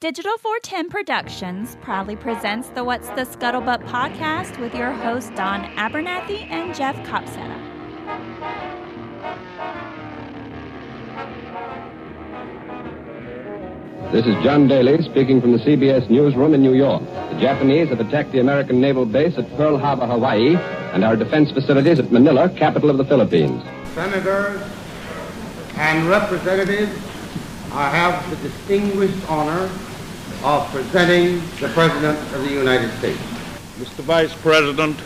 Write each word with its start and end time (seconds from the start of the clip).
Digital 0.00 0.38
410 0.38 0.90
Productions 0.90 1.76
proudly 1.80 2.14
presents 2.14 2.68
the 2.68 2.84
What's 2.84 3.08
the 3.08 3.26
Scuttlebutt 3.26 3.82
podcast 3.88 4.56
with 4.60 4.72
your 4.72 4.92
hosts 4.92 5.30
Don 5.30 5.64
Abernathy 5.74 6.48
and 6.52 6.72
Jeff 6.72 6.94
Copsetta. 7.04 7.58
This 14.12 14.24
is 14.24 14.40
John 14.44 14.68
Daly 14.68 15.02
speaking 15.02 15.40
from 15.40 15.50
the 15.50 15.58
CBS 15.58 16.08
newsroom 16.08 16.54
in 16.54 16.62
New 16.62 16.74
York. 16.74 17.02
The 17.32 17.40
Japanese 17.40 17.88
have 17.88 17.98
attacked 17.98 18.30
the 18.30 18.38
American 18.38 18.80
naval 18.80 19.04
base 19.04 19.36
at 19.36 19.50
Pearl 19.56 19.76
Harbor, 19.78 20.06
Hawaii, 20.06 20.54
and 20.94 21.04
our 21.04 21.16
defense 21.16 21.50
facilities 21.50 21.98
at 21.98 22.12
Manila, 22.12 22.48
capital 22.50 22.88
of 22.88 22.98
the 22.98 23.04
Philippines. 23.04 23.64
Senators 23.96 24.62
and 25.74 26.08
representatives, 26.08 26.96
I 27.72 27.90
have 27.90 28.30
the 28.30 28.36
distinguished 28.48 29.28
honor 29.28 29.68
of 30.44 30.70
presenting 30.70 31.40
the 31.58 31.68
President 31.74 32.16
of 32.32 32.44
the 32.44 32.50
United 32.52 32.96
States. 32.98 33.18
Mr. 33.78 34.02
Vice 34.04 34.34
President, 34.34 34.96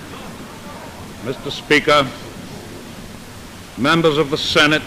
Mr. 1.22 1.50
Speaker, 1.50 2.06
members 3.78 4.18
of 4.18 4.30
the 4.30 4.36
Senate, 4.36 4.82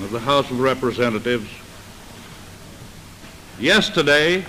of 0.00 0.10
the 0.12 0.20
House 0.20 0.48
of 0.50 0.60
Representatives, 0.60 1.50
yesterday, 3.58 4.44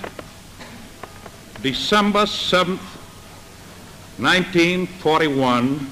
December 1.64 2.24
7th, 2.24 2.78
1941, 4.20 5.92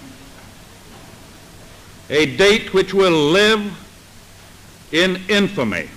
a 2.11 2.37
date 2.37 2.73
which 2.73 2.93
will 2.93 3.31
live 3.31 3.73
in 4.91 5.19
infamy 5.27 5.89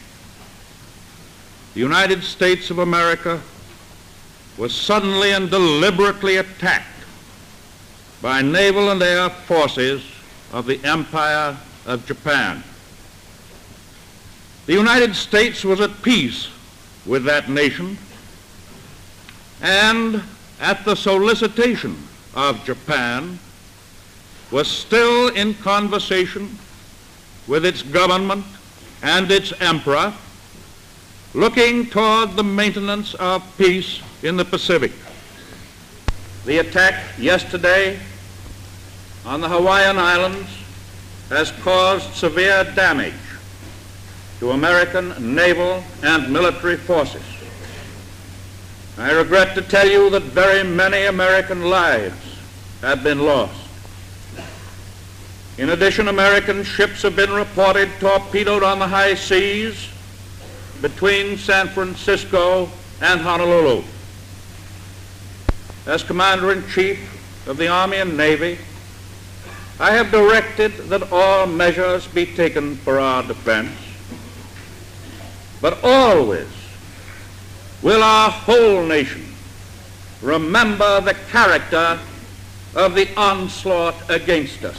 the 1.74 1.80
United 1.80 2.22
States 2.22 2.70
of 2.70 2.78
America 2.78 3.40
was 4.58 4.74
suddenly 4.74 5.32
and 5.32 5.50
deliberately 5.50 6.36
attacked 6.36 6.86
by 8.20 8.42
naval 8.42 8.90
and 8.90 9.02
air 9.02 9.30
forces 9.30 10.02
of 10.52 10.66
the 10.66 10.82
Empire 10.84 11.56
of 11.86 12.04
Japan. 12.06 12.62
The 14.66 14.74
United 14.74 15.14
States 15.14 15.64
was 15.64 15.80
at 15.80 16.02
peace 16.02 16.48
with 17.06 17.24
that 17.24 17.48
nation 17.48 17.96
and 19.62 20.22
at 20.60 20.84
the 20.84 20.94
solicitation 20.94 21.96
of 22.34 22.64
Japan 22.64 23.38
was 24.50 24.68
still 24.68 25.28
in 25.28 25.54
conversation 25.54 26.58
with 27.46 27.64
its 27.64 27.82
government 27.82 28.44
and 29.02 29.30
its 29.30 29.52
emperor 29.60 30.12
looking 31.34 31.86
toward 31.86 32.34
the 32.34 32.42
maintenance 32.42 33.14
of 33.14 33.44
peace 33.56 34.00
in 34.22 34.36
the 34.36 34.44
Pacific. 34.44 34.92
The 36.44 36.58
attack 36.58 37.18
yesterday 37.18 37.98
on 39.24 39.40
the 39.40 39.48
Hawaiian 39.48 39.98
Islands 39.98 40.48
has 41.28 41.52
caused 41.62 42.12
severe 42.14 42.64
damage 42.74 43.14
to 44.40 44.50
American 44.50 45.34
naval 45.34 45.84
and 46.02 46.32
military 46.32 46.76
forces. 46.76 47.22
I 48.98 49.12
regret 49.12 49.54
to 49.54 49.62
tell 49.62 49.88
you 49.88 50.10
that 50.10 50.22
very 50.22 50.64
many 50.64 51.04
American 51.04 51.62
lives 51.62 52.38
have 52.80 53.04
been 53.04 53.20
lost. 53.20 53.54
In 55.58 55.70
addition, 55.70 56.08
American 56.08 56.64
ships 56.64 57.02
have 57.02 57.14
been 57.14 57.30
reported 57.30 57.88
torpedoed 58.00 58.62
on 58.62 58.78
the 58.78 58.88
high 58.88 59.14
seas 59.14 59.89
between 60.80 61.36
San 61.36 61.68
Francisco 61.68 62.68
and 63.00 63.20
Honolulu. 63.20 63.82
As 65.86 66.02
Commander-in-Chief 66.02 67.46
of 67.46 67.56
the 67.56 67.68
Army 67.68 67.98
and 67.98 68.16
Navy, 68.16 68.58
I 69.78 69.92
have 69.92 70.10
directed 70.10 70.72
that 70.88 71.10
all 71.10 71.46
measures 71.46 72.06
be 72.06 72.26
taken 72.26 72.76
for 72.76 73.00
our 73.00 73.22
defense, 73.22 73.72
but 75.60 75.82
always 75.82 76.48
will 77.82 78.02
our 78.02 78.30
whole 78.30 78.84
nation 78.84 79.24
remember 80.20 81.00
the 81.00 81.14
character 81.30 81.98
of 82.74 82.94
the 82.94 83.08
onslaught 83.16 83.96
against 84.10 84.64
us. 84.64 84.78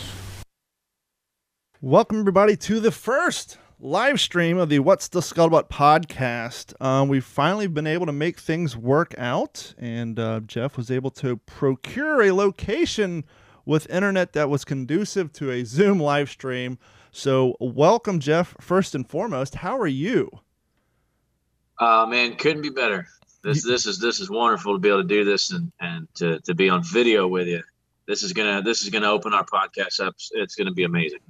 Welcome, 1.82 2.20
everybody, 2.20 2.56
to 2.58 2.80
the 2.80 2.92
first 2.92 3.58
live 3.84 4.22
stream 4.22 4.60
of 4.60 4.70
the 4.70 4.78
What's 4.78 5.08
the 5.08 5.22
Scuttlebutt 5.22 5.68
podcast. 5.68 6.80
Um, 6.80 7.08
we've 7.08 7.26
finally 7.26 7.66
been 7.66 7.88
able 7.88 8.06
to 8.06 8.12
make 8.12 8.40
things 8.40 8.78
work 8.78 9.16
out, 9.18 9.74
and 9.80 10.20
uh, 10.20 10.42
Jeff 10.42 10.78
was 10.78 10.92
able 10.92 11.10
to 11.12 11.38
procure 11.38 12.22
a 12.22 12.32
location 12.32 13.26
with 13.66 13.90
internet 13.90 14.34
that 14.34 14.50
was 14.50 14.64
conducive 14.64 15.34
to 15.34 15.50
a 15.50 15.64
Zoom 15.64 16.00
live 16.00 16.30
stream. 16.30 16.78
So, 17.12 17.58
welcome, 17.60 18.20
Jeff. 18.20 18.56
First 18.62 18.94
and 18.94 19.08
foremost, 19.10 19.56
how 19.56 19.80
are 19.80 19.88
you? 19.88 20.30
Uh, 21.80 22.06
man, 22.06 22.36
couldn't 22.36 22.62
be 22.62 22.70
better. 22.70 23.08
This 23.44 23.64
this 23.64 23.88
is 23.88 24.00
this 24.00 24.20
is 24.20 24.30
wonderful 24.30 24.74
to 24.74 24.80
be 24.80 24.90
able 24.90 25.02
to 25.02 25.08
do 25.08 25.26
this 25.26 25.50
and 25.50 25.72
and 25.80 26.08
to, 26.16 26.40
to 26.42 26.54
be 26.54 26.70
on 26.70 26.84
video 26.84 27.28
with 27.28 27.48
you. 27.48 27.64
This 28.08 28.22
is 28.22 28.32
gonna 28.32 28.62
this 28.62 28.84
is 28.84 28.90
gonna 28.90 29.10
open 29.10 29.34
our 29.34 29.46
podcast 29.46 30.00
up. 30.00 30.14
It's 30.34 30.54
gonna 30.54 30.72
be 30.72 30.84
amazing. 30.84 31.22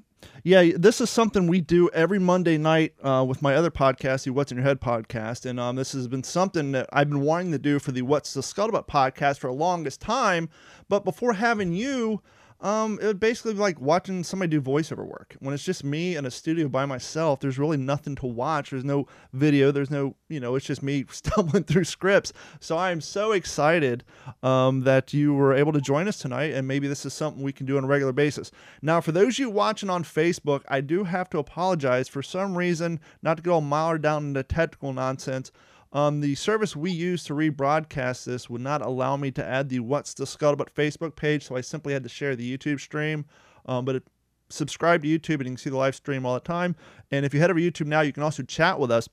Yeah, 0.44 0.72
this 0.76 1.02
is 1.02 1.10
something 1.10 1.48
we 1.48 1.62
do 1.62 1.90
every 1.94 2.20
Monday 2.20 2.58
night 2.58 2.94
uh, 3.04 3.24
with 3.28 3.42
my 3.42 3.56
other 3.56 3.72
podcast, 3.72 4.24
the 4.24 4.32
What's 4.32 4.52
in 4.52 4.58
Your 4.58 4.66
Head 4.66 4.82
podcast, 4.82 5.46
and 5.46 5.60
um, 5.60 5.76
this 5.76 5.92
has 5.94 6.08
been 6.08 6.24
something 6.24 6.72
that 6.72 6.90
I've 6.92 7.10
been 7.10 7.22
wanting 7.22 7.52
to 7.52 7.60
do 7.60 7.80
for 7.80 7.92
the 7.92 8.02
What's 8.02 8.34
the 8.34 8.42
Scuttlebutt 8.42 8.88
podcast 8.88 9.38
for 9.40 9.48
the 9.48 9.54
longest 9.54 10.02
time. 10.02 10.50
But 10.90 11.06
before 11.06 11.34
having 11.34 11.74
you, 11.74 12.22
um, 12.62 13.00
it 13.02 13.08
would 13.08 13.20
basically 13.20 13.54
be 13.54 13.60
like 13.60 13.82
watching 13.82 14.24
somebody 14.24 14.52
do 14.52 14.62
voiceover 14.62 15.06
work. 15.06 15.36
When 15.40 15.54
it's 15.54 15.64
just 15.64 15.84
me 15.84 16.16
in 16.16 16.26
a 16.26 16.32
studio 16.32 16.68
by 16.68 16.86
myself, 16.86 17.40
there's 17.40 17.58
really 17.58 17.78
nothing 17.78 18.16
to 18.18 18.28
watch. 18.28 18.70
There's 18.70 18.84
no 18.84 19.08
video. 19.34 19.72
There's 19.72 19.90
no, 19.90 20.16
you 20.30 20.40
know, 20.40 20.56
it's 20.56 20.66
just 20.66 20.84
me 20.84 21.06
stumbling 21.10 21.64
through 21.64 21.86
scripts. 21.86 22.34
So 22.60 22.78
I 22.78 22.92
am 22.92 23.02
so 23.02 23.32
excited 23.32 24.04
um, 24.44 24.82
that 24.82 25.12
you 25.12 25.34
were 25.34 25.54
able 25.54 25.74
to 25.74 25.82
join 25.82 26.08
us 26.08 26.20
tonight, 26.20 26.54
and 26.54 26.68
maybe 26.68 26.88
this 26.88 27.06
is 27.06 27.14
something 27.14 27.42
we 27.42 27.52
can 27.52 27.66
do 27.66 27.78
on 27.78 27.84
a 27.84 27.88
regular 27.88 28.14
basis. 28.14 28.52
Now, 28.82 29.02
for 29.02 29.12
those 29.12 29.36
of 29.36 29.40
you 29.40 29.50
watching 29.50 29.90
on 29.90 30.04
Facebook, 30.04 30.62
I 30.68 30.82
do 30.82 31.04
have 31.04 31.30
to 31.32 31.40
apologize 31.40 32.08
for 32.08 32.22
some 32.22 32.56
reason, 32.56 33.00
not 33.24 33.38
to 33.38 33.44
get 33.44 33.50
all 33.50 33.62
mired 33.62 34.04
down 34.04 34.28
into 34.28 34.44
technical 34.44 34.94
nonsense. 34.94 35.52
Um, 35.94 36.22
the 36.22 36.36
service 36.36 36.76
we 36.76 36.92
use 36.92 37.24
to 37.26 37.34
rebroadcast 37.34 38.24
this 38.24 38.50
would 38.50 38.62
not 38.62 38.82
allow 38.82 39.18
me 39.18 39.32
to 39.32 39.46
add 39.46 39.70
the 39.70 39.80
What's 39.82 40.14
the 40.14 40.24
Scuttlebutt 40.24 40.72
Facebook 40.72 41.16
page, 41.16 41.44
so 41.44 41.56
I 41.56 41.62
simply 41.62 41.94
had 41.94 42.04
to 42.04 42.10
share 42.10 42.36
the 42.36 42.58
YouTube 42.58 42.80
stream. 42.80 43.26
Um, 43.66 43.84
but 43.84 43.96
it, 43.96 44.04
subscribe 44.50 45.04
to 45.04 45.08
YouTube 45.08 45.36
and 45.36 45.46
you 45.46 45.52
can 45.52 45.58
see 45.58 45.70
the 45.70 45.78
live 45.78 45.96
stream 45.96 46.26
all 46.26 46.34
the 46.34 46.40
time. 46.40 46.76
And 47.12 47.26
if 47.26 47.34
you 47.34 47.40
head 47.40 47.50
over 47.50 47.60
YouTube 47.60 47.88
now, 47.88 48.02
you 48.02 48.14
can 48.14 48.24
also 48.24 48.44
chat 48.44 48.80
with 48.80 48.92
us. 48.92 49.10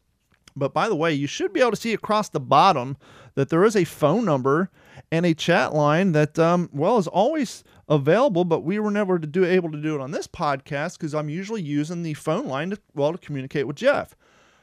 But 0.57 0.75
by 0.75 0.89
the 0.89 0.97
way, 0.97 1.13
you 1.13 1.27
should 1.27 1.53
be 1.53 1.61
able 1.61 1.71
to 1.71 1.77
see 1.77 1.93
across 1.93 2.29
the 2.29 2.41
bottom 2.41 2.97
that 3.35 3.49
there 3.49 3.65
is 3.65 3.77
a 3.77 3.85
phone 3.85 4.25
number 4.25 4.71
and 5.13 5.25
a 5.25 5.35
chat 5.35 5.75
line 5.75 6.13
that, 6.13 6.39
um, 6.39 6.69
well, 6.73 6.99
is 6.99 7.07
always 7.07 7.63
available, 7.89 8.45
but 8.45 8.61
we 8.61 8.79
were 8.79 8.91
never 8.91 9.19
to 9.19 9.27
do 9.27 9.45
able 9.45 9.71
to 9.71 9.81
do 9.81 9.95
it 9.95 10.01
on 10.01 10.11
this 10.11 10.27
podcast 10.27 10.99
because 10.99 11.15
I'm 11.15 11.29
usually 11.29 11.63
using 11.63 12.03
the 12.03 12.15
phone 12.15 12.47
line 12.47 12.71
to, 12.71 12.79
well, 12.95 13.13
to 13.13 13.19
communicate 13.19 13.67
with 13.67 13.77
Jeff. 13.77 14.17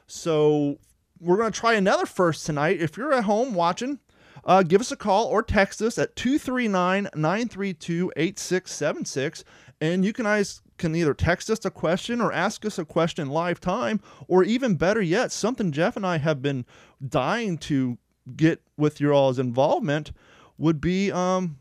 So 0.07 0.79
we're 1.25 1.37
going 1.37 1.51
to 1.51 1.59
try 1.59 1.73
another 1.73 2.05
first 2.05 2.45
tonight. 2.45 2.79
If 2.79 2.97
you're 2.97 3.13
at 3.13 3.23
home 3.23 3.55
watching, 3.55 3.99
uh, 4.43 4.61
give 4.61 4.79
us 4.79 4.91
a 4.91 4.95
call 4.95 5.25
or 5.25 5.41
text 5.41 5.81
us 5.81 5.97
at 5.97 6.15
239 6.15 7.09
932 7.15 8.11
8676. 8.15 9.43
And 9.81 10.05
you 10.05 10.13
can 10.13 10.45
can 10.77 10.95
either 10.95 11.13
text 11.13 11.49
us 11.49 11.65
a 11.65 11.71
question 11.71 12.21
or 12.21 12.31
ask 12.31 12.63
us 12.65 12.77
a 12.77 12.85
question 12.85 13.29
live 13.29 13.59
time, 13.59 13.99
or 14.27 14.43
even 14.43 14.75
better 14.75 15.01
yet, 15.01 15.31
something 15.31 15.71
Jeff 15.71 15.95
and 15.95 16.05
I 16.05 16.17
have 16.17 16.41
been 16.41 16.65
dying 17.05 17.57
to 17.59 17.97
get 18.35 18.61
with 18.77 18.99
your 18.99 19.13
all's 19.13 19.39
involvement 19.39 20.11
would 20.57 20.79
be 20.79 21.11
um, 21.11 21.57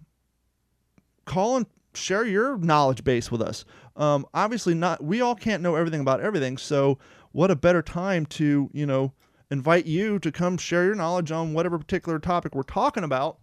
call 1.25 1.57
and 1.57 1.67
share 1.95 2.27
your 2.27 2.59
knowledge 2.59 3.05
base 3.05 3.31
with 3.31 3.41
us. 3.41 3.65
Um, 3.97 4.27
obviously, 4.35 4.75
not 4.75 5.03
we 5.03 5.21
all 5.21 5.35
can't 5.35 5.63
know 5.63 5.77
everything 5.77 6.01
about 6.01 6.21
everything, 6.21 6.59
so 6.59 6.99
what 7.33 7.51
a 7.51 7.57
better 7.57 7.83
time 7.83 8.27
to 8.27 8.69
you 8.73 8.87
know 8.87 9.13
invite 9.51 9.87
you 9.87 10.19
to 10.19 10.33
come 10.33 10.57
share 10.57 10.85
your 10.85 10.95
knowledge 10.95 11.31
on 11.31 11.55
whatever 11.55 11.79
particular 11.79 12.19
topic 12.19 12.55
we're 12.55 12.63
talking 12.63 13.05
about. 13.05 13.39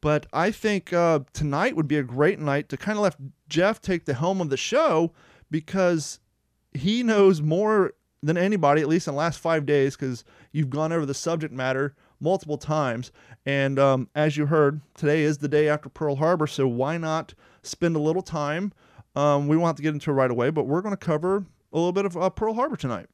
But 0.00 0.26
I 0.32 0.50
think 0.50 0.92
uh, 0.92 1.20
tonight 1.32 1.76
would 1.76 1.88
be 1.88 1.96
a 1.96 2.02
great 2.02 2.38
night 2.38 2.68
to 2.68 2.76
kind 2.76 2.98
of 2.98 3.02
let 3.02 3.16
Jeff 3.48 3.80
take 3.80 4.04
the 4.04 4.14
helm 4.14 4.40
of 4.40 4.50
the 4.50 4.56
show 4.56 5.12
because 5.50 6.20
he 6.72 7.02
knows 7.02 7.40
more 7.40 7.94
than 8.22 8.36
anybody, 8.36 8.82
at 8.82 8.88
least 8.88 9.06
in 9.06 9.14
the 9.14 9.18
last 9.18 9.38
five 9.38 9.64
days, 9.64 9.96
because 9.96 10.24
you've 10.52 10.70
gone 10.70 10.92
over 10.92 11.06
the 11.06 11.14
subject 11.14 11.54
matter 11.54 11.94
multiple 12.20 12.58
times. 12.58 13.12
And 13.46 13.78
um, 13.78 14.08
as 14.14 14.36
you 14.36 14.46
heard, 14.46 14.80
today 14.94 15.22
is 15.22 15.38
the 15.38 15.48
day 15.48 15.68
after 15.68 15.88
Pearl 15.88 16.16
Harbor, 16.16 16.46
so 16.46 16.66
why 16.66 16.98
not 16.98 17.34
spend 17.62 17.96
a 17.96 18.00
little 18.00 18.22
time? 18.22 18.72
Um, 19.14 19.46
we 19.46 19.56
won't 19.56 19.68
have 19.68 19.76
to 19.76 19.82
get 19.82 19.94
into 19.94 20.10
it 20.10 20.14
right 20.14 20.30
away, 20.30 20.50
but 20.50 20.66
we're 20.66 20.82
going 20.82 20.96
to 20.96 20.96
cover 20.96 21.46
a 21.72 21.76
little 21.76 21.92
bit 21.92 22.06
of 22.06 22.16
uh, 22.16 22.30
Pearl 22.30 22.54
Harbor 22.54 22.76
tonight. 22.76 23.06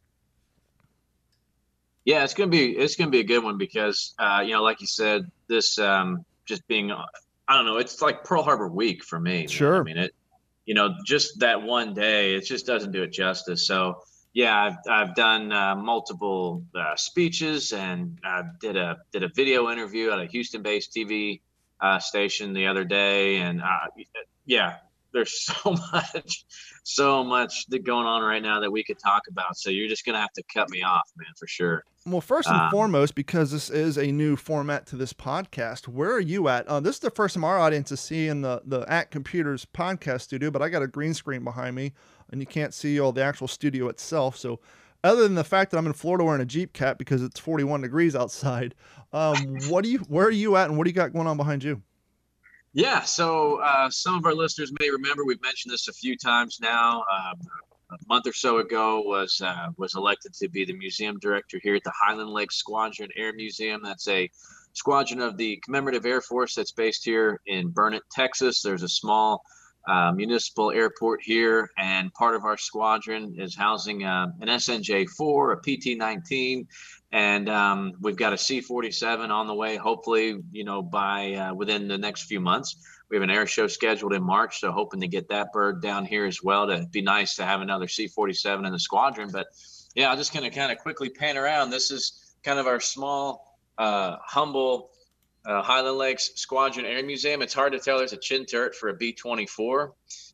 Yeah, 2.04 2.24
it's 2.24 2.34
gonna 2.34 2.50
be 2.50 2.76
it's 2.76 2.96
gonna 2.96 3.10
be 3.10 3.20
a 3.20 3.24
good 3.24 3.44
one 3.44 3.58
because 3.58 4.14
uh, 4.18 4.42
you 4.44 4.52
know, 4.52 4.62
like 4.62 4.80
you 4.80 4.86
said, 4.86 5.30
this 5.48 5.78
um, 5.78 6.24
just 6.46 6.66
being 6.66 6.90
I 6.92 7.56
don't 7.56 7.66
know, 7.66 7.76
it's 7.78 8.00
like 8.00 8.24
Pearl 8.24 8.42
Harbor 8.42 8.68
week 8.68 9.04
for 9.04 9.20
me. 9.20 9.46
Sure. 9.46 9.80
I 9.80 9.82
mean 9.82 9.98
it, 9.98 10.14
you 10.64 10.74
know, 10.74 10.94
just 11.04 11.40
that 11.40 11.62
one 11.62 11.94
day, 11.94 12.34
it 12.34 12.42
just 12.42 12.66
doesn't 12.66 12.92
do 12.92 13.02
it 13.02 13.12
justice. 13.12 13.66
So 13.66 14.02
yeah, 14.32 14.56
I've, 14.56 14.76
I've 14.88 15.14
done 15.14 15.52
uh, 15.52 15.74
multiple 15.74 16.64
uh, 16.74 16.94
speeches 16.96 17.72
and 17.72 18.18
I 18.24 18.42
did 18.60 18.76
a 18.76 18.98
did 19.12 19.24
a 19.24 19.28
video 19.28 19.70
interview 19.70 20.10
at 20.10 20.20
a 20.20 20.26
Houston-based 20.26 20.94
TV 20.94 21.40
uh, 21.80 21.98
station 21.98 22.52
the 22.52 22.66
other 22.66 22.84
day, 22.84 23.36
and 23.36 23.60
uh, 23.60 23.86
yeah, 24.46 24.76
there's 25.12 25.40
so 25.44 25.74
much, 25.92 26.44
so 26.84 27.24
much 27.24 27.66
that 27.66 27.84
going 27.84 28.06
on 28.06 28.22
right 28.22 28.42
now 28.42 28.60
that 28.60 28.70
we 28.70 28.84
could 28.84 28.98
talk 28.98 29.22
about. 29.28 29.56
So 29.56 29.70
you're 29.70 29.88
just 29.88 30.04
gonna 30.04 30.20
have 30.20 30.32
to 30.34 30.42
cut 30.52 30.70
me 30.70 30.82
off, 30.82 31.10
man, 31.16 31.32
for 31.36 31.46
sure. 31.46 31.84
Well, 32.06 32.22
first 32.22 32.48
and 32.48 32.56
Um, 32.56 32.70
foremost, 32.70 33.14
because 33.14 33.50
this 33.50 33.68
is 33.68 33.98
a 33.98 34.10
new 34.10 34.34
format 34.34 34.86
to 34.86 34.96
this 34.96 35.12
podcast, 35.12 35.86
where 35.86 36.10
are 36.12 36.20
you 36.20 36.48
at? 36.48 36.66
Uh, 36.66 36.80
this 36.80 36.96
is 36.96 37.00
the 37.00 37.10
first 37.10 37.34
time 37.34 37.44
our 37.44 37.58
audience 37.58 37.92
is 37.92 38.00
seeing 38.00 38.40
the 38.40 38.62
the 38.64 38.90
At 38.90 39.10
Computers 39.10 39.66
podcast 39.66 40.22
studio, 40.22 40.50
but 40.50 40.62
I 40.62 40.70
got 40.70 40.82
a 40.82 40.86
green 40.86 41.12
screen 41.12 41.44
behind 41.44 41.76
me, 41.76 41.92
and 42.30 42.40
you 42.40 42.46
can't 42.46 42.72
see 42.72 42.98
all 42.98 43.12
the 43.12 43.22
actual 43.22 43.48
studio 43.48 43.88
itself. 43.88 44.38
So, 44.38 44.60
other 45.04 45.22
than 45.24 45.34
the 45.34 45.44
fact 45.44 45.70
that 45.72 45.76
I'm 45.78 45.86
in 45.86 45.92
Florida 45.92 46.24
wearing 46.24 46.40
a 46.40 46.46
Jeep 46.46 46.72
cap 46.72 46.96
because 46.96 47.22
it's 47.22 47.38
41 47.38 47.82
degrees 47.82 48.16
outside, 48.16 48.74
um, 49.12 49.58
what 49.68 49.84
do 49.84 49.90
you? 49.90 49.98
Where 49.98 50.26
are 50.26 50.30
you 50.30 50.56
at, 50.56 50.70
and 50.70 50.78
what 50.78 50.84
do 50.84 50.90
you 50.90 50.94
got 50.94 51.12
going 51.12 51.26
on 51.26 51.36
behind 51.36 51.62
you? 51.62 51.82
Yeah, 52.72 53.02
so 53.02 53.56
uh, 53.56 53.90
some 53.90 54.14
of 54.14 54.24
our 54.24 54.34
listeners 54.34 54.72
may 54.80 54.88
remember 54.88 55.24
we've 55.26 55.42
mentioned 55.42 55.72
this 55.74 55.88
a 55.88 55.92
few 55.92 56.16
times 56.16 56.60
now. 56.62 57.04
Uh, 57.12 57.34
a 57.92 57.98
month 58.08 58.26
or 58.26 58.32
so 58.32 58.58
ago 58.58 59.02
was 59.02 59.40
uh, 59.44 59.68
was 59.76 59.94
elected 59.94 60.34
to 60.34 60.48
be 60.48 60.64
the 60.64 60.72
museum 60.72 61.18
director 61.20 61.60
here 61.62 61.74
at 61.74 61.84
the 61.84 61.92
Highland 61.94 62.30
Lake 62.30 62.52
Squadron 62.52 63.10
Air 63.16 63.32
Museum. 63.32 63.80
That's 63.82 64.08
a 64.08 64.30
squadron 64.72 65.20
of 65.20 65.36
the 65.36 65.56
Commemorative 65.64 66.06
Air 66.06 66.20
Force 66.20 66.54
that's 66.54 66.72
based 66.72 67.04
here 67.04 67.40
in 67.46 67.68
Burnet, 67.68 68.02
Texas. 68.10 68.62
There's 68.62 68.82
a 68.82 68.88
small 68.88 69.42
uh, 69.88 70.12
municipal 70.12 70.70
airport 70.70 71.20
here, 71.22 71.68
and 71.78 72.12
part 72.12 72.34
of 72.34 72.44
our 72.44 72.56
squadron 72.56 73.34
is 73.38 73.56
housing 73.56 74.04
uh, 74.04 74.26
an 74.40 74.48
SNJ-4, 74.48 75.52
a 75.52 75.56
PT-19, 75.56 76.66
and 77.12 77.48
um, 77.48 77.92
we've 78.00 78.16
got 78.16 78.32
a 78.32 78.38
C-47 78.38 79.30
on 79.30 79.46
the 79.46 79.54
way. 79.54 79.76
Hopefully, 79.76 80.36
you 80.52 80.64
know, 80.64 80.82
by 80.82 81.34
uh, 81.34 81.54
within 81.54 81.88
the 81.88 81.98
next 81.98 82.24
few 82.24 82.40
months, 82.40 82.76
we 83.10 83.16
have 83.16 83.22
an 83.24 83.30
air 83.30 83.46
show 83.46 83.66
scheduled 83.66 84.12
in 84.12 84.22
March, 84.22 84.60
so 84.60 84.70
hoping 84.70 85.00
to 85.00 85.08
get 85.08 85.28
that 85.28 85.52
bird 85.52 85.82
down 85.82 86.04
here 86.04 86.26
as 86.26 86.42
well. 86.42 86.68
To 86.68 86.86
be 86.90 87.02
nice 87.02 87.36
to 87.36 87.44
have 87.44 87.60
another 87.60 87.88
C-47 87.88 88.64
in 88.64 88.72
the 88.72 88.78
squadron. 88.78 89.30
But 89.32 89.48
yeah, 89.94 90.10
I'm 90.10 90.16
just 90.16 90.32
going 90.32 90.48
to 90.48 90.56
kind 90.56 90.70
of 90.70 90.78
quickly 90.78 91.10
pan 91.10 91.36
around. 91.36 91.70
This 91.70 91.90
is 91.90 92.34
kind 92.44 92.60
of 92.60 92.68
our 92.68 92.78
small, 92.78 93.58
uh, 93.76 94.16
humble 94.22 94.90
uh, 95.44 95.62
Highland 95.62 95.98
Lakes 95.98 96.30
Squadron 96.36 96.86
Air 96.86 97.04
Museum. 97.04 97.42
It's 97.42 97.54
hard 97.54 97.72
to 97.72 97.80
tell. 97.80 97.98
There's 97.98 98.12
a 98.12 98.18
chin 98.18 98.46
turret 98.46 98.74
for 98.74 98.88
a 98.88 98.94
B-24. 98.94 99.90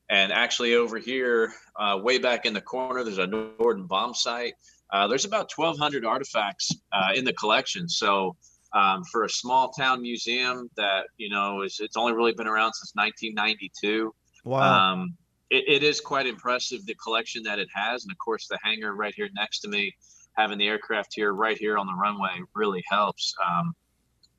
And 0.08 0.30
actually, 0.32 0.74
over 0.74 0.98
here, 0.98 1.52
uh, 1.76 1.98
way 2.02 2.18
back 2.18 2.44
in 2.44 2.52
the 2.52 2.60
corner, 2.60 3.02
there's 3.02 3.18
a 3.18 3.26
Norden 3.26 3.86
bomb 3.86 4.14
site. 4.14 4.54
Uh, 4.92 5.08
there's 5.08 5.24
about 5.24 5.50
1,200 5.52 6.04
artifacts 6.04 6.72
uh, 6.92 7.12
in 7.14 7.24
the 7.24 7.32
collection. 7.32 7.88
So, 7.88 8.36
um, 8.72 9.02
for 9.10 9.24
a 9.24 9.28
small 9.30 9.70
town 9.70 10.02
museum 10.02 10.68
that 10.76 11.06
you 11.16 11.28
know 11.28 11.62
is 11.62 11.78
it's 11.80 11.96
only 11.96 12.12
really 12.12 12.32
been 12.32 12.46
around 12.46 12.72
since 12.74 12.92
1992. 12.94 14.14
Wow. 14.44 14.92
Um, 14.92 15.16
it, 15.50 15.64
it 15.68 15.82
is 15.82 16.00
quite 16.00 16.26
impressive 16.26 16.84
the 16.86 16.94
collection 16.94 17.42
that 17.44 17.58
it 17.58 17.68
has, 17.74 18.04
and 18.04 18.12
of 18.12 18.18
course 18.18 18.46
the 18.48 18.58
hangar 18.62 18.94
right 18.94 19.14
here 19.14 19.28
next 19.34 19.60
to 19.60 19.68
me, 19.68 19.94
having 20.32 20.58
the 20.58 20.66
aircraft 20.66 21.12
here 21.14 21.32
right 21.32 21.56
here 21.56 21.78
on 21.78 21.86
the 21.86 21.94
runway 21.94 22.40
really 22.54 22.82
helps. 22.88 23.34
Um, 23.48 23.74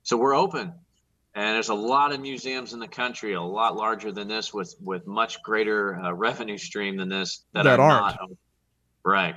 so 0.02 0.16
we're 0.16 0.34
open, 0.36 0.72
and 1.34 1.54
there's 1.54 1.68
a 1.70 1.74
lot 1.74 2.12
of 2.12 2.20
museums 2.20 2.72
in 2.72 2.80
the 2.80 2.88
country, 2.88 3.34
a 3.34 3.42
lot 3.42 3.76
larger 3.76 4.12
than 4.12 4.28
this, 4.28 4.52
with 4.54 4.74
with 4.82 5.06
much 5.06 5.42
greater 5.42 5.96
uh, 5.96 6.12
revenue 6.12 6.58
stream 6.58 6.96
than 6.96 7.08
this 7.08 7.44
that, 7.54 7.64
That 7.64 7.80
are 7.80 7.90
aren't. 7.90 8.16
not 8.16 8.20
open. 8.22 8.38
right. 9.04 9.36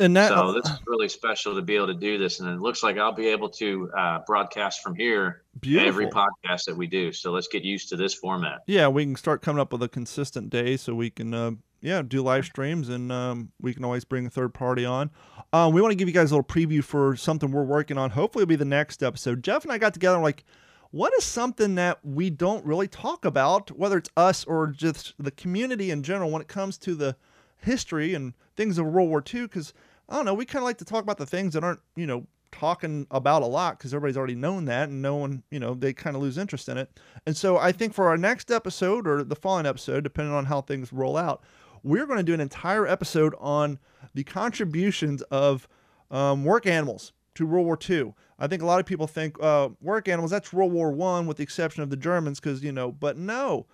And 0.00 0.16
that 0.16 0.28
So 0.28 0.52
this 0.52 0.64
is 0.64 0.78
really 0.86 1.08
special 1.08 1.54
to 1.54 1.62
be 1.62 1.76
able 1.76 1.88
to 1.88 1.94
do 1.94 2.18
this, 2.18 2.40
and 2.40 2.48
it 2.48 2.60
looks 2.60 2.82
like 2.82 2.98
I'll 2.98 3.12
be 3.12 3.28
able 3.28 3.48
to 3.50 3.90
uh, 3.96 4.18
broadcast 4.26 4.82
from 4.82 4.94
here 4.94 5.42
beautiful. 5.60 5.88
every 5.88 6.06
podcast 6.06 6.64
that 6.66 6.76
we 6.76 6.86
do. 6.86 7.12
So 7.12 7.32
let's 7.32 7.48
get 7.48 7.62
used 7.62 7.88
to 7.90 7.96
this 7.96 8.14
format. 8.14 8.62
yeah, 8.66 8.88
we 8.88 9.04
can 9.04 9.16
start 9.16 9.42
coming 9.42 9.60
up 9.60 9.72
with 9.72 9.82
a 9.82 9.88
consistent 9.88 10.50
day 10.50 10.76
so 10.76 10.94
we 10.94 11.10
can, 11.10 11.34
uh, 11.34 11.52
yeah, 11.80 12.02
do 12.02 12.22
live 12.22 12.44
streams 12.44 12.88
and 12.88 13.12
um, 13.12 13.52
we 13.60 13.74
can 13.74 13.84
always 13.84 14.04
bring 14.04 14.26
a 14.26 14.30
third 14.30 14.54
party 14.54 14.84
on. 14.84 15.10
Uh, 15.52 15.70
we 15.72 15.80
want 15.82 15.92
to 15.92 15.96
give 15.96 16.08
you 16.08 16.14
guys 16.14 16.30
a 16.30 16.34
little 16.34 16.44
preview 16.44 16.82
for 16.82 17.16
something 17.16 17.50
we're 17.50 17.62
working 17.62 17.98
on. 17.98 18.10
Hopefully, 18.10 18.42
it'll 18.42 18.50
be 18.50 18.56
the 18.56 18.64
next 18.64 19.02
episode. 19.02 19.42
Jeff 19.42 19.64
and 19.64 19.72
I 19.72 19.78
got 19.78 19.92
together 19.92 20.18
like, 20.18 20.44
what 20.92 21.12
is 21.18 21.24
something 21.24 21.76
that 21.76 21.98
we 22.04 22.30
don't 22.30 22.64
really 22.64 22.88
talk 22.88 23.24
about, 23.24 23.70
whether 23.70 23.98
it's 23.98 24.10
us 24.16 24.44
or 24.44 24.68
just 24.68 25.14
the 25.18 25.30
community 25.30 25.90
in 25.90 26.02
general, 26.02 26.30
when 26.30 26.42
it 26.42 26.48
comes 26.48 26.78
to 26.78 26.94
the 26.94 27.16
history 27.58 28.14
and 28.14 28.34
things 28.56 28.78
of 28.78 28.86
World 28.86 29.08
War 29.08 29.22
II? 29.32 29.42
Because 29.42 29.72
I 30.10 30.16
don't 30.16 30.24
know, 30.24 30.34
we 30.34 30.44
kind 30.44 30.62
of 30.62 30.66
like 30.66 30.78
to 30.78 30.84
talk 30.84 31.02
about 31.02 31.18
the 31.18 31.26
things 31.26 31.54
that 31.54 31.64
aren't, 31.64 31.80
you 31.96 32.06
know, 32.06 32.26
talking 32.52 33.06
about 33.10 33.42
a 33.42 33.46
lot 33.46 33.78
because 33.78 33.94
everybody's 33.94 34.16
already 34.16 34.34
known 34.34 34.64
that 34.64 34.88
and 34.88 35.00
no 35.00 35.16
one, 35.16 35.42
you 35.50 35.60
know, 35.60 35.74
they 35.74 35.92
kind 35.92 36.16
of 36.16 36.22
lose 36.22 36.36
interest 36.36 36.68
in 36.68 36.76
it. 36.76 36.98
And 37.26 37.36
so 37.36 37.58
I 37.58 37.72
think 37.72 37.94
for 37.94 38.08
our 38.08 38.16
next 38.16 38.50
episode 38.50 39.06
or 39.06 39.22
the 39.22 39.36
following 39.36 39.66
episode, 39.66 40.02
depending 40.02 40.34
on 40.34 40.46
how 40.46 40.60
things 40.60 40.92
roll 40.92 41.16
out, 41.16 41.44
we're 41.82 42.06
going 42.06 42.18
to 42.18 42.24
do 42.24 42.34
an 42.34 42.40
entire 42.40 42.86
episode 42.86 43.34
on 43.38 43.78
the 44.14 44.24
contributions 44.24 45.22
of 45.22 45.68
um, 46.10 46.44
work 46.44 46.66
animals 46.66 47.12
to 47.36 47.46
World 47.46 47.66
War 47.66 47.78
II. 47.88 48.14
I 48.38 48.46
think 48.46 48.62
a 48.62 48.66
lot 48.66 48.80
of 48.80 48.86
people 48.86 49.06
think 49.06 49.36
uh, 49.40 49.68
work 49.80 50.08
animals 50.08 50.30
that's 50.30 50.52
World 50.52 50.72
War 50.72 50.90
One, 50.90 51.26
with 51.26 51.36
the 51.36 51.42
exception 51.42 51.82
of 51.82 51.90
the 51.90 51.96
Germans, 51.96 52.40
because 52.40 52.62
you 52.62 52.72
know. 52.72 52.90
But 52.90 53.16
no, 53.16 53.66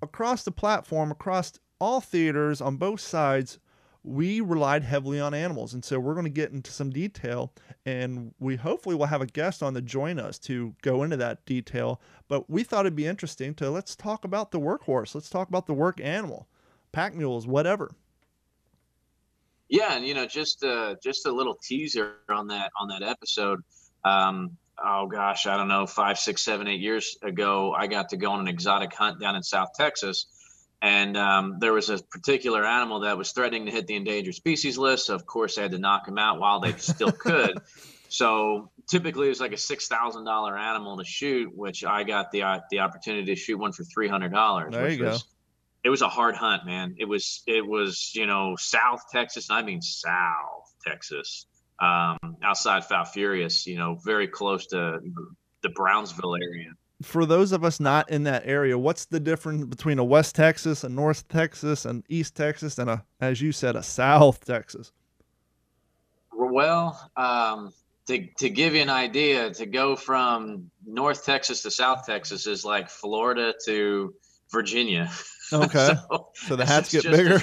across 0.00 0.44
the 0.44 0.52
platform, 0.52 1.10
across 1.10 1.52
all 1.80 2.00
theaters 2.00 2.60
on 2.60 2.76
both 2.76 3.00
sides, 3.00 3.58
we 4.02 4.40
relied 4.40 4.82
heavily 4.82 5.20
on 5.20 5.34
animals, 5.34 5.74
and 5.74 5.84
so 5.84 6.00
we're 6.00 6.14
going 6.14 6.24
to 6.24 6.30
get 6.30 6.52
into 6.52 6.70
some 6.70 6.90
detail, 6.90 7.52
and 7.84 8.32
we 8.38 8.56
hopefully 8.56 8.94
will 8.94 9.06
have 9.06 9.20
a 9.20 9.26
guest 9.26 9.62
on 9.62 9.74
to 9.74 9.82
join 9.82 10.18
us 10.18 10.38
to 10.38 10.74
go 10.82 11.02
into 11.02 11.16
that 11.18 11.44
detail. 11.44 12.00
But 12.28 12.48
we 12.48 12.62
thought 12.62 12.86
it'd 12.86 12.96
be 12.96 13.06
interesting 13.06 13.54
to 13.56 13.70
let's 13.70 13.94
talk 13.94 14.24
about 14.24 14.50
the 14.50 14.60
workhorse, 14.60 15.14
let's 15.14 15.28
talk 15.28 15.48
about 15.48 15.66
the 15.66 15.74
work 15.74 16.00
animal, 16.00 16.48
pack 16.92 17.14
mules, 17.14 17.46
whatever. 17.46 17.90
Yeah, 19.68 19.94
and 19.94 20.04
you 20.06 20.14
know, 20.14 20.26
just 20.26 20.64
uh, 20.64 20.96
just 21.02 21.26
a 21.26 21.32
little 21.32 21.56
teaser 21.62 22.16
on 22.28 22.48
that 22.48 22.72
on 22.80 22.88
that 22.88 23.02
episode. 23.02 23.60
Um, 24.04 24.56
oh 24.82 25.06
gosh, 25.06 25.46
I 25.46 25.56
don't 25.56 25.68
know, 25.68 25.86
five, 25.86 26.18
six, 26.18 26.42
seven, 26.42 26.66
eight 26.66 26.80
years 26.80 27.16
ago, 27.22 27.74
I 27.76 27.86
got 27.86 28.08
to 28.10 28.16
go 28.16 28.32
on 28.32 28.40
an 28.40 28.48
exotic 28.48 28.94
hunt 28.94 29.20
down 29.20 29.36
in 29.36 29.42
South 29.42 29.70
Texas, 29.76 30.26
and 30.82 31.16
um, 31.16 31.56
there 31.58 31.72
was 31.72 31.90
a 31.90 31.98
particular 31.98 32.64
animal 32.64 33.00
that 33.00 33.18
was 33.18 33.32
threatening 33.32 33.66
to 33.66 33.72
hit 33.72 33.86
the 33.86 33.96
endangered 33.96 34.34
species 34.34 34.78
list. 34.78 35.06
So 35.06 35.14
of 35.14 35.26
course, 35.26 35.58
I 35.58 35.62
had 35.62 35.72
to 35.72 35.78
knock 35.78 36.08
him 36.08 36.18
out 36.18 36.38
while 36.40 36.60
they 36.60 36.72
still 36.74 37.12
could. 37.26 37.58
So 38.08 38.70
typically, 38.88 39.26
it 39.26 39.30
was 39.30 39.40
like 39.40 39.52
a 39.52 39.58
six 39.58 39.88
thousand 39.88 40.24
dollar 40.24 40.56
animal 40.56 40.98
to 40.98 41.04
shoot, 41.04 41.54
which 41.54 41.84
I 41.84 42.04
got 42.04 42.30
the 42.32 42.42
uh, 42.42 42.60
the 42.70 42.80
opportunity 42.80 43.26
to 43.26 43.36
shoot 43.36 43.58
one 43.58 43.72
for 43.72 43.84
three 43.84 44.08
hundred 44.08 44.32
dollars. 44.32 44.72
There 44.72 44.88
you 44.88 44.98
go. 44.98 45.16
It 45.82 45.90
was 45.90 46.02
a 46.02 46.08
hard 46.08 46.34
hunt, 46.34 46.66
man. 46.66 46.96
It 46.98 47.06
was 47.06 47.42
it 47.46 47.66
was 47.66 48.12
you 48.14 48.26
know 48.26 48.56
South 48.58 49.02
Texas. 49.12 49.48
and 49.50 49.58
I 49.58 49.62
mean 49.62 49.82
South 49.82 50.72
Texas, 50.86 51.46
um, 51.80 52.18
outside 52.42 52.84
Falfurrias. 52.84 53.66
You 53.66 53.76
know, 53.76 53.98
very 54.04 54.28
close 54.28 54.66
to 54.68 55.00
the 55.62 55.68
Brownsville 55.68 56.36
area. 56.36 56.70
For 57.02 57.24
those 57.24 57.52
of 57.52 57.64
us 57.64 57.80
not 57.80 58.10
in 58.10 58.24
that 58.24 58.42
area, 58.44 58.76
what's 58.78 59.06
the 59.06 59.20
difference 59.20 59.64
between 59.64 59.98
a 59.98 60.04
West 60.04 60.34
Texas, 60.34 60.84
a 60.84 60.88
North 60.88 61.26
Texas, 61.28 61.86
and 61.86 62.04
East 62.08 62.34
Texas, 62.34 62.78
and 62.78 62.90
a, 62.90 63.04
as 63.20 63.40
you 63.40 63.52
said, 63.52 63.74
a 63.74 63.82
South 63.82 64.44
Texas? 64.44 64.92
Well, 66.32 67.10
um, 67.16 67.72
to 68.06 68.26
to 68.38 68.50
give 68.50 68.74
you 68.74 68.82
an 68.82 68.90
idea, 68.90 69.50
to 69.54 69.66
go 69.66 69.96
from 69.96 70.70
North 70.86 71.24
Texas 71.24 71.62
to 71.62 71.70
South 71.70 72.04
Texas 72.04 72.46
is 72.46 72.64
like 72.64 72.90
Florida 72.90 73.54
to 73.66 74.14
Virginia. 74.50 75.10
Okay. 75.52 75.94
so, 76.08 76.28
So 76.34 76.54
the 76.54 76.64
hats 76.64 76.92
get 76.92 77.02
bigger. 77.02 77.42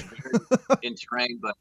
in 0.80 0.94
terrain, 0.94 1.38
but 1.42 1.54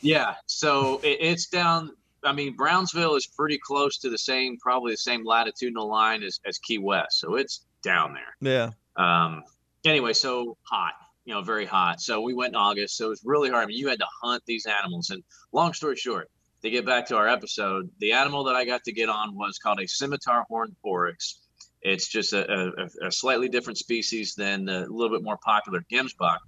yeah. 0.00 0.36
So 0.46 1.00
it, 1.02 1.18
it's 1.20 1.46
down. 1.46 1.90
I 2.24 2.32
mean, 2.32 2.56
Brownsville 2.56 3.16
is 3.16 3.26
pretty 3.26 3.58
close 3.58 3.98
to 3.98 4.10
the 4.10 4.18
same, 4.18 4.56
probably 4.58 4.92
the 4.92 4.98
same 4.98 5.24
latitudinal 5.24 5.88
line 5.88 6.22
as, 6.22 6.40
as 6.46 6.58
Key 6.58 6.78
West. 6.78 7.18
So 7.18 7.34
it's 7.34 7.66
down 7.82 8.14
there. 8.14 8.36
Yeah. 8.40 8.70
Um, 8.96 9.42
anyway, 9.84 10.12
so 10.12 10.56
hot, 10.62 10.92
you 11.24 11.34
know, 11.34 11.42
very 11.42 11.66
hot. 11.66 12.00
So 12.00 12.20
we 12.20 12.34
went 12.34 12.50
in 12.50 12.56
August. 12.56 12.96
So 12.96 13.06
it 13.06 13.10
was 13.10 13.22
really 13.24 13.50
hard. 13.50 13.64
I 13.64 13.66
mean, 13.66 13.78
you 13.78 13.88
had 13.88 13.98
to 13.98 14.06
hunt 14.22 14.42
these 14.46 14.66
animals. 14.66 15.10
And 15.10 15.22
long 15.52 15.72
story 15.72 15.96
short, 15.96 16.30
to 16.62 16.70
get 16.70 16.86
back 16.86 17.06
to 17.08 17.16
our 17.16 17.28
episode, 17.28 17.90
the 17.98 18.12
animal 18.12 18.44
that 18.44 18.54
I 18.54 18.64
got 18.64 18.84
to 18.84 18.92
get 18.92 19.08
on 19.08 19.34
was 19.34 19.58
called 19.58 19.80
a 19.80 19.88
scimitar 19.88 20.44
horned 20.48 20.76
oryx. 20.82 21.40
It's 21.82 22.06
just 22.06 22.32
a, 22.32 22.70
a, 22.78 23.06
a 23.08 23.10
slightly 23.10 23.48
different 23.48 23.78
species 23.78 24.36
than 24.36 24.66
the 24.66 24.86
little 24.88 25.10
bit 25.10 25.24
more 25.24 25.38
popular 25.44 25.84
Gemsbok. 25.92 26.38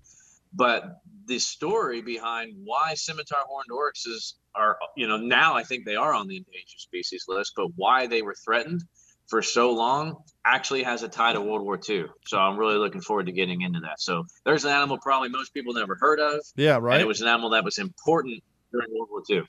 But 0.54 1.00
the 1.26 1.38
story 1.38 2.02
behind 2.02 2.54
why 2.64 2.94
scimitar 2.94 3.38
horned 3.46 3.70
oryxes 3.70 4.34
are 4.54 4.76
you 4.96 5.08
know 5.08 5.16
now 5.16 5.54
I 5.54 5.62
think 5.62 5.84
they 5.84 5.96
are 5.96 6.12
on 6.12 6.28
the 6.28 6.36
endangered 6.36 6.78
species 6.78 7.24
list, 7.28 7.52
but 7.56 7.68
why 7.76 8.06
they 8.06 8.22
were 8.22 8.34
threatened 8.44 8.82
for 9.26 9.42
so 9.42 9.72
long 9.72 10.16
actually 10.44 10.82
has 10.82 11.02
a 11.02 11.08
tie 11.08 11.32
to 11.32 11.40
World 11.40 11.62
War 11.62 11.80
II. 11.88 12.06
So 12.26 12.38
I'm 12.38 12.58
really 12.58 12.76
looking 12.76 13.00
forward 13.00 13.26
to 13.26 13.32
getting 13.32 13.62
into 13.62 13.80
that. 13.80 14.00
So 14.00 14.24
there's 14.44 14.64
an 14.64 14.70
animal 14.70 14.98
probably 14.98 15.30
most 15.30 15.54
people 15.54 15.72
never 15.72 15.96
heard 15.98 16.20
of. 16.20 16.40
Yeah, 16.56 16.78
right. 16.80 17.00
it 17.00 17.06
was 17.06 17.22
an 17.22 17.28
animal 17.28 17.50
that 17.50 17.64
was 17.64 17.78
important 17.78 18.42
during 18.70 18.88
World 18.92 19.08
War 19.10 19.22
II. 19.28 19.42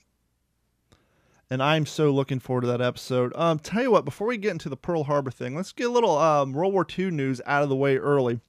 And 1.50 1.62
I'm 1.62 1.85
so 1.85 2.09
looking 2.09 2.39
forward 2.39 2.62
to 2.62 2.67
that 2.67 2.81
episode. 2.81 3.31
Um, 3.35 3.59
tell 3.59 3.83
you 3.83 3.91
what, 3.91 4.05
before 4.05 4.27
we 4.27 4.38
get 4.38 4.51
into 4.51 4.69
the 4.69 4.77
Pearl 4.77 5.03
Harbor 5.03 5.29
thing, 5.29 5.55
let's 5.55 5.71
get 5.71 5.88
a 5.88 5.91
little 5.91 6.17
um, 6.17 6.53
World 6.53 6.74
War 6.74 6.88
II 6.97 7.12
news 7.12 7.39
out 7.45 7.62
of 7.62 7.69
the 7.69 7.75
way 7.75 7.97
early. 7.97 8.39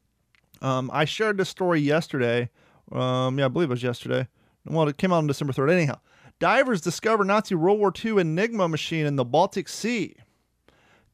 Um, 0.67 0.91
I 0.93 1.05
shared 1.05 1.39
this 1.39 1.49
story 1.49 1.79
yesterday. 1.81 2.51
Um, 2.91 3.39
yeah, 3.39 3.45
I 3.45 3.49
believe 3.49 3.71
it 3.71 3.75
was 3.75 3.85
yesterday. 3.85 4.27
Well, 4.65 4.89
it 4.89 4.99
came 4.99 5.13
out 5.13 5.19
on 5.19 5.29
December 5.29 5.53
3rd. 5.53 5.71
Anyhow, 5.71 6.01
divers 6.41 6.81
discover 6.81 7.25
Nazi 7.25 7.55
World 7.55 7.79
War 7.79 7.93
II 8.05 8.21
Enigma 8.21 8.67
machine 8.69 9.07
in 9.07 9.15
the 9.15 9.25
Baltic 9.25 9.69
Sea. 9.69 10.17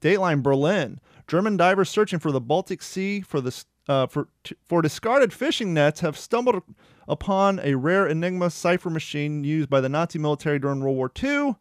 Dateline 0.01 0.43
Berlin. 0.43 1.01
German 1.29 1.59
divers 1.59 1.91
searching 1.91 2.19
for 2.19 2.33
the 2.33 2.41
Baltic 2.41 2.83
Sea 2.83 3.21
for 3.21 3.43
the 3.43 3.65
uh, 3.89 4.07
for 4.07 4.29
for 4.65 4.81
discarded 4.81 5.35
fishing 5.35 5.75
nets 5.75 6.01
have 6.01 6.17
stumbled 6.17 6.63
upon 7.07 7.61
a 7.63 7.75
rare 7.75 8.07
Enigma 8.07 8.49
cipher 8.49 8.89
machine 8.89 9.45
used 9.45 9.69
by 9.69 9.83
the 9.83 9.89
Nazi 9.89 10.19
military 10.19 10.59
during 10.59 10.81
World 10.81 10.97
War 10.97 11.13
II, 11.23 11.57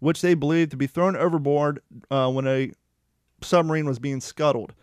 which 0.00 0.20
they 0.20 0.34
believed 0.34 0.72
to 0.72 0.76
be 0.76 0.88
thrown 0.88 1.14
overboard 1.14 1.80
uh, 2.10 2.28
when 2.28 2.46
a 2.48 2.72
submarine 3.40 3.86
was 3.86 4.00
being 4.00 4.20
scuttled. 4.20 4.74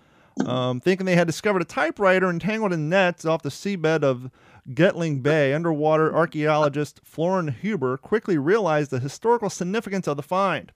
Um, 0.46 0.80
thinking 0.80 1.06
they 1.06 1.16
had 1.16 1.28
discovered 1.28 1.62
a 1.62 1.66
typewriter 1.66 2.30
entangled 2.30 2.74
in 2.74 2.90
nets 2.90 3.24
off 3.26 3.44
the 3.44 3.50
seabed 3.50 4.04
of 4.04 4.32
Gelting 4.70 5.22
Bay, 5.22 5.54
underwater 5.54 6.14
archaeologist 6.14 7.02
Florian 7.04 7.50
Huber 7.50 7.98
quickly 7.98 8.38
realized 8.38 8.92
the 8.92 9.00
historical 9.00 9.50
significance 9.50 10.08
of 10.08 10.18
the 10.18 10.24
find. 10.24 10.72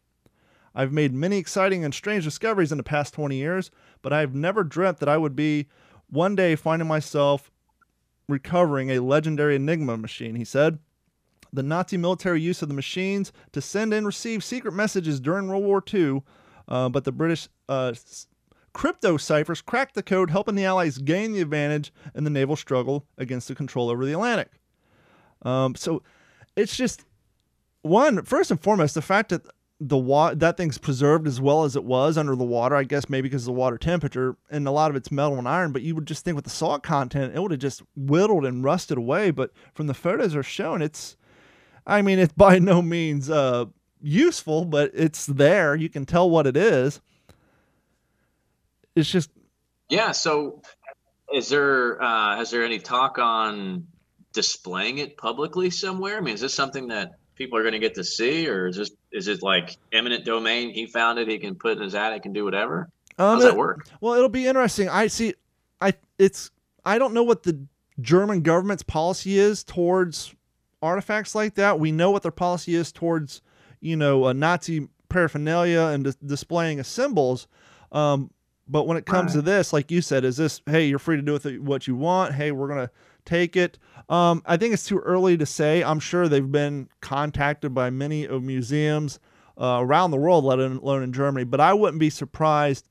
I've 0.76 0.92
made 0.92 1.14
many 1.14 1.38
exciting 1.38 1.84
and 1.84 1.94
strange 1.94 2.24
discoveries 2.24 2.72
in 2.72 2.78
the 2.78 2.84
past 2.84 3.14
20 3.14 3.36
years, 3.36 3.72
but 4.02 4.14
I've 4.14 4.36
never 4.36 4.64
dreamt 4.64 5.00
that 5.00 5.10
I 5.10 5.18
would 5.18 5.36
be 5.36 5.68
one 6.10 6.36
day 6.36 6.56
finding 6.56 6.88
myself 6.88 7.50
recovering 8.30 8.92
a 8.92 9.00
legendary 9.00 9.56
Enigma 9.56 9.98
machine, 9.98 10.36
he 10.36 10.46
said. 10.46 10.80
The 11.52 11.64
Nazi 11.64 11.98
military 11.98 12.42
use 12.42 12.62
of 12.62 12.68
the 12.68 12.76
machines 12.76 13.32
to 13.54 13.62
send 13.62 13.94
and 13.94 14.06
receive 14.06 14.44
secret 14.44 14.74
messages 14.74 15.20
during 15.20 15.48
World 15.48 15.64
War 15.64 15.84
II, 15.92 16.22
uh, 16.68 16.90
but 16.90 17.06
the 17.06 17.12
British 17.12 17.48
uh, 17.70 17.94
crypto 18.78 19.18
ciphers 19.18 19.60
cracked 19.60 19.96
the 19.96 20.04
code, 20.04 20.30
helping 20.30 20.54
the 20.54 20.64
Allies 20.64 21.00
gain 21.00 21.34
the 21.34 21.42
advantage 21.42 21.92
in 22.14 22.24
the 22.24 22.30
naval 22.30 22.56
struggle 22.56 23.08
against 23.18 23.48
the 23.48 23.56
control 23.56 23.90
over 23.90 24.06
the 24.06 24.14
Atlantic. 24.14 24.52
Um, 25.42 25.74
so 25.74 26.04
it's 26.56 26.78
just 26.78 27.04
one 27.82 28.24
first 28.24 28.52
and 28.52 28.62
foremost 28.62 28.94
the 28.94 29.02
fact 29.02 29.30
that 29.30 29.42
the 29.80 29.98
wa- 29.98 30.36
that 30.36 30.58
thing's 30.58 30.78
preserved 30.78 31.26
as 31.26 31.42
well 31.42 31.64
as 31.64 31.76
it 31.76 31.86
was 31.86 32.20
under 32.20 32.36
the 32.36 32.44
water. 32.44 32.76
I 32.76 32.84
guess 32.84 33.10
maybe 33.10 33.28
because 33.30 33.48
of 33.48 33.56
the 33.56 33.60
water 33.60 33.80
temperature 33.80 34.38
and 34.52 34.68
a 34.68 34.72
lot 34.72 34.92
of 34.92 34.96
it's 34.96 35.12
metal 35.12 35.40
and 35.40 35.48
iron. 35.48 35.72
But 35.72 35.82
you 35.82 35.96
would 35.96 36.06
just 36.06 36.24
think 36.24 36.36
with 36.36 36.46
the 36.46 36.52
salt 36.52 36.84
content, 36.84 37.36
it 37.36 37.42
would 37.42 37.50
have 37.50 37.60
just 37.60 37.82
whittled 37.96 38.46
and 38.46 38.64
rusted 38.64 39.00
away. 39.00 39.32
But 39.32 39.54
from 39.74 39.88
the 39.88 39.96
photos 39.96 40.36
are 40.36 40.44
shown, 40.44 40.84
it's, 40.84 41.18
I 41.88 42.04
mean, 42.04 42.20
it's 42.20 42.34
by 42.34 42.60
no 42.60 42.84
means 42.84 43.28
uh, 43.28 43.66
useful, 44.04 44.66
but 44.66 44.92
it's 44.94 45.26
there. 45.26 45.76
You 45.76 45.90
can 45.90 46.06
tell 46.06 46.30
what 46.30 46.46
it 46.46 46.56
is. 46.56 47.02
It's 48.98 49.10
just. 49.10 49.30
Yeah. 49.90 50.12
So, 50.12 50.62
is 51.34 51.50
there 51.50 52.02
uh, 52.02 52.42
is 52.42 52.52
there 52.52 52.66
any 52.66 52.80
talk 52.80 53.20
on 53.20 53.88
displaying 54.34 54.98
it 54.98 55.18
publicly 55.18 55.70
somewhere? 55.70 56.18
I 56.18 56.22
mean, 56.22 56.34
is 56.34 56.42
this 56.42 56.54
something 56.54 56.88
that 56.90 57.14
people 57.36 57.58
are 57.58 57.62
going 57.62 57.74
to 57.74 57.80
get 57.80 57.96
to 57.96 58.04
see, 58.04 58.50
or 58.50 58.68
is 58.68 58.78
this 58.78 58.92
is 59.12 59.28
it 59.28 59.44
like 59.44 59.78
eminent 59.94 60.26
domain? 60.26 60.72
He 60.72 60.88
found 60.88 61.20
it, 61.20 61.28
he 61.28 61.38
can 61.38 61.56
put 61.56 61.78
in 61.78 61.84
his 61.84 61.96
attic 61.96 62.26
and 62.26 62.34
do 62.34 62.44
whatever. 62.44 62.90
Um, 63.18 63.28
How 63.28 63.36
does 63.36 63.44
that 63.46 63.58
work? 63.58 63.88
Well, 64.02 64.14
it'll 64.14 64.30
be 64.30 64.48
interesting. 64.48 64.90
I 64.90 65.08
see. 65.08 65.34
I 65.80 65.94
it's 66.18 66.52
I 66.84 66.98
don't 66.98 67.14
know 67.14 67.24
what 67.24 67.44
the 67.44 67.66
German 68.02 68.42
government's 68.42 68.84
policy 68.84 69.38
is 69.38 69.64
towards 69.64 70.34
artifacts 70.82 71.36
like 71.36 71.56
that. 71.56 71.80
We 71.80 71.92
know 71.92 72.12
what 72.12 72.24
their 72.24 72.32
policy 72.32 72.76
is 72.76 72.92
towards 72.92 73.42
you 73.80 73.96
know 73.96 74.28
a 74.28 74.34
Nazi 74.34 74.88
paraphernalia 75.10 75.82
and 75.94 76.04
dis- 76.04 76.16
displaying 76.16 76.80
of 76.80 76.88
symbols. 76.88 77.48
Um, 77.92 78.32
but 78.70 78.88
when 78.88 78.98
it 78.98 79.06
comes 79.06 79.36
right. 79.36 79.40
to 79.40 79.42
this, 79.42 79.74
like 79.74 79.92
you 79.92 80.02
said, 80.02 80.26
is 80.26 80.38
this 80.38 80.62
hey, 80.66 80.88
you're 80.88 81.00
free 81.00 81.16
to 81.16 81.22
do 81.22 81.34
with 81.34 81.46
it 81.46 81.62
what 81.62 81.88
you 81.88 81.96
want? 81.96 82.34
Hey, 82.34 82.52
we're 82.52 82.68
gonna 82.68 82.92
take 83.26 83.56
it. 83.56 83.78
Um, 84.10 84.42
I 84.46 84.58
think 84.58 84.74
it's 84.74 84.86
too 84.86 85.00
early 85.00 85.38
to 85.38 85.46
say. 85.46 85.84
I'm 85.84 86.00
sure 86.00 86.28
they've 86.28 86.52
been 86.52 86.90
contacted 87.02 87.74
by 87.74 87.90
many 87.90 88.26
of 88.26 88.44
museums 88.44 89.20
uh, 89.60 89.80
around 89.82 90.12
the 90.12 90.18
world, 90.18 90.44
let 90.46 90.60
alone 90.60 91.04
in 91.04 91.14
Germany. 91.14 91.44
But 91.44 91.60
I 91.60 91.74
wouldn't 91.74 92.00
be 92.00 92.10
surprised. 92.10 92.88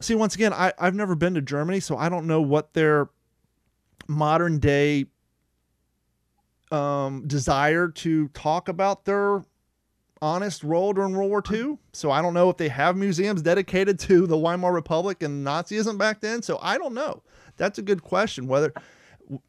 See, 0.00 0.14
once 0.14 0.34
again, 0.34 0.52
I, 0.52 0.72
I've 0.78 0.94
never 0.94 1.14
been 1.14 1.34
to 1.34 1.42
Germany, 1.42 1.80
so 1.80 1.96
I 1.96 2.08
don't 2.08 2.26
know 2.26 2.40
what 2.40 2.74
their 2.74 3.08
modern 4.08 4.58
day 4.58 5.06
um, 6.70 7.26
desire 7.26 7.88
to 7.88 8.28
talk 8.28 8.68
about 8.68 9.04
their 9.04 9.44
honest 10.24 10.64
role 10.64 10.94
during 10.94 11.14
World 11.14 11.28
War 11.28 11.42
II. 11.52 11.76
So 11.92 12.10
I 12.10 12.22
don't 12.22 12.32
know 12.32 12.48
if 12.48 12.56
they 12.56 12.70
have 12.70 12.96
museums 12.96 13.42
dedicated 13.42 13.98
to 14.00 14.26
the 14.26 14.38
Weimar 14.38 14.72
Republic 14.72 15.22
and 15.22 15.46
Nazism 15.46 15.98
back 15.98 16.20
then. 16.20 16.40
So 16.40 16.58
I 16.62 16.78
don't 16.78 16.94
know. 16.94 17.22
That's 17.58 17.78
a 17.78 17.82
good 17.82 18.02
question. 18.02 18.46
Whether 18.46 18.72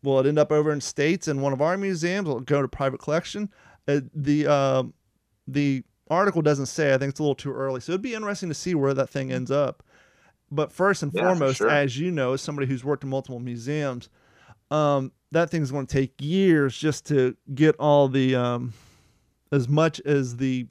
will 0.04 0.20
it 0.20 0.28
end 0.28 0.38
up 0.38 0.52
over 0.52 0.74
in 0.74 0.82
states 0.82 1.30
in 1.30 1.40
one 1.40 1.54
of 1.54 1.62
our 1.62 1.78
museums? 1.78 2.28
Will 2.28 2.40
it 2.40 2.46
go 2.46 2.62
to 2.62 2.68
private 2.68 3.00
collection? 3.00 3.50
Uh, 3.88 4.02
the 4.14 4.48
uh, 4.48 4.84
the 5.48 5.84
article 6.10 6.42
doesn't 6.42 6.66
say. 6.66 6.94
I 6.94 6.98
think 6.98 7.12
it's 7.12 7.20
a 7.22 7.24
little 7.24 7.36
too 7.36 7.54
early. 7.54 7.80
So 7.80 7.94
it'd 7.94 8.02
be 8.02 8.14
interesting 8.14 8.50
to 8.50 8.56
see 8.56 8.76
where 8.76 8.94
that 8.94 9.10
thing 9.10 9.32
ends 9.32 9.52
up. 9.52 9.82
But 10.52 10.74
first 10.74 11.04
and 11.04 11.12
yeah, 11.14 11.22
foremost, 11.22 11.60
sure. 11.60 11.70
as 11.70 11.98
you 11.98 12.12
know, 12.12 12.34
as 12.34 12.42
somebody 12.42 12.68
who's 12.68 12.84
worked 12.84 13.04
in 13.04 13.10
multiple 13.10 13.40
museums, 13.40 14.10
um, 14.72 15.14
that 15.32 15.50
thing's 15.50 15.72
going 15.72 15.88
to 15.88 15.94
take 15.94 16.14
years 16.20 16.78
just 16.78 17.06
to 17.08 17.38
get 17.54 17.76
all 17.78 18.10
the 18.10 18.36
um, 18.36 18.74
as 19.56 19.70
much 19.70 20.00
as 20.02 20.38
the 20.38 20.68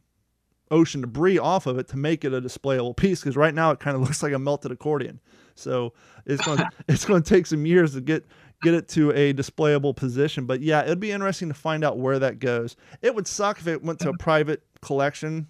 ocean 0.71 1.01
debris 1.01 1.39
off 1.39 1.67
of 1.67 1.79
it 1.79 1.89
to 1.89 1.97
make 1.97 2.25
it 2.25 2.33
a 2.33 2.41
displayable 2.41 2.97
piece. 2.97 3.21
Because 3.21 3.37
right 3.37 3.55
now 3.55 3.71
it 3.71 3.81
kind 3.81 3.97
of 3.97 4.03
looks 4.07 4.23
like 4.23 4.33
a 4.33 4.39
melted 4.39 4.71
accordion. 4.73 5.21
So 5.55 5.93
it's 6.27 6.45
going 6.45 6.59
to, 6.59 6.71
it's 6.89 7.05
going 7.05 7.23
to 7.23 7.29
take 7.29 7.47
some 7.47 7.67
years 7.67 7.95
to 7.95 8.01
get 8.01 8.25
get 8.63 8.75
it 8.75 8.89
to 8.89 9.11
a 9.13 9.35
displayable 9.35 9.95
position. 9.95 10.47
But 10.47 10.61
yeah, 10.61 10.83
it'd 10.83 11.01
be 11.01 11.11
interesting 11.11 11.49
to 11.49 11.55
find 11.55 11.85
out 11.85 11.99
where 11.99 12.19
that 12.19 12.39
goes. 12.39 12.77
It 13.03 13.15
would 13.15 13.27
suck 13.27 13.59
if 13.59 13.67
it 13.67 13.83
went 13.83 13.99
to 14.01 14.11
a 14.11 14.17
private 14.19 14.63
collection. 14.81 15.49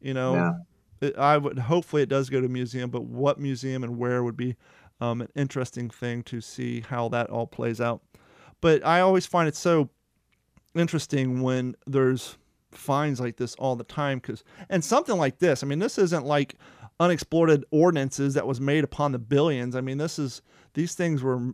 You 0.00 0.14
know, 0.14 0.34
yeah. 0.34 0.52
it, 1.08 1.16
I 1.16 1.38
would 1.38 1.58
hopefully 1.58 2.02
it 2.02 2.08
does 2.08 2.28
go 2.28 2.40
to 2.40 2.46
a 2.46 2.50
museum, 2.50 2.90
but 2.90 3.04
what 3.04 3.38
museum 3.38 3.84
and 3.84 3.98
where 3.98 4.22
would 4.24 4.36
be 4.36 4.56
um, 5.00 5.20
an 5.20 5.28
interesting 5.34 5.90
thing 5.90 6.22
to 6.24 6.40
see 6.40 6.80
how 6.80 7.08
that 7.10 7.30
all 7.30 7.46
plays 7.46 7.80
out. 7.80 8.02
But 8.60 8.84
I 8.84 9.00
always 9.00 9.26
find 9.26 9.48
it 9.48 9.56
so 9.56 9.90
interesting 10.74 11.42
when 11.42 11.74
there's 11.86 12.38
finds 12.70 13.20
like 13.20 13.36
this 13.36 13.54
all 13.56 13.76
the 13.76 13.84
time 13.84 14.18
because 14.18 14.42
and 14.70 14.82
something 14.82 15.18
like 15.18 15.38
this 15.38 15.62
i 15.62 15.66
mean 15.66 15.78
this 15.78 15.98
isn't 15.98 16.24
like 16.24 16.54
unexploded 17.00 17.66
ordinances 17.70 18.32
that 18.32 18.46
was 18.46 18.62
made 18.62 18.82
upon 18.82 19.12
the 19.12 19.18
billions 19.18 19.76
i 19.76 19.80
mean 19.82 19.98
this 19.98 20.18
is 20.18 20.40
these 20.72 20.94
things 20.94 21.22
were 21.22 21.52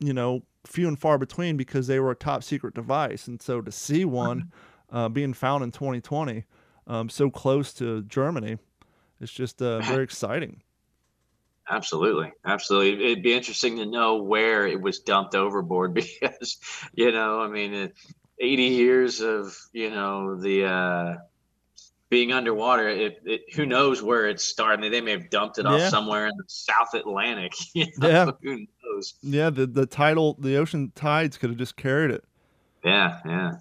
you 0.00 0.14
know, 0.14 0.42
few 0.66 0.88
and 0.88 0.98
far 0.98 1.18
between 1.18 1.56
because 1.56 1.86
they 1.86 2.00
were 2.00 2.10
a 2.10 2.16
top 2.16 2.42
secret 2.42 2.74
device. 2.74 3.28
And 3.28 3.40
so 3.40 3.60
to 3.60 3.70
see 3.70 4.04
one 4.04 4.50
uh, 4.90 5.08
being 5.08 5.34
found 5.34 5.62
in 5.62 5.70
2020, 5.70 6.44
um, 6.86 7.08
so 7.08 7.30
close 7.30 7.72
to 7.74 8.02
Germany, 8.02 8.58
it's 9.20 9.32
just 9.32 9.62
uh, 9.62 9.80
very 9.80 10.02
exciting. 10.02 10.62
Absolutely, 11.68 12.32
absolutely. 12.44 13.12
It'd 13.12 13.22
be 13.22 13.34
interesting 13.34 13.76
to 13.76 13.86
know 13.86 14.16
where 14.16 14.66
it 14.66 14.80
was 14.80 14.98
dumped 14.98 15.36
overboard 15.36 15.94
because, 16.20 16.58
you 16.94 17.12
know, 17.12 17.40
I 17.40 17.48
mean, 17.48 17.92
80 18.40 18.62
years 18.62 19.20
of 19.20 19.56
you 19.72 19.90
know 19.90 20.34
the 20.34 20.64
uh, 20.64 21.16
being 22.08 22.32
underwater, 22.32 22.88
it, 22.88 23.22
it, 23.24 23.54
who 23.54 23.64
knows 23.64 24.02
where 24.02 24.26
it 24.26 24.40
started? 24.40 24.92
They 24.92 25.00
may 25.00 25.12
have 25.12 25.30
dumped 25.30 25.58
it 25.58 25.66
off 25.66 25.80
somewhere 25.90 26.26
in 26.26 26.36
the 26.36 26.44
South 26.48 26.94
Atlantic. 26.94 27.52
You 27.74 27.86
know? 27.98 28.08
Yeah, 28.08 28.30
who 28.42 28.66
knows? 28.84 29.14
Yeah, 29.22 29.50
the 29.50 29.66
the 29.66 29.86
tidal, 29.86 30.34
the 30.40 30.56
ocean 30.56 30.92
tides 30.94 31.38
could 31.38 31.50
have 31.50 31.58
just 31.58 31.76
carried 31.76 32.10
it. 32.10 32.24
Yeah, 32.84 33.20
yeah, 33.24 33.52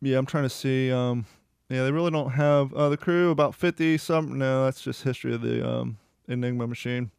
yeah. 0.00 0.18
I'm 0.18 0.26
trying 0.26 0.44
to 0.44 0.50
see. 0.50 0.90
Um, 0.90 1.26
yeah, 1.68 1.82
they 1.82 1.92
really 1.92 2.10
don't 2.10 2.30
have 2.30 2.72
uh, 2.74 2.88
the 2.88 2.96
crew 2.96 3.30
about 3.30 3.54
50 3.54 3.98
some. 3.98 4.38
No, 4.38 4.64
that's 4.64 4.80
just 4.80 5.02
history 5.02 5.34
of 5.34 5.42
the 5.42 5.68
um, 5.68 5.98
Enigma 6.28 6.66
machine. 6.66 7.10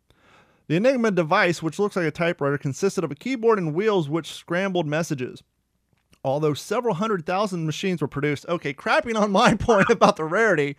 The 0.68 0.76
Enigma 0.76 1.12
device, 1.12 1.62
which 1.62 1.80
looks 1.80 1.96
like 1.96 2.06
a 2.06 2.12
typewriter, 2.12 2.58
consisted 2.58 3.04
of 3.04 3.12
a 3.12 3.16
keyboard 3.16 3.60
and 3.60 3.74
wheels 3.74 4.10
which 4.10 4.34
scrambled 4.34 4.88
messages 4.88 5.44
although 6.28 6.54
several 6.54 6.96
hundred 6.96 7.26
thousand 7.26 7.66
machines 7.66 8.02
were 8.02 8.08
produced. 8.08 8.46
Okay, 8.48 8.74
crapping 8.74 9.20
on 9.20 9.32
my 9.32 9.54
point 9.60 9.90
about 9.90 10.16
the 10.16 10.24
rarity. 10.24 10.76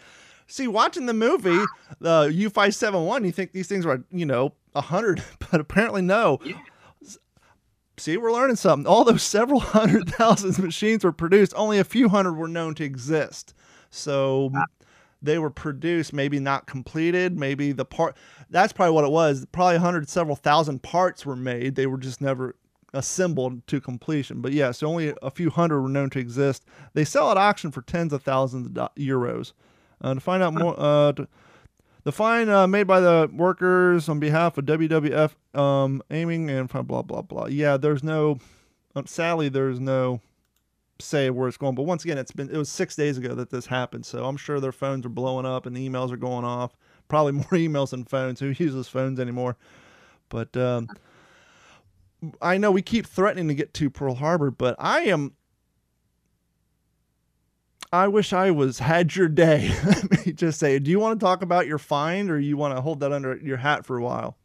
See, 0.46 0.66
watching 0.66 1.06
the 1.06 1.14
movie, 1.14 1.62
the 2.00 2.28
U571, 2.28 3.26
you 3.26 3.32
think 3.32 3.52
these 3.52 3.66
things 3.66 3.84
were, 3.84 4.02
you 4.10 4.24
know, 4.24 4.54
100, 4.72 5.22
but 5.50 5.60
apparently 5.60 6.02
no. 6.02 6.38
see, 7.98 8.16
we're 8.16 8.32
learning 8.32 8.56
something. 8.56 8.86
Although 8.86 9.16
several 9.16 9.60
hundred 9.76 10.08
thousand 10.08 10.58
machines 10.64 11.04
were 11.04 11.12
produced, 11.12 11.52
only 11.56 11.78
a 11.78 11.84
few 11.84 12.08
hundred 12.08 12.34
were 12.34 12.48
known 12.48 12.74
to 12.76 12.84
exist. 12.84 13.54
So 13.90 14.50
they 15.20 15.38
were 15.38 15.50
produced, 15.50 16.12
maybe 16.12 16.38
not 16.38 16.66
completed, 16.66 17.38
maybe 17.38 17.72
the 17.72 17.84
part 17.84 18.16
that's 18.50 18.72
probably 18.72 18.94
what 18.94 19.04
it 19.04 19.10
was. 19.10 19.46
Probably 19.52 19.76
a 19.76 19.80
hundred, 19.80 20.08
several 20.08 20.36
thousand 20.36 20.82
parts 20.82 21.26
were 21.26 21.36
made. 21.36 21.74
They 21.74 21.86
were 21.86 21.98
just 21.98 22.20
never 22.20 22.54
assembled 22.95 23.66
to 23.66 23.80
completion. 23.80 24.40
But 24.40 24.52
yes, 24.52 24.83
only 24.83 25.14
a 25.23 25.30
few 25.30 25.50
hundred 25.50 25.83
were 25.83 25.88
known 25.88 26.11
to 26.11 26.18
exist. 26.18 26.64
They 26.95 27.04
sell 27.04 27.30
at 27.30 27.37
auction 27.37 27.71
for 27.71 27.83
tens 27.83 28.12
of 28.12 28.23
thousands 28.23 28.66
of 28.66 28.95
euros. 28.95 29.52
Uh, 30.00 30.14
to 30.14 30.21
find 30.21 30.42
out 30.42 30.54
more, 30.54 30.75
uh, 30.78 31.12
to, 31.12 31.28
the 32.04 32.12
fine 32.12 32.49
uh, 32.49 32.66
made 32.66 32.87
by 32.87 33.00
the 33.00 33.28
workers 33.33 34.09
on 34.09 34.21
behalf 34.21 34.57
of 34.57 34.64
WWF 34.64 35.33
um, 35.59 36.02
aiming 36.11 36.49
and 36.49 36.68
blah 36.68 37.02
blah 37.02 37.23
blah. 37.23 37.47
Yeah, 37.47 37.76
there's 37.76 38.02
no. 38.02 38.38
Um, 38.95 39.07
sadly, 39.07 39.49
there's 39.49 39.80
no 39.80 40.21
say 41.00 41.30
where 41.30 41.49
it's 41.49 41.57
going. 41.57 41.75
But 41.75 41.83
once 41.83 42.04
again, 42.04 42.18
it's 42.18 42.33
been 42.33 42.49
it 42.50 42.57
was 42.57 42.68
six 42.68 42.97
days 42.97 43.18
ago 43.18 43.35
that 43.35 43.50
this 43.50 43.66
happened, 43.66 44.07
so 44.07 44.25
I'm 44.25 44.37
sure 44.37 44.61
their 44.61 44.73
phones 44.73 45.04
are 45.04 45.11
blowing 45.11 45.47
up 45.47 45.66
and 45.66 45.76
the 45.76 45.88
emails 45.88 46.12
are 46.12 46.16
going 46.16 46.45
off. 46.45 46.76
Probably 47.09 47.33
more 47.45 47.45
emails 47.45 47.90
than 47.90 48.04
phones. 48.04 48.40
Who 48.40 48.54
uses 48.57 48.88
phones 48.88 49.21
anymore? 49.21 49.57
But 50.28 50.57
um, 50.57 50.88
I 52.40 52.58
know 52.58 52.70
we 52.70 52.82
keep 52.82 53.06
threatening 53.06 53.48
to 53.48 53.54
get 53.54 53.75
to 53.75 53.90
Pearl 53.90 54.14
Harbor, 54.14 54.50
but 54.50 54.76
I 54.78 55.02
am. 55.02 55.34
I 57.92 58.08
wish 58.08 58.32
I 58.32 58.50
was 58.50 58.78
had 58.78 59.16
your 59.16 59.28
day. 59.28 59.70
Let 59.84 60.26
me 60.26 60.32
just 60.32 60.58
say, 60.58 60.78
do 60.78 60.90
you 60.90 60.98
want 60.98 61.18
to 61.18 61.25
talk 61.25 61.42
about 61.42 61.66
your 61.66 61.78
find, 61.78 62.30
or 62.30 62.38
you 62.38 62.56
want 62.56 62.76
to 62.76 62.80
hold 62.80 63.00
that 63.00 63.12
under 63.12 63.37
your 63.37 63.56
hat 63.56 63.87
for 63.87 63.96
a 63.96 64.02
while? 64.02 64.37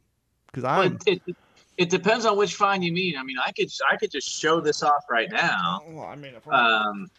Because 0.48 0.64
I, 0.64 0.78
Well, 0.78 0.98
it, 1.08 1.22
it, 1.26 1.36
it 1.78 1.90
depends 1.90 2.26
on 2.26 2.38
which 2.38 2.56
find 2.56 2.84
you 2.84 2.94
mean. 2.94 3.18
I 3.18 3.24
mean, 3.24 3.38
I 3.44 3.52
could 3.52 3.70
I 3.92 3.98
could 3.98 4.12
just 4.12 4.30
show 4.30 4.62
this 4.62 4.84
off 4.84 5.06
right 5.10 5.32
now. 5.32 5.82
well, 5.88 6.06
I 6.06 6.16
mean, 6.16 6.36
um, 6.52 7.10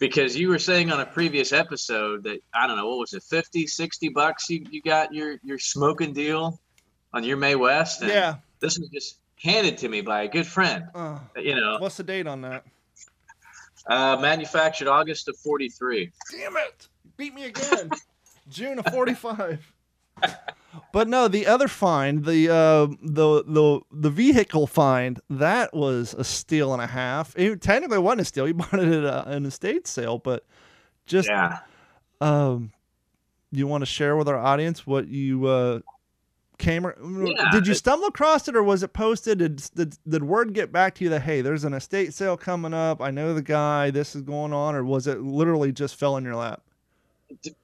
because 0.00 0.36
you 0.36 0.48
were 0.48 0.58
saying 0.58 0.90
on 0.90 0.98
a 0.98 1.06
previous 1.06 1.52
episode 1.52 2.24
that 2.24 2.42
I 2.52 2.66
don't 2.66 2.76
know 2.76 2.88
what 2.88 2.98
was 2.98 3.12
it 3.12 3.22
50 3.22 3.68
60 3.68 4.08
bucks 4.08 4.50
you, 4.50 4.66
you 4.68 4.82
got 4.82 5.14
your 5.14 5.36
your 5.44 5.58
smoking 5.60 6.12
deal 6.12 6.58
on 7.12 7.22
your 7.22 7.36
Mae 7.36 7.54
West 7.54 8.00
and 8.00 8.10
yeah. 8.10 8.36
this 8.58 8.78
was 8.78 8.88
just 8.88 9.18
handed 9.42 9.78
to 9.78 9.88
me 9.88 10.00
by 10.00 10.22
a 10.22 10.28
good 10.28 10.46
friend 10.46 10.84
Uh, 10.94 11.18
you 11.36 11.54
know 11.54 11.78
what's 11.78 11.96
the 11.96 12.02
date 12.04 12.26
on 12.26 12.40
that? 12.42 12.64
uh, 13.88 14.16
manufactured 14.20 14.88
August 14.88 15.28
of 15.28 15.36
43 15.38 16.10
Damn 16.32 16.56
it! 16.56 16.88
Beat 17.16 17.34
me 17.34 17.44
again. 17.44 17.90
June 18.48 18.78
of 18.78 18.86
'45. 18.92 19.72
But 20.92 21.08
no, 21.08 21.26
the 21.26 21.46
other 21.48 21.66
find, 21.66 22.24
the 22.24 22.48
uh, 22.48 22.86
the 23.02 23.42
the 23.44 23.80
the 23.90 24.10
vehicle 24.10 24.66
find, 24.68 25.18
that 25.28 25.74
was 25.74 26.14
a 26.14 26.22
steal 26.22 26.72
and 26.72 26.80
a 26.80 26.86
half. 26.86 27.36
It 27.36 27.60
technically 27.60 27.98
wasn't 27.98 28.20
a 28.20 28.24
steal. 28.24 28.46
You 28.46 28.54
bought 28.62 28.74
it 28.74 28.88
at 28.92 29.04
a, 29.04 29.28
an 29.30 29.46
estate 29.46 29.88
sale, 29.88 30.18
but 30.18 30.44
just 31.06 31.28
yeah 31.28 31.58
um, 32.20 32.70
you 33.50 33.66
want 33.66 33.82
to 33.82 33.86
share 33.86 34.16
with 34.16 34.28
our 34.28 34.38
audience 34.38 34.86
what 34.86 35.08
you 35.08 35.46
uh 35.46 35.80
came? 36.60 36.84
Yeah, 36.84 37.50
did 37.50 37.66
you 37.66 37.74
stumble 37.74 38.06
across 38.06 38.46
it, 38.46 38.54
or 38.54 38.62
was 38.62 38.82
it 38.82 38.92
posted? 38.92 39.38
Did, 39.38 39.56
did 39.74 39.96
did 40.08 40.22
word 40.22 40.52
get 40.52 40.70
back 40.70 40.94
to 40.96 41.04
you 41.04 41.10
that 41.10 41.22
hey, 41.22 41.40
there's 41.40 41.64
an 41.64 41.74
estate 41.74 42.14
sale 42.14 42.36
coming 42.36 42.72
up? 42.72 43.02
I 43.02 43.10
know 43.10 43.34
the 43.34 43.42
guy. 43.42 43.90
This 43.90 44.14
is 44.14 44.22
going 44.22 44.52
on, 44.52 44.74
or 44.74 44.84
was 44.84 45.06
it 45.06 45.20
literally 45.20 45.72
just 45.72 45.96
fell 45.96 46.16
in 46.16 46.24
your 46.24 46.36
lap? 46.36 46.62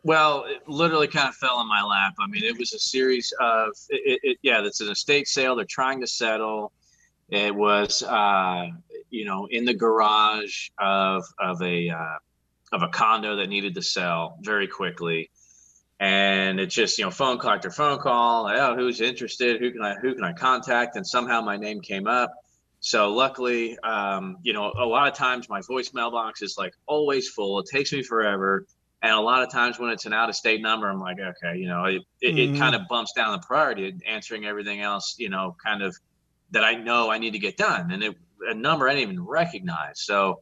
Well, 0.03 0.45
it 0.45 0.69
literally 0.69 1.09
kind 1.09 1.29
of 1.29 1.35
fell 1.35 1.61
in 1.61 1.69
my 1.69 1.83
lap. 1.83 2.15
I 2.21 2.27
mean, 2.29 2.45
it 2.45 2.57
was 2.57 2.73
a 2.73 2.79
series 2.79 3.33
of, 3.41 3.71
it, 3.91 4.21
it, 4.23 4.39
yeah, 4.43 4.61
that's 4.61 4.81
an 4.81 4.89
estate 4.89 5.27
sale. 5.27 5.57
They're 5.57 5.65
trying 5.65 6.01
to 6.01 6.07
settle. 6.07 6.73
It 7.29 7.55
was, 7.55 8.03
uh, 8.05 8.69
you 9.11 9.25
know, 9.25 9.49
in 9.51 9.65
the 9.65 9.75
garage 9.75 10.69
of 10.79 11.25
of 11.39 11.61
a 11.63 11.91
uh, 11.91 12.19
of 12.73 12.83
a 12.83 12.89
condo 12.89 13.37
that 13.37 13.49
needed 13.49 13.75
to 13.75 13.83
sell 13.83 14.39
very 14.43 14.69
quickly, 14.69 15.31
and 15.99 16.61
it's 16.61 16.75
just, 16.75 16.99
you 16.99 17.05
know, 17.05 17.11
phone 17.11 17.39
call 17.39 17.53
after 17.53 17.71
phone 17.71 17.99
call. 17.99 18.49
Oh, 18.49 18.77
who's 18.77 19.01
interested? 19.01 19.61
Who 19.61 19.71
can 19.73 19.83
I 19.83 19.95
who 19.95 20.15
can 20.15 20.25
I 20.25 20.33
contact? 20.33 20.97
And 20.97 21.07
somehow 21.07 21.41
my 21.41 21.57
name 21.57 21.81
came 21.81 22.07
up. 22.07 22.33
So 22.81 23.13
luckily, 23.13 23.79
um, 23.79 24.37
you 24.43 24.53
know, 24.53 24.73
a 24.79 24.85
lot 24.85 25.09
of 25.09 25.15
times 25.15 25.49
my 25.49 25.61
voicemail 25.61 26.13
box 26.13 26.43
is 26.43 26.57
like 26.59 26.75
always 26.87 27.29
full. 27.29 27.59
It 27.61 27.67
takes 27.73 27.93
me 27.93 28.03
forever. 28.03 28.67
And 29.03 29.13
a 29.13 29.21
lot 29.21 29.43
of 29.43 29.51
times 29.51 29.79
when 29.79 29.91
it's 29.91 30.07
an 30.07 30.13
out 30.13 30.29
of 30.29 30.37
state 30.37 30.61
number, 30.63 30.89
I'm 30.89 31.01
like, 31.01 31.19
okay, 31.19 31.59
you 31.59 31.69
know, 31.69 31.85
it, 31.85 32.03
it, 32.21 32.35
Mhm. 32.35 32.55
it 32.55 32.59
kind 32.59 32.75
of 32.75 32.83
bumps 32.89 33.13
down 33.13 33.33
the 33.33 33.47
priority, 33.47 33.95
answering 34.07 34.47
everything 34.47 34.81
else, 34.81 35.17
you 35.19 35.29
know, 35.29 35.57
kind 35.65 35.83
of 35.83 35.97
that 36.51 36.65
I 36.65 36.75
know 36.75 37.11
I 37.11 37.19
need 37.19 37.33
to 37.33 37.39
get 37.39 37.57
done. 37.57 37.91
And 37.91 38.03
it, 38.03 38.17
a 38.49 38.55
number 38.55 38.89
I 38.89 38.95
didn't 38.95 39.11
even 39.11 39.25
recognize. 39.25 40.01
So 40.01 40.41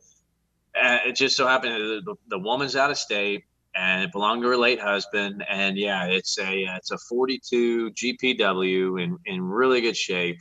uh, 0.81 0.99
it 1.07 1.17
just 1.17 1.37
so 1.37 1.47
happened 1.47 1.75
that 1.75 2.03
the, 2.05 2.15
the 2.29 2.39
woman's 2.39 2.77
out 2.77 2.91
of 2.91 2.99
state 2.99 3.45
and 3.77 4.05
it 4.05 4.13
belonged 4.13 4.43
to 4.43 4.49
her 4.49 4.57
late 4.57 4.81
husband. 4.81 5.45
And 5.49 5.77
yeah, 5.77 6.07
it's 6.07 6.39
a 6.39 6.65
it's 6.77 6.91
a 6.91 6.99
42 6.99 7.91
GPW 7.93 9.03
in 9.03 9.19
in 9.27 9.43
really 9.43 9.81
good 9.81 9.97
shape. 9.97 10.39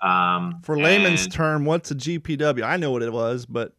Um, 0.00 0.60
For 0.62 0.78
layman's 0.78 1.24
and- 1.24 1.32
term, 1.32 1.64
what's 1.64 1.90
a 1.90 1.94
GPW? 1.94 2.62
I 2.62 2.76
know 2.76 2.90
what 2.90 3.02
it 3.02 3.12
was, 3.12 3.46
but 3.46 3.72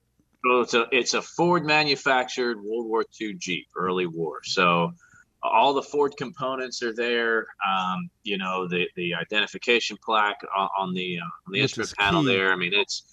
so 0.45 0.61
it's 0.61 0.73
a 0.73 0.85
it's 0.91 1.13
a 1.13 1.21
Ford 1.21 1.65
manufactured 1.65 2.57
World 2.63 2.87
War 2.87 3.03
II 3.19 3.35
Jeep, 3.35 3.67
early 3.75 4.05
war. 4.05 4.39
So 4.43 4.91
all 5.41 5.73
the 5.73 5.81
Ford 5.81 6.13
components 6.17 6.83
are 6.83 6.93
there. 6.93 7.47
Um, 7.65 8.09
you 8.23 8.37
know 8.37 8.67
the 8.67 8.87
the 8.95 9.13
identification 9.15 9.97
plaque 10.03 10.41
on, 10.55 10.67
on 10.77 10.93
the 10.93 11.19
uh, 11.19 11.23
on 11.23 11.53
the 11.53 11.61
Which 11.61 11.77
instrument 11.77 11.93
panel 11.97 12.21
key. 12.23 12.27
there. 12.29 12.51
I 12.51 12.55
mean 12.57 12.73
it's 12.73 13.03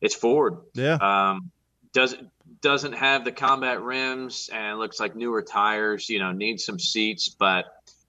it's 0.00 0.14
Ford. 0.14 0.56
yeah, 0.74 0.94
Um, 0.94 1.50
does 1.92 2.16
doesn't 2.62 2.92
have 2.92 3.24
the 3.24 3.32
combat 3.32 3.80
rims 3.80 4.50
and 4.52 4.78
looks 4.78 5.00
like 5.00 5.16
newer 5.16 5.42
tires. 5.42 6.08
You 6.08 6.18
know 6.18 6.32
needs 6.32 6.64
some 6.64 6.78
seats, 6.78 7.28
but 7.28 7.66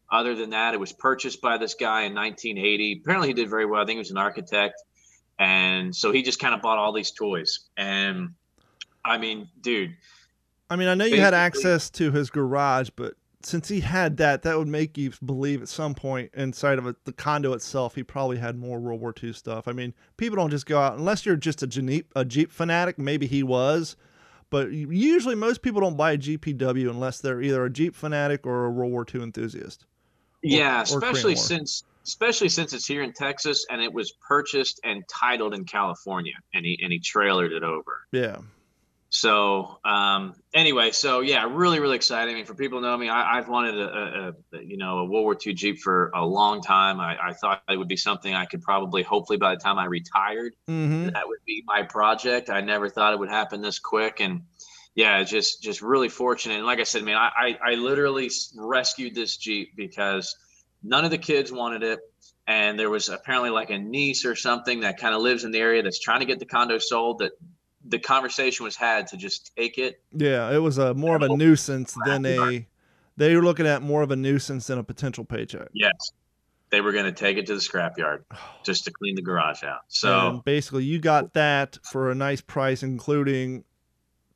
other 0.09 0.35
than 0.35 0.49
that, 0.49 0.73
it 0.73 0.79
was 0.79 0.91
purchased 0.91 1.41
by 1.41 1.57
this 1.57 1.73
guy 1.73 2.01
in 2.03 2.13
1980. 2.13 3.01
Apparently, 3.01 3.29
he 3.29 3.33
did 3.33 3.49
very 3.49 3.65
well. 3.65 3.81
I 3.81 3.85
think 3.85 3.95
he 3.95 3.99
was 3.99 4.11
an 4.11 4.17
architect, 4.17 4.81
and 5.39 5.95
so 5.95 6.11
he 6.11 6.21
just 6.21 6.39
kind 6.39 6.53
of 6.53 6.61
bought 6.61 6.77
all 6.77 6.93
these 6.93 7.11
toys. 7.11 7.61
And 7.77 8.29
I 9.03 9.17
mean, 9.17 9.49
dude, 9.61 9.95
I 10.69 10.75
mean, 10.75 10.87
I 10.87 10.95
know 10.95 11.05
you 11.05 11.19
had 11.19 11.33
access 11.33 11.89
to 11.91 12.11
his 12.11 12.29
garage, 12.29 12.89
but 12.95 13.15
since 13.43 13.67
he 13.67 13.79
had 13.81 14.17
that, 14.17 14.43
that 14.43 14.57
would 14.57 14.67
make 14.67 14.97
you 14.97 15.11
believe 15.25 15.61
at 15.61 15.67
some 15.67 15.95
point 15.95 16.31
inside 16.33 16.77
of 16.77 16.87
it, 16.87 16.95
the 17.05 17.11
condo 17.11 17.53
itself, 17.53 17.95
he 17.95 18.03
probably 18.03 18.37
had 18.37 18.57
more 18.57 18.79
World 18.79 19.01
War 19.01 19.13
II 19.21 19.33
stuff. 19.33 19.67
I 19.67 19.71
mean, 19.71 19.93
people 20.17 20.35
don't 20.35 20.51
just 20.51 20.65
go 20.65 20.79
out 20.79 20.97
unless 20.97 21.25
you're 21.25 21.35
just 21.35 21.63
a 21.63 21.67
Jeep, 21.67 22.11
a 22.15 22.23
Jeep 22.23 22.51
fanatic. 22.51 22.97
Maybe 22.97 23.27
he 23.27 23.43
was, 23.43 23.95
but 24.51 24.71
usually 24.71 25.33
most 25.33 25.63
people 25.63 25.81
don't 25.81 25.97
buy 25.97 26.11
a 26.11 26.17
GPW 26.17 26.89
unless 26.89 27.19
they're 27.19 27.41
either 27.41 27.65
a 27.65 27.69
Jeep 27.71 27.95
fanatic 27.95 28.45
or 28.45 28.65
a 28.65 28.69
World 28.69 28.91
War 28.91 29.05
II 29.11 29.23
enthusiast. 29.23 29.85
yeah, 30.43 30.79
or 30.79 30.83
especially 30.83 31.35
since 31.35 31.83
especially 32.05 32.49
since 32.49 32.73
it's 32.73 32.85
here 32.85 33.01
in 33.01 33.13
Texas 33.13 33.65
and 33.69 33.81
it 33.81 33.91
was 33.91 34.11
purchased 34.27 34.79
and 34.83 35.03
titled 35.07 35.53
in 35.53 35.65
California, 35.65 36.33
and 36.53 36.65
he 36.65 36.79
and 36.83 36.91
he 36.91 36.99
trailered 36.99 37.51
it 37.51 37.63
over. 37.63 38.01
Yeah, 38.11 38.37
So 39.13 39.77
um, 39.83 40.35
anyway, 40.53 40.91
so 40.91 41.19
yeah, 41.19 41.45
really, 41.51 41.81
really 41.81 41.97
exciting. 41.97 42.33
I 42.33 42.37
mean, 42.37 42.45
for 42.45 42.55
people 42.55 42.79
who 42.79 42.85
know 42.85 42.97
me, 42.97 43.09
I, 43.09 43.37
I've 43.37 43.49
wanted 43.49 43.77
a, 43.77 43.83
a, 43.83 44.57
a 44.57 44.63
you 44.63 44.77
know 44.77 44.99
a 44.99 45.03
World 45.03 45.23
War 45.25 45.37
II 45.45 45.53
Jeep 45.53 45.79
for 45.79 46.11
a 46.15 46.25
long 46.25 46.61
time. 46.61 47.01
I, 47.01 47.17
I 47.21 47.33
thought 47.33 47.61
it 47.69 47.75
would 47.75 47.89
be 47.89 47.97
something 47.97 48.33
I 48.33 48.45
could 48.45 48.61
probably, 48.61 49.03
hopefully, 49.03 49.35
by 49.35 49.53
the 49.53 49.59
time 49.59 49.77
I 49.77 49.85
retired, 49.85 50.53
mm-hmm. 50.65 51.09
that 51.09 51.27
would 51.27 51.39
be 51.45 51.61
my 51.67 51.83
project. 51.83 52.49
I 52.49 52.61
never 52.61 52.87
thought 52.87 53.11
it 53.13 53.19
would 53.19 53.29
happen 53.29 53.61
this 53.61 53.79
quick, 53.79 54.21
and 54.21 54.43
yeah, 54.95 55.21
just 55.23 55.61
just 55.61 55.81
really 55.81 56.07
fortunate. 56.07 56.55
And 56.55 56.65
like 56.65 56.79
I 56.79 56.83
said, 56.83 57.03
man, 57.03 57.17
I 57.17 57.31
I, 57.35 57.71
I 57.71 57.75
literally 57.75 58.31
rescued 58.55 59.13
this 59.13 59.35
Jeep 59.35 59.75
because 59.75 60.37
none 60.81 61.03
of 61.03 61.11
the 61.11 61.17
kids 61.17 61.51
wanted 61.51 61.83
it. 61.83 61.99
And 62.47 62.79
there 62.79 62.89
was 62.89 63.09
apparently 63.09 63.49
like 63.49 63.71
a 63.71 63.77
niece 63.77 64.25
or 64.25 64.35
something 64.35 64.81
that 64.81 64.97
kind 64.97 65.13
of 65.13 65.21
lives 65.21 65.43
in 65.43 65.51
the 65.51 65.59
area 65.59 65.83
that's 65.83 65.99
trying 65.99 66.21
to 66.21 66.25
get 66.25 66.39
the 66.39 66.45
condo 66.45 66.79
sold. 66.79 67.19
That 67.19 67.33
the 67.85 67.99
conversation 67.99 68.63
was 68.63 68.75
had 68.75 69.07
to 69.07 69.17
just 69.17 69.51
take 69.55 69.77
it. 69.77 70.01
yeah, 70.13 70.51
it 70.53 70.59
was 70.59 70.77
a 70.77 70.93
more 70.93 71.15
of 71.15 71.21
a 71.23 71.35
nuisance 71.35 71.95
than 72.05 72.25
a. 72.25 72.67
They 73.17 73.35
were 73.35 73.41
looking 73.43 73.67
at 73.67 73.81
more 73.81 74.01
of 74.01 74.11
a 74.11 74.15
nuisance 74.15 74.67
than 74.67 74.79
a 74.79 74.83
potential 74.83 75.25
paycheck. 75.25 75.67
Yes, 75.73 76.11
they 76.69 76.81
were 76.81 76.91
going 76.91 77.05
to 77.05 77.11
take 77.11 77.37
it 77.37 77.45
to 77.47 77.53
the 77.53 77.59
scrapyard 77.59 78.23
just 78.63 78.85
to 78.85 78.91
clean 78.91 79.15
the 79.15 79.21
garage 79.21 79.63
out. 79.63 79.81
So 79.89 80.29
and 80.29 80.43
basically, 80.43 80.85
you 80.85 80.99
got 80.99 81.33
that 81.33 81.77
for 81.91 82.11
a 82.11 82.15
nice 82.15 82.41
price, 82.41 82.83
including 82.83 83.63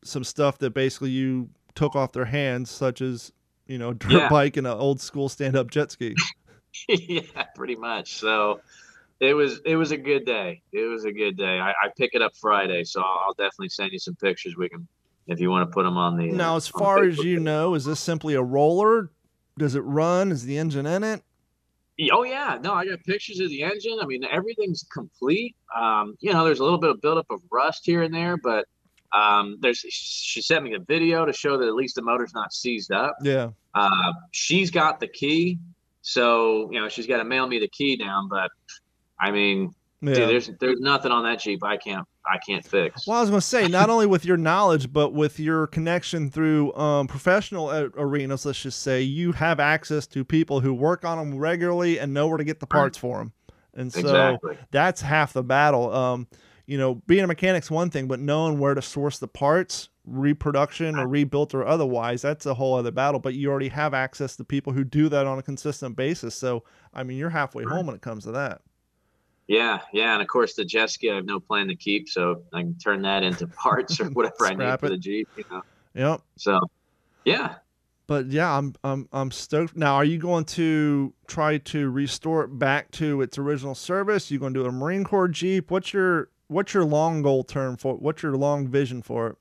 some 0.03 0.23
stuff 0.23 0.57
that 0.59 0.71
basically 0.71 1.09
you 1.11 1.49
took 1.73 1.95
off 1.95 2.11
their 2.11 2.25
hands, 2.25 2.69
such 2.69 3.01
as 3.01 3.31
you 3.67 3.77
know, 3.79 3.89
a 3.89 3.93
dirt 3.95 4.11
Yeah. 4.11 4.29
bike 4.29 4.57
and 4.57 4.67
an 4.67 4.73
old 4.73 5.01
school 5.01 5.29
stand 5.29 5.55
up 5.55 5.71
jet 5.71 5.91
ski. 5.91 6.15
yeah, 6.87 7.21
pretty 7.55 7.75
much. 7.75 8.15
So 8.19 8.59
it 9.19 9.33
was 9.33 9.61
it 9.65 9.75
was 9.75 9.91
a 9.91 9.97
good 9.97 10.25
day. 10.25 10.61
It 10.71 10.89
was 10.89 11.05
a 11.05 11.11
good 11.11 11.37
day. 11.37 11.59
I, 11.59 11.71
I 11.71 11.89
pick 11.97 12.11
it 12.13 12.21
up 12.21 12.35
Friday, 12.35 12.83
so 12.83 13.01
I'll, 13.01 13.23
I'll 13.27 13.33
definitely 13.33 13.69
send 13.69 13.91
you 13.91 13.99
some 13.99 14.15
pictures. 14.15 14.55
We 14.57 14.69
can 14.69 14.87
if 15.27 15.39
you 15.39 15.49
want 15.49 15.69
to 15.69 15.73
put 15.73 15.83
them 15.83 15.97
on 15.97 16.17
the. 16.17 16.29
uh, 16.31 16.35
Now, 16.35 16.55
as 16.55 16.67
far 16.67 17.03
as 17.03 17.17
you 17.17 17.39
know, 17.39 17.73
is 17.75 17.85
this 17.85 17.99
simply 17.99 18.35
a 18.35 18.41
roller? 18.43 19.09
Does 19.57 19.75
it 19.75 19.81
run? 19.81 20.31
Is 20.31 20.43
the 20.43 20.57
engine 20.57 20.85
in 20.85 21.03
it? 21.03 21.23
Oh 22.11 22.23
yeah, 22.23 22.57
no, 22.61 22.73
I 22.73 22.85
got 22.85 23.01
pictures 23.05 23.39
of 23.39 23.49
the 23.49 23.63
engine. 23.63 23.97
I 24.01 24.05
mean, 24.05 24.25
everything's 24.25 24.83
complete. 24.93 25.55
Um, 25.73 26.15
you 26.19 26.33
know, 26.33 26.43
there's 26.43 26.59
a 26.59 26.63
little 26.63 26.79
bit 26.79 26.89
of 26.89 27.01
buildup 27.01 27.27
of 27.29 27.39
rust 27.51 27.81
here 27.85 28.01
and 28.03 28.13
there, 28.13 28.35
but 28.35 28.65
um, 29.13 29.57
there's 29.61 29.77
she 29.79 30.41
sent 30.41 30.65
me 30.65 30.73
a 30.73 30.79
video 30.79 31.25
to 31.25 31.31
show 31.31 31.57
that 31.57 31.65
at 31.67 31.73
least 31.73 31.95
the 31.95 32.01
motor's 32.01 32.33
not 32.33 32.51
seized 32.53 32.91
up. 32.91 33.15
Yeah. 33.21 33.51
Uh, 33.73 34.11
she's 34.31 34.71
got 34.71 34.99
the 34.99 35.07
key, 35.07 35.57
so 36.01 36.69
you 36.71 36.81
know 36.81 36.89
she's 36.89 37.07
got 37.07 37.17
to 37.19 37.23
mail 37.23 37.47
me 37.47 37.59
the 37.59 37.69
key 37.69 37.95
down. 37.95 38.27
But 38.27 38.51
I 39.19 39.31
mean, 39.31 39.73
Yeah. 40.01 40.13
dude, 40.15 40.29
there's 40.29 40.49
there's 40.59 40.79
nothing 40.79 41.11
on 41.11 41.23
that 41.23 41.39
Jeep 41.39 41.63
I 41.63 41.77
can't 41.77 42.05
I 42.27 42.37
can't 42.39 42.65
fix. 42.65 43.05
Well, 43.05 43.17
I 43.17 43.21
was 43.21 43.29
going 43.29 43.39
to 43.39 43.45
say, 43.45 43.67
not 43.67 43.89
only 43.89 44.07
with 44.07 44.25
your 44.25 44.37
knowledge, 44.37 44.91
but 44.91 45.13
with 45.13 45.39
your 45.39 45.67
connection 45.67 46.31
through 46.31 46.73
um, 46.75 47.07
professional 47.07 47.69
arenas, 47.69 48.45
let's 48.45 48.61
just 48.61 48.81
say, 48.81 49.01
you 49.01 49.31
have 49.33 49.59
access 49.59 50.07
to 50.07 50.25
people 50.25 50.59
who 50.59 50.73
work 50.73 51.05
on 51.05 51.17
them 51.19 51.37
regularly 51.37 51.99
and 51.99 52.13
know 52.13 52.27
where 52.27 52.37
to 52.37 52.43
get 52.43 52.59
the 52.59 52.65
parts 52.65 52.97
for 52.97 53.19
them. 53.19 53.31
And 53.75 53.93
so 53.93 53.99
Exactly. 53.99 54.57
that's 54.71 55.01
half 55.01 55.33
the 55.33 55.43
battle. 55.43 55.93
Um, 55.93 56.27
you 56.65 56.79
know, 56.79 56.95
being 57.05 57.23
a 57.23 57.27
mechanic's 57.27 57.69
one 57.69 57.91
thing, 57.91 58.07
but 58.07 58.19
knowing 58.19 58.57
where 58.57 58.73
to 58.73 58.81
source 58.81 59.19
the 59.19 59.27
parts, 59.27 59.89
reproduction 60.03 60.97
or 60.97 61.07
rebuilt 61.07 61.53
or 61.53 61.65
otherwise, 61.65 62.23
that's 62.23 62.47
a 62.47 62.55
whole 62.55 62.73
other 62.73 62.91
battle. 62.91 63.19
But 63.19 63.35
you 63.35 63.51
already 63.51 63.69
have 63.69 63.93
access 63.93 64.35
to 64.37 64.43
people 64.43 64.73
who 64.73 64.83
do 64.83 65.09
that 65.09 65.27
on 65.27 65.37
a 65.37 65.43
consistent 65.43 65.95
basis. 65.95 66.33
So, 66.33 66.63
I 66.91 67.03
mean, 67.03 67.17
you're 67.17 67.29
halfway 67.29 67.65
home 67.65 67.85
when 67.85 67.95
it 67.95 68.01
comes 68.01 68.23
to 68.23 68.31
that. 68.31 68.61
Yeah, 69.47 69.79
yeah, 69.93 70.13
and 70.13 70.21
of 70.21 70.27
course 70.27 70.55
the 70.55 70.65
jet 70.65 70.89
ski 70.89 71.11
I 71.11 71.15
have 71.15 71.25
no 71.25 71.39
plan 71.39 71.67
to 71.67 71.75
keep, 71.75 72.09
so 72.09 72.43
I 72.53 72.61
can 72.61 72.77
turn 72.77 73.01
that 73.03 73.23
into 73.23 73.47
parts 73.63 73.99
or 73.99 74.05
whatever 74.09 74.45
I 74.45 74.49
need 74.49 74.55
Scrap 74.55 74.79
for 74.79 74.89
the 74.89 74.97
Jeep. 74.97 75.29
You 75.37 75.43
know, 75.51 75.61
Yep. 75.93 76.21
so 76.37 76.59
yeah. 77.25 77.55
But 78.07 78.27
yeah, 78.27 78.55
I'm 78.55 78.75
I'm 78.83 79.09
I'm 79.11 79.31
stoked. 79.31 79.75
Now, 79.75 79.95
are 79.95 80.05
you 80.05 80.17
going 80.17 80.45
to 80.45 81.13
try 81.27 81.57
to 81.57 81.89
restore 81.89 82.43
it 82.43 82.59
back 82.59 82.91
to 82.91 83.21
its 83.21 83.37
original 83.37 83.73
service? 83.75 84.29
You 84.29 84.39
going 84.39 84.53
to 84.53 84.63
do 84.63 84.65
a 84.67 84.71
Marine 84.71 85.03
Corps 85.03 85.27
Jeep? 85.27 85.71
What's 85.71 85.93
your 85.93 86.29
what's 86.47 86.73
your 86.73 86.85
long 86.85 87.21
goal 87.21 87.43
term 87.43 87.77
for? 87.77 87.95
What's 87.95 88.21
your 88.21 88.35
long 88.35 88.67
vision 88.67 89.01
for 89.01 89.27
it? 89.29 89.37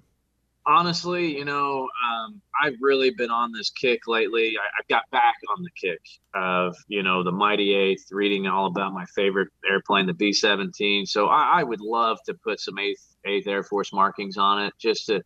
Honestly, 0.67 1.37
you 1.37 1.45
know, 1.45 1.89
um, 2.05 2.41
I've 2.63 2.75
really 2.81 3.11
been 3.11 3.31
on 3.31 3.53
this 3.53 3.71
kick 3.71 4.07
lately. 4.07 4.55
I, 4.59 4.65
I've 4.79 4.89
got 4.89 5.09
back 5.11 5.37
on 5.57 5.63
the 5.63 5.71
kick 5.71 6.01
of, 6.35 6.77
you 6.89 7.03
know, 7.03 7.23
the 7.23 7.33
Mighty 7.33 7.75
Eighth, 7.75 8.07
reading 8.11 8.47
all 8.47 8.67
about 8.67 8.93
my 8.93 9.05
favorite 9.15 9.49
airplane, 9.69 10.07
the 10.07 10.15
B 10.15 10.33
17. 10.33 11.07
So 11.07 11.27
I, 11.27 11.61
I 11.61 11.63
would 11.63 11.81
love 11.81 12.19
to 12.27 12.35
put 12.35 12.61
some 12.61 12.77
8th, 12.77 13.03
8th 13.27 13.47
Air 13.47 13.63
Force 13.63 13.93
markings 13.93 14.37
on 14.37 14.63
it 14.63 14.75
just 14.79 15.07
to, 15.07 15.23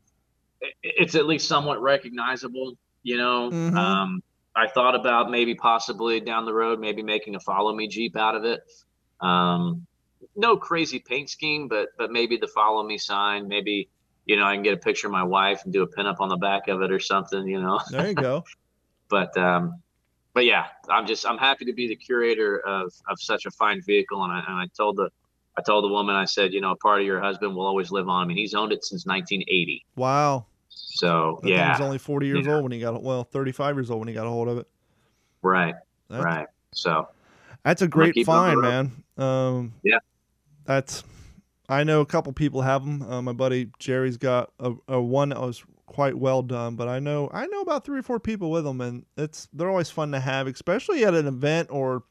it's 0.82 1.14
at 1.14 1.26
least 1.26 1.48
somewhat 1.48 1.80
recognizable, 1.80 2.74
you 3.02 3.16
know. 3.16 3.50
Mhm. 3.50 3.76
Um, 3.76 4.22
I 4.56 4.66
thought 4.66 4.96
about 4.96 5.30
maybe 5.30 5.54
possibly 5.54 6.18
down 6.20 6.44
the 6.44 6.52
road, 6.52 6.80
maybe 6.80 7.02
making 7.02 7.36
a 7.36 7.40
follow 7.40 7.72
me 7.72 7.86
Jeep 7.86 8.16
out 8.16 8.34
of 8.34 8.44
it. 8.44 8.60
Um, 9.20 9.86
no 10.34 10.56
crazy 10.56 10.98
paint 10.98 11.30
scheme, 11.30 11.68
but 11.68 11.90
but 11.96 12.10
maybe 12.10 12.36
the 12.36 12.48
follow 12.48 12.82
me 12.82 12.98
sign, 12.98 13.46
maybe 13.46 13.88
you 14.28 14.36
know 14.36 14.44
I 14.44 14.54
can 14.54 14.62
get 14.62 14.74
a 14.74 14.76
picture 14.76 15.08
of 15.08 15.12
my 15.12 15.24
wife 15.24 15.62
and 15.64 15.72
do 15.72 15.82
a 15.82 15.88
pinup 15.88 16.16
on 16.20 16.28
the 16.28 16.36
back 16.36 16.68
of 16.68 16.82
it 16.82 16.92
or 16.92 17.00
something, 17.00 17.46
you 17.48 17.60
know. 17.60 17.80
There 17.90 18.08
you 18.08 18.14
go. 18.14 18.44
But 19.10 19.34
um, 19.38 19.82
but 20.34 20.44
yeah, 20.44 20.66
I'm 20.90 21.06
just 21.06 21.26
I'm 21.26 21.38
happy 21.38 21.64
to 21.64 21.72
be 21.72 21.88
the 21.88 21.96
curator 21.96 22.58
of 22.66 22.92
of 23.08 23.18
such 23.18 23.46
a 23.46 23.50
fine 23.50 23.80
vehicle, 23.80 24.22
and 24.22 24.30
I 24.30 24.40
and 24.46 24.56
I 24.60 24.66
told 24.76 24.96
the 24.96 25.08
I 25.56 25.62
told 25.62 25.82
the 25.84 25.88
woman 25.88 26.14
I 26.14 26.26
said 26.26 26.52
you 26.52 26.60
know 26.60 26.72
a 26.72 26.76
part 26.76 27.00
of 27.00 27.06
your 27.06 27.18
husband 27.18 27.56
will 27.56 27.64
always 27.66 27.90
live 27.90 28.06
on. 28.06 28.22
I 28.22 28.26
mean 28.26 28.36
he's 28.36 28.52
owned 28.52 28.70
it 28.70 28.84
since 28.84 29.06
1980, 29.06 29.86
Wow. 29.96 30.44
so 30.68 31.40
That 31.42 31.48
yeah, 31.48 31.70
was 31.70 31.80
only 31.80 31.96
40 31.96 32.26
years 32.26 32.46
Yeah. 32.46 32.52
old 32.52 32.64
when 32.64 32.72
he 32.72 32.80
got 32.80 33.02
well, 33.02 33.24
35 33.24 33.76
years 33.76 33.90
old 33.90 34.00
when 34.00 34.08
he 34.08 34.14
got 34.14 34.26
a 34.26 34.30
hold 34.30 34.48
of 34.48 34.58
it. 34.58 34.66
right, 35.40 35.74
That- 36.10 36.22
right. 36.22 36.46
So 36.74 37.08
That's 37.64 37.80
a 37.80 37.88
great 37.88 38.12
keep 38.14 38.28
it 38.28 38.30
on 38.30 38.56
the 38.56 38.62
find, 38.62 38.92
man. 39.16 39.26
Um, 39.26 39.72
Yeah. 39.82 39.98
That's. 40.66 41.02
I 41.68 41.84
know 41.84 42.00
a 42.00 42.06
couple 42.06 42.32
people 42.32 42.62
have 42.62 42.84
them. 42.84 43.02
Uh, 43.02 43.20
my 43.22 43.32
buddy 43.32 43.70
Jerry's 43.78 44.16
got 44.16 44.52
a, 44.58 44.72
a 44.88 45.00
one 45.00 45.30
that 45.30 45.40
was 45.40 45.62
quite 45.86 46.16
well 46.16 46.42
done, 46.42 46.76
but 46.76 46.88
I 46.88 46.98
know 46.98 47.30
I 47.32 47.46
know 47.46 47.60
about 47.60 47.84
three 47.84 47.98
or 47.98 48.02
four 48.02 48.20
people 48.20 48.50
with 48.50 48.64
them, 48.64 48.80
and 48.80 49.04
it's 49.16 49.48
they're 49.52 49.68
always 49.68 49.90
fun 49.90 50.12
to 50.12 50.20
have, 50.20 50.46
especially 50.46 51.04
at 51.04 51.14
an 51.14 51.26
event 51.26 51.68
or 51.70 52.04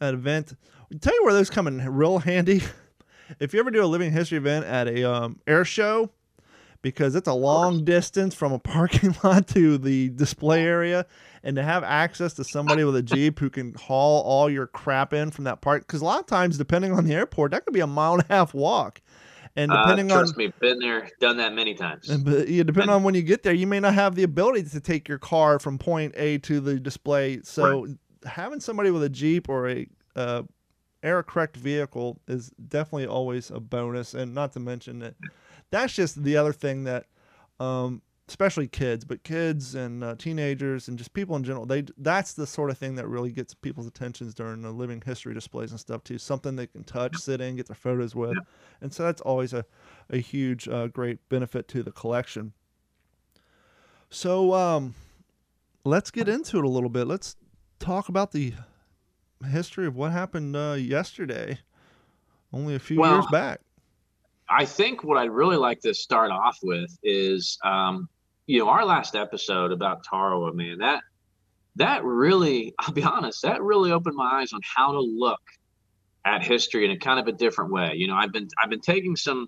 an 0.00 0.14
event. 0.14 0.54
I'll 0.92 0.98
tell 0.98 1.14
you 1.14 1.24
where 1.24 1.32
those 1.32 1.50
come 1.50 1.66
in 1.66 1.78
real 1.88 2.18
handy. 2.20 2.62
if 3.40 3.52
you 3.52 3.60
ever 3.60 3.70
do 3.70 3.82
a 3.82 3.86
living 3.86 4.12
history 4.12 4.38
event 4.38 4.66
at 4.66 4.86
a 4.86 5.04
um, 5.04 5.40
air 5.46 5.64
show, 5.64 6.10
because 6.86 7.16
it's 7.16 7.26
a 7.26 7.34
long 7.34 7.84
distance 7.84 8.32
from 8.32 8.52
a 8.52 8.60
parking 8.60 9.12
lot 9.24 9.48
to 9.48 9.76
the 9.76 10.08
display 10.10 10.62
area 10.62 11.04
and 11.42 11.56
to 11.56 11.62
have 11.64 11.82
access 11.82 12.32
to 12.32 12.44
somebody 12.44 12.84
with 12.84 12.94
a 12.94 13.02
jeep 13.02 13.40
who 13.40 13.50
can 13.50 13.74
haul 13.74 14.22
all 14.22 14.48
your 14.48 14.68
crap 14.68 15.12
in 15.12 15.32
from 15.32 15.42
that 15.42 15.60
park 15.60 15.84
because 15.84 16.00
a 16.00 16.04
lot 16.04 16.20
of 16.20 16.26
times 16.26 16.56
depending 16.56 16.92
on 16.92 17.04
the 17.04 17.12
airport 17.12 17.50
that 17.50 17.64
could 17.64 17.74
be 17.74 17.80
a 17.80 17.86
mile 17.88 18.12
and 18.12 18.22
a 18.22 18.32
half 18.32 18.54
walk 18.54 19.00
and 19.56 19.72
uh, 19.72 19.82
depending 19.82 20.12
on 20.12 20.18
trust 20.18 20.36
me, 20.36 20.52
been 20.60 20.78
there, 20.78 21.08
done 21.18 21.38
that 21.38 21.54
many 21.54 21.74
times. 21.74 22.08
and 22.08 22.24
but, 22.24 22.46
yeah, 22.46 22.62
depending 22.62 22.90
on 22.90 23.02
when 23.02 23.16
you 23.16 23.22
get 23.22 23.42
there, 23.42 23.54
you 23.54 23.66
may 23.66 23.80
not 23.80 23.94
have 23.94 24.14
the 24.14 24.22
ability 24.22 24.68
to 24.68 24.80
take 24.80 25.08
your 25.08 25.18
car 25.18 25.58
from 25.58 25.78
point 25.78 26.14
A 26.16 26.38
to 26.38 26.60
the 26.60 26.78
display. 26.78 27.40
So 27.42 27.88
having 28.24 28.60
somebody 28.60 28.92
with 28.92 29.02
a 29.02 29.08
Jeep 29.08 29.48
or 29.48 29.70
a 29.70 29.88
uh, 30.14 30.42
air 31.02 31.22
correct 31.22 31.56
vehicle 31.56 32.20
is 32.28 32.50
definitely 32.68 33.06
always 33.06 33.50
a 33.50 33.58
bonus. 33.58 34.12
And 34.12 34.34
not 34.34 34.52
to 34.52 34.60
mention 34.60 34.98
that 34.98 35.14
that's 35.70 35.94
just 35.94 36.22
the 36.22 36.36
other 36.36 36.52
thing 36.52 36.84
that, 36.84 37.06
um, 37.60 38.02
especially 38.28 38.66
kids, 38.66 39.04
but 39.04 39.22
kids 39.22 39.74
and 39.74 40.02
uh, 40.02 40.14
teenagers 40.16 40.88
and 40.88 40.98
just 40.98 41.12
people 41.12 41.36
in 41.36 41.44
general, 41.44 41.64
they 41.66 41.84
that's 41.98 42.32
the 42.34 42.46
sort 42.46 42.70
of 42.70 42.78
thing 42.78 42.96
that 42.96 43.06
really 43.06 43.30
gets 43.30 43.54
people's 43.54 43.86
attentions 43.86 44.34
during 44.34 44.62
the 44.62 44.70
living 44.70 45.00
history 45.04 45.32
displays 45.34 45.70
and 45.70 45.78
stuff 45.80 46.02
too. 46.04 46.18
Something 46.18 46.56
they 46.56 46.66
can 46.66 46.84
touch, 46.84 47.16
sit 47.16 47.40
in, 47.40 47.56
get 47.56 47.66
their 47.66 47.76
photos 47.76 48.14
with, 48.14 48.36
and 48.80 48.92
so 48.92 49.04
that's 49.04 49.20
always 49.20 49.52
a 49.52 49.64
a 50.10 50.18
huge, 50.18 50.68
uh, 50.68 50.88
great 50.88 51.28
benefit 51.28 51.68
to 51.68 51.82
the 51.82 51.92
collection. 51.92 52.52
So, 54.10 54.54
um, 54.54 54.94
let's 55.84 56.10
get 56.10 56.28
into 56.28 56.58
it 56.58 56.64
a 56.64 56.68
little 56.68 56.88
bit. 56.88 57.06
Let's 57.06 57.36
talk 57.78 58.08
about 58.08 58.32
the 58.32 58.54
history 59.50 59.86
of 59.86 59.96
what 59.96 60.12
happened 60.12 60.56
uh, 60.56 60.76
yesterday, 60.78 61.58
only 62.52 62.74
a 62.74 62.78
few 62.78 63.00
Well, 63.00 63.14
years 63.14 63.26
back. 63.30 63.60
I 64.48 64.64
think 64.64 65.02
what 65.04 65.18
I'd 65.18 65.30
really 65.30 65.56
like 65.56 65.80
to 65.80 65.94
start 65.94 66.30
off 66.30 66.58
with 66.62 66.90
is, 67.02 67.58
um, 67.64 68.08
you 68.46 68.58
know, 68.60 68.68
our 68.68 68.84
last 68.84 69.16
episode 69.16 69.72
about 69.72 70.04
Tarawa, 70.04 70.52
man, 70.54 70.78
that 70.78 71.02
that 71.76 72.04
really, 72.04 72.74
I'll 72.80 72.92
be 72.94 73.02
honest, 73.04 73.42
that 73.42 73.62
really 73.62 73.92
opened 73.92 74.16
my 74.16 74.40
eyes 74.40 74.52
on 74.52 74.60
how 74.76 74.92
to 74.92 75.00
look 75.00 75.40
at 76.24 76.44
history 76.44 76.84
in 76.84 76.90
a 76.90 76.98
kind 76.98 77.20
of 77.20 77.28
a 77.28 77.32
different 77.36 77.72
way. 77.72 77.92
You 77.96 78.08
know, 78.08 78.14
I've 78.16 78.32
been 78.32 78.48
I've 78.62 78.70
been 78.70 78.80
taking 78.80 79.16
some 79.16 79.46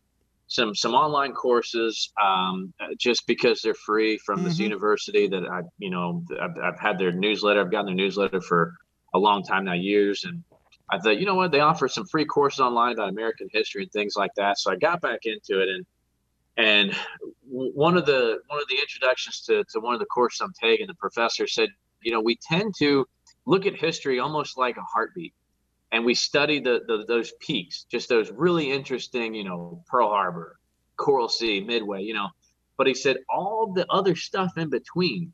some 0.48 0.74
some 0.74 0.94
online 0.94 1.32
courses 1.32 2.12
um, 2.22 2.72
uh, 2.80 2.88
just 2.98 3.26
because 3.26 3.61
they're 3.62 3.74
free 3.74 4.18
from 4.24 4.42
this 4.44 4.58
Mhm. 4.58 4.61
university 4.61 5.28
that 5.28 5.44
I, 5.50 5.62
you 5.78 5.90
know, 5.90 6.24
I've, 6.40 6.56
I've 6.62 6.80
had 6.80 6.98
their 6.98 7.12
newsletter. 7.12 7.61
I've 7.61 7.70
gotten 7.70 7.87
their 7.87 7.94
newsletter 7.94 8.40
for 8.40 8.74
a 9.14 9.18
long 9.18 9.42
time 9.42 9.64
now, 9.64 9.74
years, 9.74 10.24
and 10.24 10.44
I 10.90 10.98
thought, 10.98 11.18
you 11.18 11.27
know 11.27 11.35
what, 11.35 11.53
they 11.53 11.61
offer 11.61 11.88
some 11.88 12.07
free 12.07 12.24
courses 12.24 12.61
online 12.61 12.92
about 12.92 13.11
American 13.11 13.48
history 13.53 13.83
and 13.83 13.92
things 13.92 14.14
like 14.16 14.35
that. 14.37 14.59
So 14.59 14.72
I 14.72 14.77
got 14.77 15.01
back 15.01 15.20
into 15.24 15.61
it, 15.61 15.68
and 15.68 15.87
and 16.57 16.96
one 17.48 17.96
of 17.96 18.07
the 18.07 18.38
one 18.46 18.61
of 18.61 18.68
the 18.68 18.79
introductions 18.79 19.42
to 19.46 19.64
to 19.72 19.81
one 19.81 19.94
of 19.94 20.01
the 20.01 20.07
courses 20.07 20.40
I'm 20.40 20.53
taking, 20.61 20.87
the 20.87 20.94
professor 20.94 21.46
said, 21.46 21.68
you 22.03 22.12
know, 22.12 22.20
we 22.20 22.37
tend 22.37 22.74
to 22.79 23.07
look 23.46 23.66
at 23.66 23.74
history 23.74 24.18
almost 24.18 24.57
like 24.59 24.77
a 24.77 24.83
heartbeat, 24.83 25.35
and 25.92 26.05
we 26.05 26.14
study 26.14 26.61
the, 26.61 26.81
the 26.87 27.05
those 27.07 27.33
peaks, 27.40 27.85
just 27.90 28.09
those 28.09 28.31
really 28.31 28.70
interesting, 28.70 29.35
you 29.35 29.44
know, 29.44 29.83
Pearl 29.88 30.09
Harbor, 30.09 30.59
Coral 30.96 31.29
Sea, 31.29 31.61
Midway, 31.61 32.03
you 32.03 32.14
know. 32.14 32.29
But 32.77 32.87
he 32.87 32.94
said 32.94 33.18
all 33.29 33.72
the 33.72 33.87
other 33.90 34.14
stuff 34.14 34.57
in 34.57 34.70
between 34.70 35.33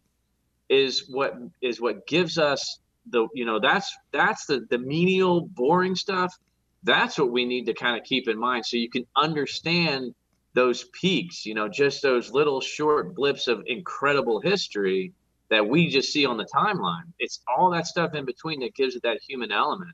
is 0.69 1.09
what 1.09 1.35
is 1.63 1.81
what 1.81 2.07
gives 2.07 2.39
us 2.39 2.81
the 3.11 3.29
you 3.35 3.45
know 3.45 3.59
that's 3.59 3.97
that's 4.13 4.47
the 4.47 4.67
the 4.71 4.79
menial 4.79 5.43
boring 5.43 5.95
stuff. 5.95 6.37
That's 6.83 7.19
what 7.19 7.31
we 7.31 7.45
need 7.45 7.67
to 7.67 7.75
kind 7.75 7.99
of 7.99 8.05
keep 8.05 8.29
in 8.29 8.39
mind 8.39 8.67
so 8.67 8.77
you 8.77 8.91
can 8.91 9.07
understand 9.17 10.15
those 10.53 10.85
peaks 10.93 11.45
you 11.45 11.55
know 11.55 11.69
just 11.69 12.03
those 12.03 12.31
little 12.31 12.61
short 12.61 13.15
blips 13.15 13.49
of 13.49 13.63
incredible 13.67 14.41
history 14.41 15.13
that 15.51 15.67
we 15.67 15.89
just 15.89 16.13
see 16.13 16.25
on 16.25 16.37
the 16.37 16.47
timeline. 16.55 17.13
It's 17.19 17.41
all 17.47 17.71
that 17.71 17.87
stuff 17.87 18.15
in 18.15 18.25
between 18.25 18.61
that 18.61 18.75
gives 18.75 18.97
it 18.97 19.03
that 19.03 19.21
human 19.27 19.53
element. 19.53 19.93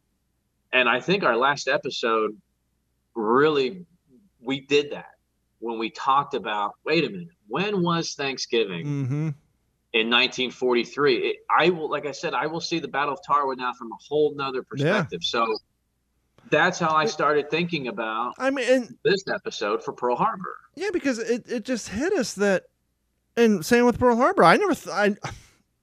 And 0.72 0.88
i 0.88 1.00
think 1.00 1.24
our 1.24 1.36
last 1.36 1.68
episode 1.68 2.36
really 3.14 3.84
we 4.40 4.60
did 4.60 4.92
that 4.92 5.16
when 5.58 5.78
we 5.78 5.90
talked 5.90 6.34
about 6.34 6.74
wait 6.84 7.04
a 7.04 7.10
minute 7.10 7.28
when 7.48 7.82
was 7.82 8.14
thanksgiving? 8.14 8.86
Mm-hmm. 8.86 9.28
In 9.92 10.08
1943. 10.08 11.16
It, 11.16 11.36
I 11.50 11.70
will, 11.70 11.90
like 11.90 12.06
I 12.06 12.12
said, 12.12 12.34
I 12.34 12.46
will 12.46 12.60
see 12.60 12.78
the 12.78 12.88
Battle 12.88 13.14
of 13.14 13.20
Tarawa 13.22 13.56
now 13.56 13.72
from 13.72 13.92
a 13.92 13.96
whole 13.96 14.34
nother 14.34 14.62
perspective. 14.62 15.20
Yeah. 15.22 15.28
So 15.28 15.56
that's 16.50 16.78
how 16.78 16.94
I 16.94 17.06
started 17.06 17.50
thinking 17.50 17.88
about 17.88 18.34
I 18.38 18.50
mean, 18.50 18.96
this 19.04 19.24
episode 19.28 19.84
for 19.84 19.92
Pearl 19.92 20.16
Harbor. 20.16 20.56
Yeah, 20.76 20.90
because 20.92 21.18
it, 21.18 21.50
it 21.50 21.64
just 21.64 21.88
hit 21.88 22.12
us 22.12 22.34
that, 22.34 22.64
and 23.36 23.64
same 23.64 23.86
with 23.86 23.98
Pearl 23.98 24.16
Harbor. 24.16 24.44
I 24.44 24.56
never, 24.56 24.74
th- 24.74 24.88
I 24.88 25.16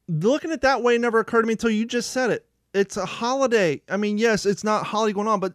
looking 0.08 0.52
at 0.52 0.62
that 0.62 0.82
way 0.82 0.98
never 0.98 1.20
occurred 1.20 1.41
to 1.41 1.48
me 1.48 1.54
until 1.54 1.70
you 1.70 1.86
just 1.86 2.12
said 2.12 2.30
it. 2.32 2.46
it's 2.74 2.98
a 2.98 3.06
holiday. 3.06 3.82
I 3.89 3.98
mean, 3.98 4.17
yes, 4.17 4.46
it's 4.46 4.63
not 4.63 4.86
holiday 4.86 5.13
going 5.13 5.28
on, 5.28 5.39
but 5.39 5.54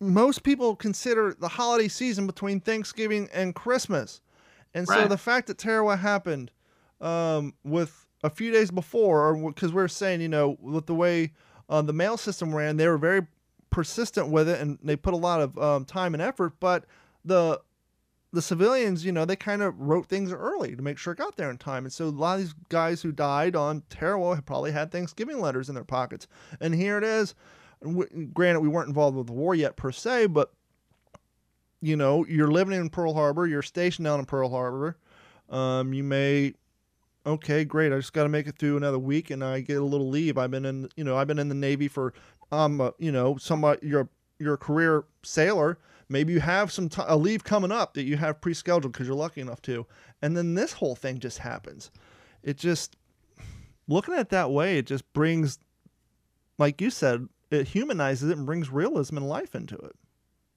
most 0.00 0.42
people 0.42 0.74
consider 0.74 1.34
the 1.38 1.48
holiday 1.48 1.88
season 1.88 2.26
between 2.26 2.60
Thanksgiving 2.60 3.28
and 3.32 3.54
Christmas. 3.54 4.20
And 4.74 4.88
so 4.88 5.06
the 5.06 5.18
fact 5.18 5.46
that 5.48 5.58
Tarawa 5.58 5.96
happened 5.96 6.50
um, 7.02 7.54
with 7.64 8.06
a 8.24 8.30
few 8.30 8.50
days 8.50 8.70
before, 8.70 9.36
because 9.48 9.72
we 9.72 9.82
are 9.82 9.88
saying, 9.88 10.20
you 10.20 10.28
know, 10.28 10.56
with 10.60 10.86
the 10.86 10.94
way 10.94 11.32
uh, 11.68 11.82
the 11.82 11.92
mail 11.92 12.16
system 12.16 12.54
ran, 12.54 12.76
they 12.76 12.88
were 12.88 12.98
very 12.98 13.26
persistent 13.70 14.28
with 14.28 14.48
it, 14.48 14.60
and 14.60 14.78
they 14.82 14.96
put 14.96 15.12
a 15.12 15.16
lot 15.16 15.40
of 15.40 15.58
um, 15.58 15.84
time 15.84 16.14
and 16.14 16.22
effort. 16.22 16.54
But 16.60 16.84
the 17.24 17.60
the 18.32 18.42
civilians, 18.42 19.04
you 19.04 19.12
know, 19.12 19.26
they 19.26 19.36
kind 19.36 19.60
of 19.60 19.78
wrote 19.78 20.06
things 20.06 20.32
early 20.32 20.74
to 20.74 20.80
make 20.80 20.96
sure 20.96 21.12
it 21.12 21.18
got 21.18 21.36
there 21.36 21.50
in 21.50 21.58
time. 21.58 21.84
And 21.84 21.92
so 21.92 22.06
a 22.06 22.08
lot 22.08 22.34
of 22.34 22.40
these 22.40 22.54
guys 22.70 23.02
who 23.02 23.12
died 23.12 23.54
on 23.54 23.82
Tarawa 23.90 24.36
had 24.36 24.46
probably 24.46 24.72
had 24.72 24.90
Thanksgiving 24.90 25.38
letters 25.38 25.68
in 25.68 25.74
their 25.74 25.84
pockets. 25.84 26.26
And 26.58 26.74
here 26.74 26.96
it 26.96 27.04
is. 27.04 27.34
Granted, 28.32 28.60
we 28.60 28.68
weren't 28.68 28.88
involved 28.88 29.18
with 29.18 29.26
the 29.26 29.34
war 29.34 29.54
yet 29.54 29.76
per 29.76 29.92
se, 29.92 30.28
but 30.28 30.50
you 31.82 31.96
know, 31.96 32.24
you're 32.26 32.50
living 32.50 32.78
in 32.78 32.88
Pearl 32.88 33.12
Harbor, 33.12 33.46
you're 33.46 33.60
stationed 33.60 34.06
down 34.06 34.20
in 34.20 34.24
Pearl 34.24 34.48
Harbor. 34.48 34.96
Um, 35.50 35.92
you 35.92 36.04
may, 36.04 36.54
okay, 37.26 37.64
great. 37.64 37.92
I 37.92 37.96
just 37.96 38.12
got 38.12 38.24
to 38.24 38.28
make 38.28 38.46
it 38.46 38.58
through 38.58 38.76
another 38.76 38.98
week, 38.98 39.30
and 39.30 39.44
I 39.44 39.60
get 39.60 39.78
a 39.78 39.84
little 39.84 40.08
leave. 40.08 40.38
I've 40.38 40.50
been 40.50 40.64
in, 40.64 40.88
you 40.96 41.04
know, 41.04 41.16
I've 41.16 41.26
been 41.26 41.38
in 41.38 41.48
the 41.48 41.54
Navy 41.54 41.88
for, 41.88 42.12
um, 42.50 42.80
uh, 42.80 42.90
you 42.98 43.12
know, 43.12 43.36
somebody 43.36 43.86
you're 43.86 44.08
you're 44.38 44.54
a 44.54 44.58
career 44.58 45.04
sailor. 45.22 45.78
Maybe 46.08 46.32
you 46.32 46.40
have 46.40 46.70
some 46.70 46.88
t- 46.88 47.02
a 47.06 47.16
leave 47.16 47.44
coming 47.44 47.72
up 47.72 47.94
that 47.94 48.02
you 48.02 48.16
have 48.18 48.40
pre-scheduled 48.40 48.92
because 48.92 49.06
you're 49.06 49.16
lucky 49.16 49.40
enough 49.40 49.62
to, 49.62 49.86
and 50.20 50.36
then 50.36 50.54
this 50.54 50.72
whole 50.72 50.94
thing 50.94 51.18
just 51.18 51.38
happens. 51.38 51.90
It 52.42 52.58
just 52.58 52.96
looking 53.88 54.14
at 54.14 54.20
it 54.20 54.28
that 54.30 54.50
way, 54.50 54.78
it 54.78 54.86
just 54.86 55.10
brings, 55.12 55.58
like 56.58 56.80
you 56.80 56.90
said, 56.90 57.28
it 57.50 57.68
humanizes 57.68 58.30
it 58.30 58.36
and 58.36 58.44
brings 58.46 58.70
realism 58.70 59.16
and 59.16 59.28
life 59.28 59.54
into 59.54 59.76
it. 59.76 59.96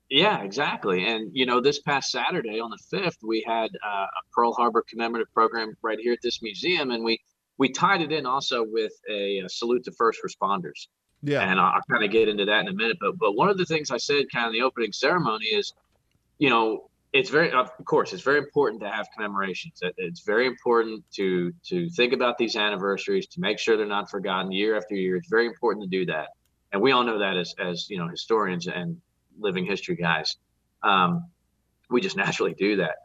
Yeah, 0.09 0.43
exactly. 0.43 1.07
And 1.07 1.31
you 1.33 1.45
know, 1.45 1.59
this 1.59 1.79
past 1.81 2.11
Saturday 2.11 2.59
on 2.59 2.69
the 2.69 2.77
fifth, 2.89 3.17
we 3.23 3.43
had 3.45 3.71
uh, 3.85 4.05
a 4.05 4.21
Pearl 4.33 4.53
Harbor 4.53 4.83
commemorative 4.87 5.33
program 5.33 5.75
right 5.81 5.97
here 5.99 6.13
at 6.13 6.19
this 6.21 6.41
museum, 6.41 6.91
and 6.91 7.03
we 7.03 7.19
we 7.57 7.69
tied 7.69 8.01
it 8.01 8.11
in 8.11 8.25
also 8.25 8.63
with 8.63 8.93
a, 9.09 9.39
a 9.39 9.49
salute 9.49 9.83
to 9.85 9.91
first 9.93 10.19
responders. 10.25 10.87
Yeah. 11.23 11.41
And 11.41 11.59
I'll, 11.59 11.73
I'll 11.73 11.81
kind 11.89 12.03
of 12.03 12.11
get 12.11 12.27
into 12.27 12.45
that 12.45 12.61
in 12.61 12.67
a 12.67 12.73
minute. 12.73 12.97
But 12.99 13.17
but 13.17 13.35
one 13.35 13.49
of 13.49 13.57
the 13.57 13.65
things 13.65 13.89
I 13.89 13.97
said 13.97 14.25
kind 14.31 14.45
of 14.45 14.53
the 14.53 14.61
opening 14.61 14.91
ceremony 14.91 15.45
is, 15.45 15.73
you 16.37 16.51
know, 16.51 16.89
it's 17.11 17.29
very 17.29 17.51
of 17.51 17.71
course 17.85 18.13
it's 18.13 18.21
very 18.21 18.37
important 18.37 18.81
to 18.81 18.89
have 18.89 19.07
commemorations. 19.15 19.79
It's 19.97 20.21
very 20.21 20.45
important 20.45 21.03
to 21.15 21.51
to 21.69 21.89
think 21.91 22.13
about 22.13 22.37
these 22.37 22.55
anniversaries 22.55 23.25
to 23.27 23.39
make 23.39 23.57
sure 23.57 23.75
they're 23.75 23.87
not 23.87 24.11
forgotten 24.11 24.51
year 24.51 24.77
after 24.77 24.93
year. 24.93 25.15
It's 25.15 25.29
very 25.29 25.47
important 25.47 25.83
to 25.83 25.89
do 25.89 26.05
that, 26.07 26.29
and 26.73 26.81
we 26.81 26.91
all 26.91 27.03
know 27.03 27.17
that 27.17 27.37
as 27.37 27.55
as 27.57 27.89
you 27.89 27.97
know 27.97 28.07
historians 28.07 28.67
and 28.67 29.01
living 29.39 29.65
history 29.65 29.95
guys. 29.95 30.35
Um, 30.83 31.29
we 31.89 32.01
just 32.01 32.17
naturally 32.25 32.53
do 32.53 32.77
that. 32.77 32.95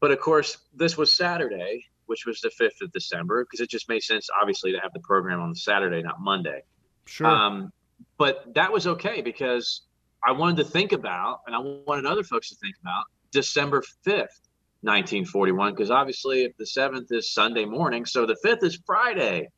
But 0.00 0.12
of 0.12 0.20
course, 0.20 0.58
this 0.74 0.96
was 0.96 1.14
Saturday, 1.14 1.84
which 2.06 2.24
was 2.24 2.40
the 2.40 2.50
5th 2.50 2.82
of 2.82 2.92
December, 2.92 3.44
because 3.44 3.60
it 3.60 3.68
just 3.68 3.88
made 3.88 4.02
sense, 4.02 4.28
obviously, 4.40 4.72
to 4.72 4.78
have 4.78 4.92
the 4.92 5.00
program 5.00 5.40
on 5.40 5.54
Saturday, 5.54 6.02
not 6.02 6.20
Monday. 6.20 6.62
Sure. 7.06 7.26
Um, 7.26 7.72
but 8.16 8.54
that 8.54 8.72
was 8.72 8.86
okay 8.86 9.22
because 9.22 9.82
I 10.24 10.32
wanted 10.32 10.58
to 10.58 10.64
think 10.64 10.92
about, 10.92 11.40
and 11.46 11.54
I 11.54 11.58
wanted 11.58 12.06
other 12.06 12.22
folks 12.22 12.50
to 12.50 12.56
think 12.56 12.76
about 12.80 13.04
December 13.32 13.82
5th, 14.06 14.40
1941, 14.82 15.72
because 15.72 15.90
obviously, 15.90 16.44
if 16.44 16.56
the 16.56 16.64
7th 16.64 17.10
is 17.10 17.32
Sunday 17.32 17.64
morning, 17.64 18.06
so 18.06 18.26
the 18.26 18.36
5th 18.44 18.62
is 18.62 18.80
Friday. 18.86 19.48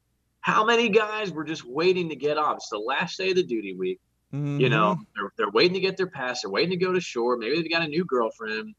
How 0.43 0.65
many 0.65 0.89
guys 0.89 1.31
were 1.31 1.45
just 1.45 1.67
waiting 1.67 2.09
to 2.09 2.17
get 2.17 2.39
off? 2.39 2.57
It's 2.57 2.71
the 2.71 2.79
last 2.79 3.19
day 3.19 3.31
of 3.31 3.37
the 3.37 3.43
duty 3.43 3.75
week. 3.75 4.01
You 4.33 4.69
know, 4.69 4.95
Mhm. 4.95 5.07
they're, 5.17 5.33
they're 5.37 5.51
waiting 5.51 5.75
to 5.75 5.81
get 5.81 5.97
their 5.97 6.07
pass. 6.07 6.43
They're 6.43 6.51
waiting 6.51 6.71
to 6.71 6.77
go 6.77 6.93
to 6.93 7.01
shore. 7.01 7.37
Maybe 7.37 7.57
they've 7.61 7.71
got 7.71 7.83
a 7.83 7.89
new 7.89 8.05
girlfriend. 8.05 8.75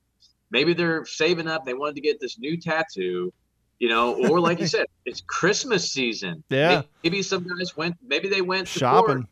Maybe 0.50 0.74
they're 0.74 1.06
saving 1.06 1.48
up. 1.48 1.66
They 1.66 1.74
wanted 1.74 1.96
to 1.96 2.02
get 2.02 2.20
this 2.22 2.40
new 2.40 2.56
tattoo, 2.58 3.34
you 3.80 3.90
know, 3.90 4.16
or 4.30 4.40
like 4.40 4.60
you 4.60 4.68
said, 4.78 4.86
it's 5.06 5.22
Christmas 5.28 5.92
season. 5.92 6.44
Yeah. 6.50 6.84
Maybe 7.04 7.22
some 7.22 7.46
guys 7.46 7.76
went, 7.76 7.98
maybe 8.06 8.30
they 8.30 8.42
went 8.42 8.68
to 8.68 8.80
shopping. 8.80 9.28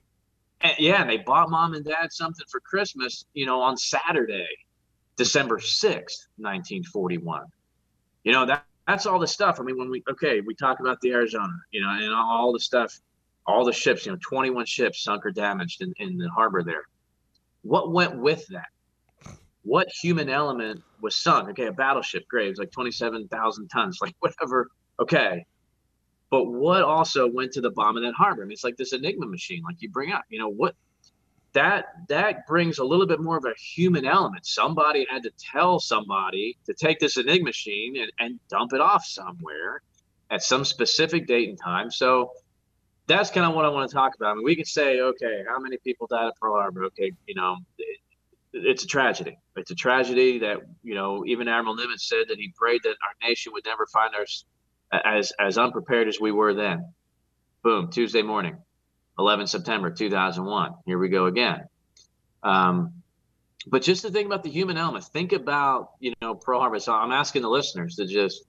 And, 0.61 0.73
yeah, 0.77 1.01
and 1.01 1.09
they 1.09 1.17
bought 1.17 1.49
mom 1.49 1.73
and 1.73 1.85
dad 1.85 2.11
something 2.11 2.45
for 2.49 2.59
Christmas, 2.59 3.23
you 3.33 3.45
know, 3.45 3.61
on 3.61 3.77
Saturday, 3.77 4.47
December 5.15 5.57
6th, 5.59 6.27
1941. 6.37 7.43
You 8.25 8.33
know, 8.33 8.45
that 8.45 8.65
that's 8.87 9.05
all 9.05 9.19
the 9.19 9.27
stuff. 9.27 9.59
I 9.59 9.63
mean, 9.63 9.77
when 9.77 9.89
we, 9.89 10.03
okay, 10.09 10.41
we 10.41 10.55
talk 10.55 10.79
about 10.81 10.99
the 10.99 11.11
Arizona, 11.13 11.53
you 11.71 11.79
know, 11.79 11.89
and 11.89 12.13
all 12.13 12.51
the 12.51 12.59
stuff, 12.59 12.99
all 13.49 13.65
the 13.65 13.73
ships, 13.73 14.05
you 14.05 14.11
know, 14.11 14.17
21 14.21 14.65
ships 14.65 15.03
sunk 15.03 15.25
or 15.25 15.31
damaged 15.31 15.81
in, 15.81 15.93
in 15.97 16.17
the 16.17 16.29
harbor 16.29 16.63
there. 16.63 16.83
What 17.63 17.91
went 17.91 18.17
with 18.19 18.45
that? 18.47 18.67
What 19.63 19.87
human 20.01 20.29
element 20.29 20.81
was 21.01 21.15
sunk? 21.15 21.49
Okay, 21.49 21.65
a 21.65 21.71
battleship, 21.71 22.23
was 22.31 22.57
like 22.57 22.71
27,000 22.71 23.67
tons, 23.67 23.99
like 24.01 24.15
whatever. 24.19 24.69
Okay. 24.99 25.45
But 26.29 26.45
what 26.45 26.83
also 26.83 27.27
went 27.27 27.53
to 27.53 27.61
the 27.61 27.71
bottom 27.71 27.97
of 27.97 28.03
that 28.03 28.13
harbor? 28.13 28.43
I 28.43 28.45
mean, 28.45 28.53
it's 28.53 28.63
like 28.63 28.77
this 28.77 28.93
enigma 28.93 29.25
machine, 29.25 29.63
like 29.63 29.81
you 29.81 29.89
bring 29.89 30.11
up, 30.11 30.23
you 30.29 30.37
know, 30.37 30.49
what 30.49 30.75
that 31.53 31.85
that 32.09 32.45
brings 32.45 32.77
a 32.77 32.83
little 32.83 33.07
bit 33.07 33.19
more 33.19 33.37
of 33.37 33.45
a 33.45 33.53
human 33.57 34.05
element. 34.05 34.45
Somebody 34.45 35.07
had 35.09 35.23
to 35.23 35.31
tell 35.39 35.79
somebody 35.79 36.55
to 36.67 36.73
take 36.75 36.99
this 36.99 37.17
enigma 37.17 37.45
machine 37.45 37.97
and, 37.97 38.11
and 38.19 38.39
dump 38.49 38.73
it 38.73 38.81
off 38.81 39.03
somewhere 39.03 39.81
at 40.29 40.43
some 40.43 40.63
specific 40.63 41.25
date 41.25 41.49
and 41.49 41.59
time. 41.59 41.89
So 41.89 42.31
that's 43.09 43.31
kind 43.31 43.45
of 43.45 43.55
what 43.55 43.65
I 43.65 43.69
want 43.69 43.89
to 43.89 43.93
talk 43.93 44.13
about. 44.15 44.31
I 44.31 44.33
mean, 44.35 44.43
we 44.43 44.55
could 44.55 44.67
say, 44.67 45.01
okay, 45.01 45.43
how 45.47 45.59
many 45.59 45.77
people 45.77 46.07
died 46.07 46.27
at 46.27 46.35
Pearl 46.39 46.53
Harbor? 46.53 46.85
Okay, 46.85 47.11
you 47.27 47.35
know, 47.35 47.57
it, 47.77 47.97
it's 48.53 48.83
a 48.83 48.87
tragedy. 48.87 49.37
It's 49.55 49.71
a 49.71 49.75
tragedy 49.75 50.39
that 50.39 50.59
you 50.83 50.95
know 50.95 51.25
even 51.25 51.47
Admiral 51.47 51.75
Nimitz 51.75 52.01
said 52.01 52.25
that 52.29 52.37
he 52.37 52.53
prayed 52.55 52.81
that 52.83 52.89
our 52.89 53.27
nation 53.27 53.51
would 53.53 53.65
never 53.65 53.87
find 53.87 54.13
us 54.15 54.45
as 54.91 55.33
as 55.39 55.57
unprepared 55.57 56.07
as 56.07 56.19
we 56.19 56.31
were 56.31 56.53
then. 56.53 56.93
Boom, 57.63 57.89
Tuesday 57.91 58.21
morning, 58.21 58.57
11 59.17 59.47
September 59.47 59.89
2001. 59.89 60.73
Here 60.85 60.97
we 60.97 61.09
go 61.09 61.25
again. 61.25 61.65
Um, 62.43 62.93
but 63.67 63.81
just 63.81 64.03
to 64.03 64.11
think 64.11 64.27
about 64.27 64.43
the 64.43 64.49
human 64.49 64.77
element, 64.77 65.03
think 65.05 65.33
about 65.33 65.89
you 65.99 66.13
know 66.21 66.35
Pearl 66.35 66.59
Harbor. 66.59 66.79
So 66.79 66.93
I'm 66.93 67.11
asking 67.11 67.41
the 67.41 67.49
listeners 67.49 67.95
to 67.95 68.05
just 68.05 68.43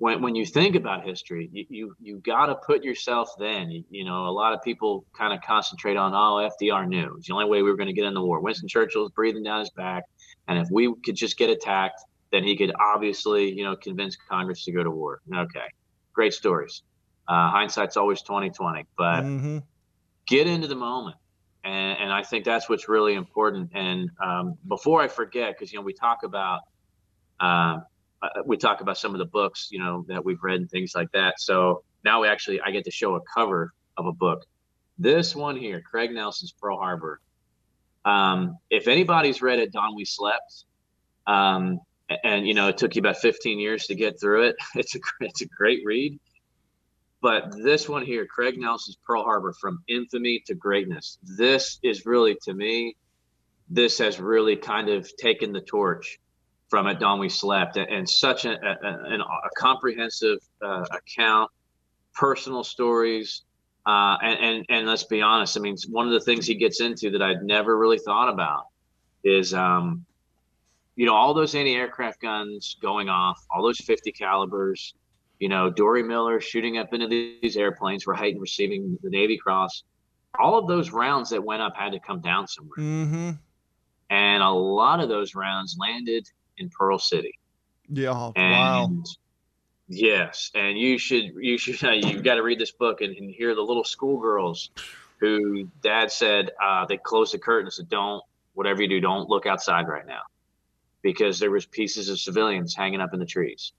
when 0.00 0.22
when 0.22 0.34
you 0.34 0.46
think 0.46 0.76
about 0.76 1.04
history, 1.06 1.50
you 1.52 1.66
you, 1.68 1.94
you 2.00 2.18
got 2.20 2.46
to 2.46 2.56
put 2.66 2.82
yourself 2.82 3.28
then. 3.38 3.70
You, 3.70 3.84
you 3.90 4.04
know, 4.04 4.26
a 4.26 4.32
lot 4.32 4.54
of 4.54 4.62
people 4.62 5.04
kind 5.16 5.34
of 5.34 5.40
concentrate 5.46 5.98
on 5.98 6.14
oh 6.14 6.48
FDR 6.58 6.88
knew 6.88 7.14
it's 7.18 7.28
the 7.28 7.34
only 7.34 7.44
way 7.44 7.62
we 7.62 7.70
were 7.70 7.76
going 7.76 7.86
to 7.88 7.92
get 7.92 8.06
in 8.06 8.14
the 8.14 8.22
war. 8.22 8.40
Winston 8.40 8.66
Churchill 8.66 9.02
was 9.02 9.12
breathing 9.14 9.42
down 9.42 9.60
his 9.60 9.70
back, 9.76 10.04
and 10.48 10.58
if 10.58 10.68
we 10.72 10.92
could 11.04 11.16
just 11.16 11.36
get 11.36 11.50
attacked, 11.50 12.00
then 12.32 12.42
he 12.42 12.56
could 12.56 12.72
obviously 12.80 13.52
you 13.52 13.62
know 13.62 13.76
convince 13.76 14.16
Congress 14.28 14.64
to 14.64 14.72
go 14.72 14.82
to 14.82 14.90
war. 14.90 15.20
Okay, 15.34 15.66
great 16.14 16.32
stories. 16.32 16.82
Uh, 17.28 17.50
hindsight's 17.50 17.98
always 17.98 18.22
2020, 18.22 18.84
but 18.96 19.22
Mhm. 19.22 19.62
get 20.26 20.46
into 20.46 20.66
the 20.66 20.74
moment 20.74 21.16
and, 21.64 21.98
and 21.98 22.12
i 22.12 22.22
think 22.22 22.44
that's 22.44 22.68
what's 22.68 22.88
really 22.88 23.14
important 23.14 23.70
and 23.74 24.08
um, 24.24 24.54
before 24.66 25.02
i 25.02 25.08
forget 25.08 25.54
because 25.54 25.72
you 25.72 25.78
know 25.78 25.84
we 25.84 25.92
talk 25.92 26.18
about 26.24 26.60
um, 27.40 27.82
uh, 28.22 28.28
we 28.44 28.56
talk 28.56 28.80
about 28.80 28.98
some 28.98 29.14
of 29.14 29.18
the 29.18 29.26
books 29.26 29.68
you 29.70 29.78
know 29.78 30.04
that 30.08 30.24
we've 30.24 30.42
read 30.42 30.60
and 30.60 30.70
things 30.70 30.92
like 30.94 31.10
that. 31.12 31.40
So 31.40 31.82
now 32.04 32.22
we 32.22 32.28
actually 32.28 32.60
i 32.60 32.70
get 32.70 32.84
to 32.84 32.90
show 32.90 33.14
a 33.16 33.20
cover 33.34 33.72
of 33.96 34.06
a 34.06 34.12
book. 34.12 34.44
This 34.98 35.34
one 35.34 35.56
here 35.56 35.80
craig 35.80 36.12
nelson's 36.12 36.52
pearl 36.52 36.78
harbor. 36.78 37.20
Um, 38.04 38.58
if 38.70 38.88
anybody's 38.88 39.42
read 39.42 39.58
it 39.58 39.72
Dawn 39.72 39.94
we 39.94 40.04
slept 40.04 40.64
um, 41.26 41.80
and 42.24 42.46
you 42.46 42.54
know 42.54 42.68
it 42.68 42.78
took 42.78 42.96
you 42.96 43.00
about 43.00 43.18
15 43.18 43.58
years 43.58 43.86
to 43.86 43.94
get 43.94 44.20
through 44.20 44.48
it. 44.48 44.56
It's 44.74 44.94
a 44.94 45.00
it's 45.20 45.42
a 45.42 45.46
great 45.46 45.80
read. 45.84 46.18
But 47.22 47.52
this 47.62 47.88
one 47.88 48.04
here, 48.04 48.26
Craig 48.26 48.58
Nelson's 48.58 48.96
Pearl 49.06 49.24
Harbor 49.24 49.52
from 49.60 49.82
infamy 49.88 50.42
to 50.46 50.54
greatness. 50.54 51.18
This 51.22 51.78
is 51.82 52.06
really, 52.06 52.38
to 52.44 52.54
me, 52.54 52.96
this 53.68 53.98
has 53.98 54.18
really 54.18 54.56
kind 54.56 54.88
of 54.88 55.14
taken 55.16 55.52
the 55.52 55.60
torch 55.60 56.18
from 56.70 56.86
At 56.86 57.00
Dawn 57.00 57.18
We 57.18 57.28
Slept 57.28 57.76
and, 57.76 58.08
such 58.08 58.44
a, 58.44 58.52
a, 58.52 59.18
a, 59.18 59.50
comprehensive 59.58 60.38
uh, 60.62 60.84
account, 60.92 61.50
personal 62.14 62.62
stories. 62.62 63.42
Uh, 63.84 64.16
and, 64.22 64.38
and, 64.38 64.66
and 64.68 64.86
let's 64.86 65.02
be 65.02 65.20
honest, 65.20 65.56
I 65.56 65.60
mean, 65.60 65.76
one 65.88 66.06
of 66.06 66.12
the 66.12 66.20
things 66.20 66.46
he 66.46 66.54
gets 66.54 66.80
into 66.80 67.10
that 67.10 67.22
I'd 67.22 67.42
never 67.42 67.76
really 67.76 67.98
thought 67.98 68.28
about 68.28 68.66
is, 69.24 69.52
um, 69.52 70.06
you 70.94 71.06
know, 71.06 71.14
all 71.14 71.34
those 71.34 71.54
anti-aircraft 71.56 72.22
guns 72.22 72.76
going 72.80 73.08
off, 73.08 73.44
all 73.50 73.64
those 73.64 73.78
50 73.78 74.12
calibers, 74.12 74.94
you 75.40 75.48
know, 75.48 75.70
Dorie 75.70 76.04
Miller 76.04 76.40
shooting 76.40 76.78
up 76.78 76.94
into 76.94 77.08
these 77.08 77.56
airplanes, 77.56 78.06
right, 78.06 78.32
and 78.32 78.40
receiving 78.40 78.96
the 79.02 79.10
Navy 79.10 79.38
Cross. 79.38 79.82
All 80.38 80.56
of 80.56 80.68
those 80.68 80.90
rounds 80.90 81.30
that 81.30 81.42
went 81.42 81.62
up 81.62 81.74
had 81.74 81.90
to 81.92 81.98
come 81.98 82.20
down 82.20 82.46
somewhere, 82.46 82.78
Mhm. 82.78 83.38
and 84.10 84.42
a 84.42 84.50
lot 84.50 85.00
of 85.00 85.08
those 85.08 85.34
rounds 85.34 85.76
landed 85.80 86.28
in 86.60 86.68
Pearl 86.70 86.98
City. 86.98 87.38
Yeah. 87.88 88.10
wow. 88.12 88.32
And 88.36 89.06
yes, 89.88 90.50
and 90.54 90.78
you 90.78 90.98
should 90.98 91.32
you 91.40 91.58
should 91.58 91.80
you've 92.04 92.22
got 92.22 92.34
to 92.36 92.42
read 92.42 92.58
this 92.60 92.70
book 92.70 93.00
and, 93.00 93.16
and 93.16 93.30
hear 93.30 93.54
the 93.54 93.62
little 93.62 93.84
schoolgirls 93.84 94.70
who 95.18 95.68
dad 95.82 96.12
said 96.12 96.50
uh, 96.62 96.86
they 96.86 96.96
closed 96.96 97.34
the 97.34 97.38
curtain 97.38 97.66
and 97.66 97.72
said, 97.72 97.88
"Don't 97.88 98.22
whatever 98.54 98.82
you 98.82 98.88
do, 98.88 99.00
don't 99.00 99.28
look 99.28 99.46
outside 99.46 99.88
right 99.88 100.06
now," 100.06 100.22
because 101.02 101.38
there 101.40 101.50
was 101.50 101.66
pieces 101.66 102.08
of 102.08 102.20
civilians 102.20 102.74
hanging 102.76 103.00
up 103.00 103.12
in 103.12 103.18
the 103.18 103.26
trees. 103.26 103.72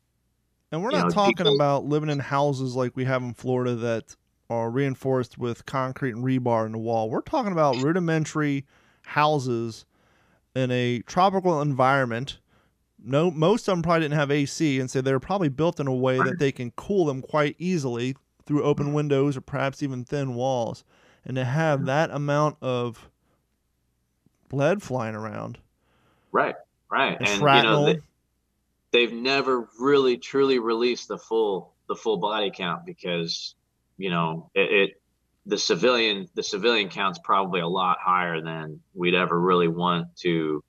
And 0.74 0.84
we're 0.84 0.91
You 0.91 0.98
not 1.00 1.04
know, 1.08 1.13
talking 1.13 1.36
people- 1.36 1.56
about 1.56 1.86
living 1.86 2.10
in 2.10 2.20
houses 2.20 2.76
like 2.76 2.96
we 2.96 3.06
have 3.06 3.22
in 3.24 3.34
Florida 3.34 3.76
that 3.76 4.15
are 4.50 4.70
reinforced 4.70 5.38
with 5.38 5.65
concrete 5.65 6.13
and 6.13 6.24
rebar 6.24 6.65
in 6.65 6.74
the 6.74 6.78
wall. 6.78 7.10
We're 7.10 7.22
talking 7.22 7.52
about 7.54 7.82
rudimentary 7.82 8.65
houses 9.04 9.86
in 10.56 10.72
a 10.72 11.00
tropical 11.00 11.62
environment. 11.62 12.39
No, 13.04 13.32
most 13.32 13.68
of 13.68 13.74
them 13.74 13.82
probably 13.82 14.02
didn't 14.02 14.20
have 14.20 14.32
AC, 14.32 14.80
and 14.80 14.90
so 14.90 15.02
they're 15.02 15.20
probably 15.20 15.50
built 15.50 15.80
in 15.80 15.88
a 15.88 15.94
way 15.94 16.18
that 16.18 16.38
they 16.40 16.52
can 16.52 16.72
cool 16.72 17.06
them 17.06 17.22
quite 17.22 17.56
easily 17.58 18.16
through 18.46 18.64
open 18.64 18.94
windows 18.94 19.36
or 19.36 19.42
perhaps 19.42 19.82
even 19.82 20.04
thin 20.04 20.36
walls. 20.36 20.84
And 21.26 21.36
to 21.36 21.46
have 21.46 21.86
that 21.86 22.12
amount 22.12 22.58
of 22.62 23.10
lead 24.52 24.82
flying 24.82 25.16
around, 25.16 25.60
Right, 26.32 26.56
right, 26.90 27.18
and 27.20 27.28
and 27.28 27.42
you 27.42 27.64
know 27.64 27.86
they, 27.86 28.00
they've 28.92 29.14
never 29.14 29.68
really 29.80 30.18
truly 30.18 30.60
released 30.60 31.08
the 31.08 31.18
full 31.18 31.74
the 31.88 31.96
full 31.96 32.18
body 32.18 32.52
count 32.56 32.86
because 32.86 33.56
you 33.98 34.10
know 34.10 34.50
it, 34.56 34.72
it 34.72 35.02
the 35.46 35.58
civilian 35.58 36.30
the 36.36 36.44
civilian 36.44 36.90
count's 36.90 37.20
probably 37.24 37.60
a 37.60 37.68
lot 37.68 37.98
higher 38.00 38.42
than 38.42 38.80
we'd 38.94 39.14
ever 39.14 39.40
really 39.40 39.68
want 39.68 40.16
to 40.18 40.64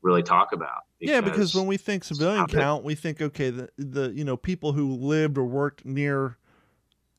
really 0.00 0.22
talk 0.22 0.52
about. 0.52 0.85
Yeah, 1.00 1.20
because 1.20 1.54
when 1.54 1.66
we 1.66 1.76
think 1.76 2.04
civilian 2.04 2.48
Stop 2.48 2.50
it. 2.50 2.62
count, 2.62 2.84
we 2.84 2.94
think 2.94 3.20
okay, 3.20 3.50
the 3.50 3.68
the 3.76 4.12
you 4.14 4.24
know 4.24 4.36
people 4.36 4.72
who 4.72 4.94
lived 4.94 5.36
or 5.38 5.44
worked 5.44 5.84
near, 5.84 6.38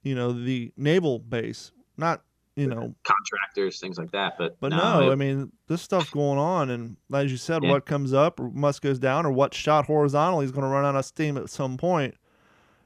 you 0.04 0.16
know, 0.16 0.32
the 0.32 0.72
naval 0.78 1.20
base, 1.20 1.72
not 1.98 2.24
you 2.56 2.66
know, 2.68 2.96
contractors, 3.04 3.80
things 3.80 4.00
like 4.00 4.10
that, 4.12 4.34
but 4.40 4.60
but 4.60 4.70
no, 4.70 5.02
no, 5.02 5.10
it- 5.10 5.12
I 5.12 5.16
mean 5.16 5.52
this 5.68 5.82
stuff's 5.84 6.10
going 6.10 6.40
on, 6.40 6.72
and 6.72 6.98
as 7.14 7.30
you 7.32 7.38
said, 7.38 7.62
Yeah. 7.64 7.70
what 7.70 7.86
comes 7.86 8.14
up 8.14 8.40
or 8.40 8.50
must 8.50 8.82
goes 8.82 8.98
down, 8.98 9.28
or 9.28 9.32
what 9.32 9.54
shot 9.54 9.86
horizontally 9.86 10.46
is 10.46 10.52
going 10.52 10.64
to 10.64 10.70
run 10.70 10.84
out 10.84 10.96
of 10.96 11.06
steam 11.06 11.38
at 11.38 11.50
some 11.52 11.78
point, 11.78 12.16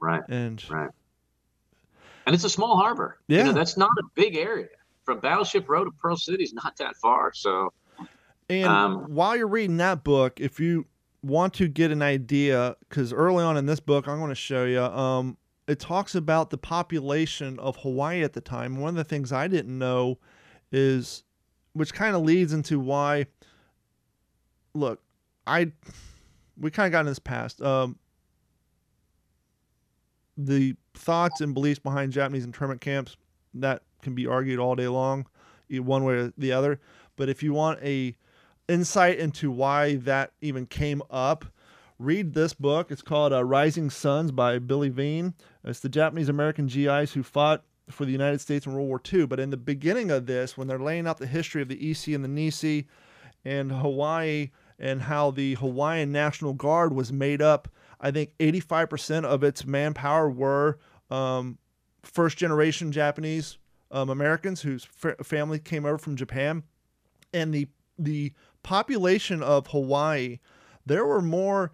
right, 0.02 0.24
and 0.28 0.62
right. 0.70 0.90
And 2.28 2.36
it's 2.36 2.44
a 2.44 2.50
small 2.50 2.78
harbor. 2.78 3.20
You 3.30 3.38
Yeah. 3.38 3.44
know, 3.46 3.54
that's 3.54 3.78
not 3.78 3.90
a 3.98 4.04
big 4.14 4.36
area. 4.36 4.68
From 5.06 5.20
Battleship 5.22 5.68
Row 5.68 5.84
to 5.86 5.92
Pearl 5.92 6.18
City 6.18 6.44
is 6.44 6.54
not 6.54 6.76
that 6.78 6.96
far. 6.98 7.32
So 7.34 7.74
And 8.52 8.68
Um, 8.68 9.16
while 9.16 9.36
you're 9.36 9.48
reading 9.48 9.78
that 9.78 10.04
book, 10.04 10.40
if 10.40 10.60
you 10.60 10.86
want 11.24 11.54
to 11.56 11.68
get 11.68 11.92
an 11.92 12.02
idea, 12.02 12.76
because 12.88 13.14
early 13.14 13.44
on 13.44 13.58
in 13.58 13.66
this 13.66 13.80
book, 13.80 14.08
I'm 14.08 14.18
going 14.18 14.30
to 14.30 14.36
show 14.36 14.66
you, 14.66 14.82
um, 14.82 15.38
it 15.68 15.80
talks 15.80 16.16
about 16.16 16.50
the 16.50 16.58
population 16.58 17.60
of 17.60 17.78
Hawaii 17.78 18.24
at 18.24 18.34
the 18.34 18.42
time. 18.42 18.80
One 18.80 18.90
of 18.90 18.96
the 18.96 19.04
things 19.04 19.32
I 19.32 19.48
didn't 19.48 19.78
know 19.78 20.18
is, 20.72 21.24
which 21.74 21.94
kind 21.94 22.16
of 22.16 22.24
leads 22.24 22.54
into 22.54 22.80
why. 22.80 23.28
Look, 24.74 25.02
I, 25.48 25.72
we 26.58 26.72
kind 26.72 26.88
of 26.88 26.92
got 26.92 27.02
in 27.02 27.06
this 27.06 27.20
past. 27.20 27.62
Um, 27.62 27.98
the 30.38 30.76
thoughts 30.94 31.42
and 31.42 31.54
beliefs 31.54 31.80
behind 31.80 32.12
Japanese 32.12 32.44
internment 32.44 32.82
camps 32.82 33.16
that 33.54 33.84
can 34.02 34.16
be 34.16 34.26
argued 34.28 34.60
all 34.60 34.76
day 34.76 34.88
long, 34.88 35.28
one 35.70 36.04
way 36.04 36.16
or 36.16 36.34
the 36.38 36.52
other. 36.52 36.80
But 37.16 37.30
if 37.30 37.44
you 37.44 37.54
want 37.54 37.80
a 37.84 38.16
insight 38.72 39.20
into 39.20 39.52
why 39.52 39.96
that 39.98 40.32
even 40.42 40.66
came 40.66 41.02
up, 41.10 41.46
read 42.00 42.34
this 42.34 42.54
book. 42.54 42.90
It's 42.90 43.02
called 43.02 43.34
uh, 43.34 43.44
Rising 43.44 43.90
Sons 43.90 44.32
by 44.32 44.60
Bill 44.60 44.80
Yenne. 44.80 45.34
It's 45.64 45.82
the 45.82 45.90
Japanese 45.90 46.30
American 46.30 46.68
GIs 46.68 47.14
who 47.14 47.22
fought 47.22 47.64
for 47.90 48.06
the 48.06 48.12
United 48.12 48.40
States 48.40 48.66
in 48.66 48.74
World 48.74 48.88
War 48.88 49.02
II. 49.12 49.26
But 49.28 49.40
in 49.40 49.50
the 49.50 49.58
beginning 49.58 50.10
of 50.10 50.26
this, 50.26 50.58
when 50.58 50.68
they're 50.68 50.80
laying 50.80 51.06
out 51.06 51.18
the 51.18 51.28
history 51.28 51.62
of 51.62 51.68
the 51.68 51.78
Issei 51.78 52.16
and 52.16 52.24
the 52.24 52.30
Nisei 52.30 52.86
and 53.44 53.72
Hawaii 53.72 54.52
and 54.80 55.02
how 55.02 55.32
the 55.32 55.56
Hawaiian 55.56 56.12
National 56.12 56.54
Guard 56.54 56.94
was 56.94 57.12
made 57.12 57.42
up, 57.42 57.68
I 58.00 58.10
think 58.12 58.32
85% 58.40 59.26
of 59.26 59.44
its 59.44 59.66
manpower 59.66 60.30
were 60.30 60.80
um, 61.12 61.58
first 62.04 62.38
generation 62.38 62.92
Japanese 62.92 63.58
um, 63.92 64.10
Americans 64.10 64.62
whose 64.62 64.86
fa- 64.86 65.22
family 65.22 65.60
came 65.60 65.86
over 65.86 65.98
from 65.98 66.16
Japan 66.16 66.64
and 67.34 67.54
the 67.54 67.68
the 68.00 68.34
population 68.64 69.42
of 69.44 69.68
Hawaii, 69.68 70.40
there 70.86 71.06
were 71.06 71.22
more 71.22 71.72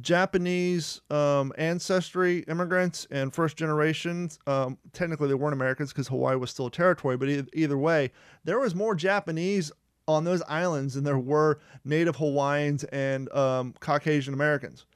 Japanese 0.00 1.00
um, 1.10 1.52
ancestry 1.58 2.40
immigrants 2.48 3.06
and 3.10 3.34
first 3.34 3.56
generations. 3.56 4.38
Um, 4.46 4.78
technically, 4.92 5.28
they 5.28 5.34
weren't 5.34 5.52
Americans 5.52 5.92
because 5.92 6.08
Hawaii 6.08 6.36
was 6.36 6.50
still 6.50 6.66
a 6.66 6.70
territory, 6.70 7.16
but 7.16 7.28
e- 7.28 7.46
either 7.54 7.76
way, 7.76 8.12
there 8.44 8.60
was 8.60 8.74
more 8.74 8.94
Japanese 8.94 9.72
on 10.06 10.24
those 10.24 10.42
islands 10.48 10.94
than 10.94 11.04
there 11.04 11.18
were 11.18 11.58
Native 11.84 12.16
Hawaiians 12.16 12.84
and 12.84 13.32
um, 13.32 13.74
Caucasian 13.80 14.34
Americans. 14.34 14.86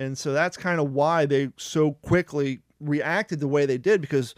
And 0.00 0.16
so 0.16 0.32
that's 0.32 0.56
kind 0.56 0.80
of 0.80 0.92
why 0.92 1.26
they 1.26 1.50
so 1.56 1.92
quickly 1.92 2.60
reacted 2.80 3.40
the 3.40 3.48
way 3.48 3.64
they 3.66 3.78
did 3.78 4.00
because 4.00 4.34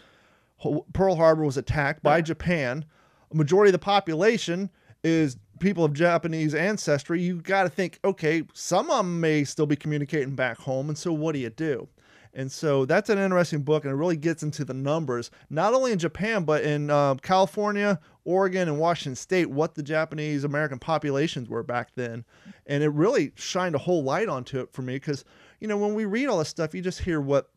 Pearl 0.93 1.15
Harbor 1.15 1.43
was 1.43 1.57
attacked 1.57 2.03
by 2.03 2.21
Japan. 2.21 2.85
A 3.31 3.35
majority 3.35 3.69
of 3.69 3.73
the 3.73 3.79
population 3.79 4.69
is 5.03 5.37
people 5.59 5.83
of 5.83 5.93
Japanese 5.93 6.53
ancestry. 6.55 7.21
You 7.21 7.41
got 7.41 7.63
to 7.63 7.69
think, 7.69 7.99
okay, 8.03 8.43
some 8.53 8.89
of 8.89 8.97
them 8.97 9.19
may 9.19 9.43
still 9.43 9.65
be 9.65 9.75
communicating 9.75 10.35
back 10.35 10.57
home. 10.57 10.89
And 10.89 10.97
so 10.97 11.11
what 11.13 11.33
do 11.33 11.39
you 11.39 11.49
do? 11.49 11.87
And 12.33 12.51
so 12.51 12.85
that's 12.85 13.09
an 13.09 13.17
interesting 13.17 13.63
book, 13.63 13.83
and 13.83 13.91
it 13.91 13.95
really 13.95 14.15
gets 14.15 14.43
into 14.43 14.63
the 14.63 14.73
numbers, 14.73 15.31
not 15.49 15.73
only 15.73 15.91
in 15.91 15.97
Japan, 15.97 16.43
but 16.43 16.63
in 16.63 16.91
uh, 16.91 17.15
California, 17.15 17.99
Oregon, 18.25 18.67
and 18.67 18.77
Washington 18.77 19.15
State, 19.15 19.49
what 19.49 19.73
the 19.73 19.81
Japanese 19.81 20.43
American 20.43 20.77
populations 20.77 21.49
were 21.49 21.63
back 21.63 21.89
then. 21.95 22.23
And 22.67 22.83
it 22.83 22.89
really 22.89 23.31
shined 23.35 23.73
a 23.73 23.79
whole 23.79 24.03
light 24.03 24.29
onto 24.29 24.59
it 24.59 24.71
for 24.71 24.83
me 24.83 24.97
because, 24.97 25.25
you 25.59 25.67
know, 25.67 25.77
when 25.77 25.95
we 25.95 26.05
read 26.05 26.27
all 26.27 26.37
this 26.37 26.49
stuff, 26.49 26.75
you 26.75 26.81
just 26.83 27.01
hear 27.01 27.19
what 27.19 27.49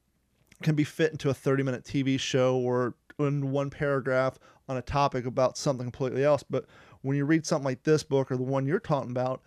can 0.62 0.74
be 0.74 0.84
fit 0.84 1.12
into 1.12 1.28
a 1.28 1.34
30 1.34 1.62
minute 1.62 1.84
TV 1.84 2.18
show 2.18 2.56
or 2.56 2.94
in 3.18 3.50
one 3.50 3.68
paragraph 3.68 4.38
on 4.66 4.76
a 4.76 4.82
topic 4.82 5.26
about 5.26 5.58
something 5.58 5.84
completely 5.84 6.24
else. 6.24 6.42
But 6.48 6.64
when 7.02 7.16
you 7.16 7.24
read 7.24 7.46
something 7.46 7.64
like 7.64 7.82
this 7.82 8.02
book 8.02 8.30
or 8.30 8.36
the 8.36 8.42
one 8.42 8.66
you're 8.66 8.80
talking 8.80 9.10
about, 9.10 9.42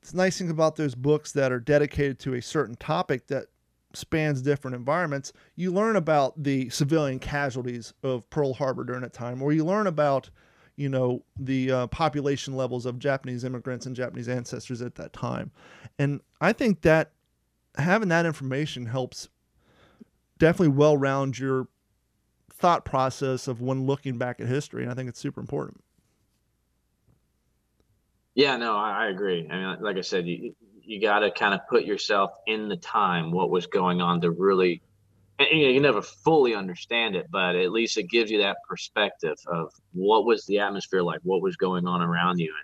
it's 0.00 0.14
nice 0.14 0.38
thing 0.38 0.50
about 0.50 0.76
those 0.76 0.94
books 0.94 1.32
that 1.32 1.52
are 1.52 1.60
dedicated 1.60 2.18
to 2.20 2.34
a 2.34 2.42
certain 2.42 2.76
topic 2.76 3.26
that 3.28 3.46
spans 3.94 4.42
different 4.42 4.74
environments. 4.74 5.32
You 5.56 5.72
learn 5.72 5.96
about 5.96 6.42
the 6.42 6.68
civilian 6.70 7.18
casualties 7.18 7.92
of 8.02 8.28
Pearl 8.30 8.54
Harbor 8.54 8.84
during 8.84 9.02
that 9.02 9.12
time, 9.12 9.42
or 9.42 9.52
you 9.52 9.64
learn 9.64 9.86
about, 9.86 10.30
you 10.76 10.88
know, 10.88 11.24
the 11.38 11.70
uh, 11.72 11.86
population 11.88 12.54
levels 12.56 12.86
of 12.86 12.98
Japanese 12.98 13.44
immigrants 13.44 13.86
and 13.86 13.96
Japanese 13.96 14.28
ancestors 14.28 14.82
at 14.82 14.94
that 14.96 15.12
time. 15.12 15.50
And 15.98 16.20
I 16.40 16.52
think 16.52 16.82
that 16.82 17.12
having 17.76 18.08
that 18.10 18.26
information 18.26 18.86
helps 18.86 19.28
definitely 20.38 20.76
well 20.76 20.96
round 20.96 21.38
your 21.38 21.68
thought 22.52 22.84
process 22.84 23.48
of 23.48 23.60
when 23.60 23.86
looking 23.86 24.18
back 24.18 24.40
at 24.40 24.46
history. 24.46 24.82
And 24.82 24.92
I 24.92 24.94
think 24.94 25.08
it's 25.08 25.20
super 25.20 25.40
important. 25.40 25.82
Yeah, 28.38 28.56
no, 28.56 28.76
I, 28.76 29.06
I 29.06 29.08
agree. 29.08 29.48
I 29.50 29.56
mean, 29.56 29.82
like 29.82 29.96
I 29.96 30.00
said, 30.00 30.28
you 30.28 30.54
you 30.80 31.00
got 31.00 31.18
to 31.18 31.30
kind 31.32 31.54
of 31.54 31.60
put 31.68 31.84
yourself 31.84 32.30
in 32.46 32.68
the 32.68 32.76
time, 32.76 33.32
what 33.32 33.50
was 33.50 33.66
going 33.66 34.00
on 34.00 34.20
to 34.20 34.30
really. 34.30 34.80
And, 35.40 35.48
you 35.50 35.66
know, 35.66 35.72
you 35.72 35.80
never 35.80 36.02
fully 36.02 36.54
understand 36.54 37.16
it, 37.16 37.26
but 37.32 37.56
at 37.56 37.72
least 37.72 37.98
it 37.98 38.04
gives 38.04 38.30
you 38.30 38.42
that 38.42 38.58
perspective 38.68 39.36
of 39.48 39.72
what 39.92 40.24
was 40.24 40.46
the 40.46 40.60
atmosphere 40.60 41.02
like, 41.02 41.18
what 41.24 41.42
was 41.42 41.56
going 41.56 41.88
on 41.88 42.00
around 42.00 42.38
you, 42.38 42.54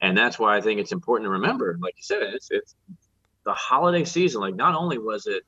and 0.00 0.08
and 0.08 0.16
that's 0.16 0.38
why 0.38 0.56
I 0.56 0.62
think 0.62 0.80
it's 0.80 0.92
important 0.92 1.26
to 1.26 1.32
remember. 1.32 1.76
Like 1.82 1.94
you 1.98 2.02
said, 2.02 2.22
it's 2.22 2.48
it's 2.50 2.74
the 3.44 3.52
holiday 3.52 4.04
season. 4.06 4.40
Like 4.40 4.54
not 4.54 4.74
only 4.74 4.96
was 4.96 5.26
it, 5.26 5.42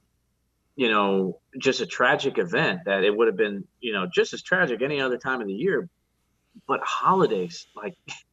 you 0.77 0.90
know, 0.90 1.40
just 1.59 1.81
a 1.81 1.87
tragic 1.87 2.37
event 2.37 2.81
that 2.85 3.05
it 3.05 3.16
would 3.16 3.29
have 3.29 3.38
been, 3.38 3.64
you 3.81 3.95
know, 3.95 4.07
just 4.07 4.35
as 4.35 4.42
tragic 4.42 4.83
any 4.83 5.01
other 5.01 5.16
time 5.16 5.40
of 5.40 5.47
the 5.47 5.55
year, 5.55 5.88
but 6.69 6.81
holidays 6.83 7.66
like 7.75 7.95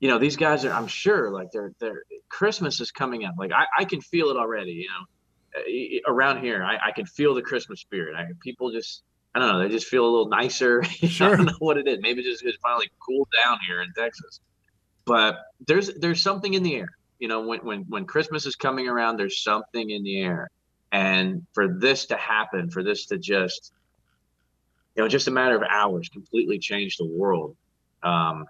you 0.00 0.08
know 0.08 0.18
these 0.18 0.36
guys 0.36 0.64
are 0.64 0.72
i'm 0.72 0.86
sure 0.88 1.30
like 1.30 1.48
they're 1.52 1.72
they're 1.80 2.02
christmas 2.28 2.80
is 2.80 2.90
coming 2.90 3.24
up. 3.24 3.34
Like 3.38 3.52
i, 3.52 3.66
I 3.78 3.84
can 3.84 4.00
feel 4.00 4.28
it 4.30 4.36
already 4.36 4.72
you 4.72 4.88
know 4.88 5.04
Uh, 5.56 6.12
around 6.12 6.40
here. 6.44 6.62
I, 6.62 6.76
I 6.88 6.92
can 6.92 7.06
feel 7.06 7.34
the 7.34 7.42
christmas 7.42 7.80
spirit. 7.80 8.14
I, 8.16 8.26
people 8.40 8.70
just 8.72 9.02
i 9.34 9.38
don't 9.40 9.48
know 9.52 9.60
they 9.60 9.68
just 9.68 9.88
feel 9.88 10.04
a 10.04 10.12
little 10.14 10.28
nicer. 10.28 10.82
I 11.02 11.06
Sure. 11.06 11.36
don't 11.36 11.46
know 11.46 11.52
what 11.60 11.76
it 11.78 11.86
is. 11.88 11.98
Maybe 12.00 12.22
just 12.22 12.44
it's 12.44 12.58
finally 12.62 12.88
cooled 13.06 13.28
down 13.42 13.58
here 13.66 13.80
in 13.82 13.88
texas. 13.96 14.40
But 15.06 15.38
there's 15.68 15.88
there's 16.02 16.22
something 16.22 16.54
in 16.54 16.62
the 16.62 16.76
air. 16.76 16.88
You 17.18 17.28
know 17.28 17.40
when 17.48 17.60
when 17.68 17.80
when 17.88 18.04
christmas 18.06 18.46
is 18.46 18.56
coming 18.56 18.88
around 18.88 19.16
there's 19.18 19.42
something 19.42 19.90
in 19.90 20.02
the 20.04 20.20
air. 20.20 20.48
And 20.92 21.46
for 21.54 21.66
this 21.78 22.06
to 22.06 22.16
happen 22.16 22.70
for 22.70 22.82
this 22.84 23.06
to 23.06 23.18
just 23.18 23.72
you 24.96 25.02
know 25.02 25.08
just 25.08 25.28
a 25.28 25.30
matter 25.30 25.56
of 25.56 25.62
hours 25.62 26.08
completely 26.08 26.58
change 26.58 26.96
the 26.96 27.06
world 27.06 27.56
um 28.02 28.46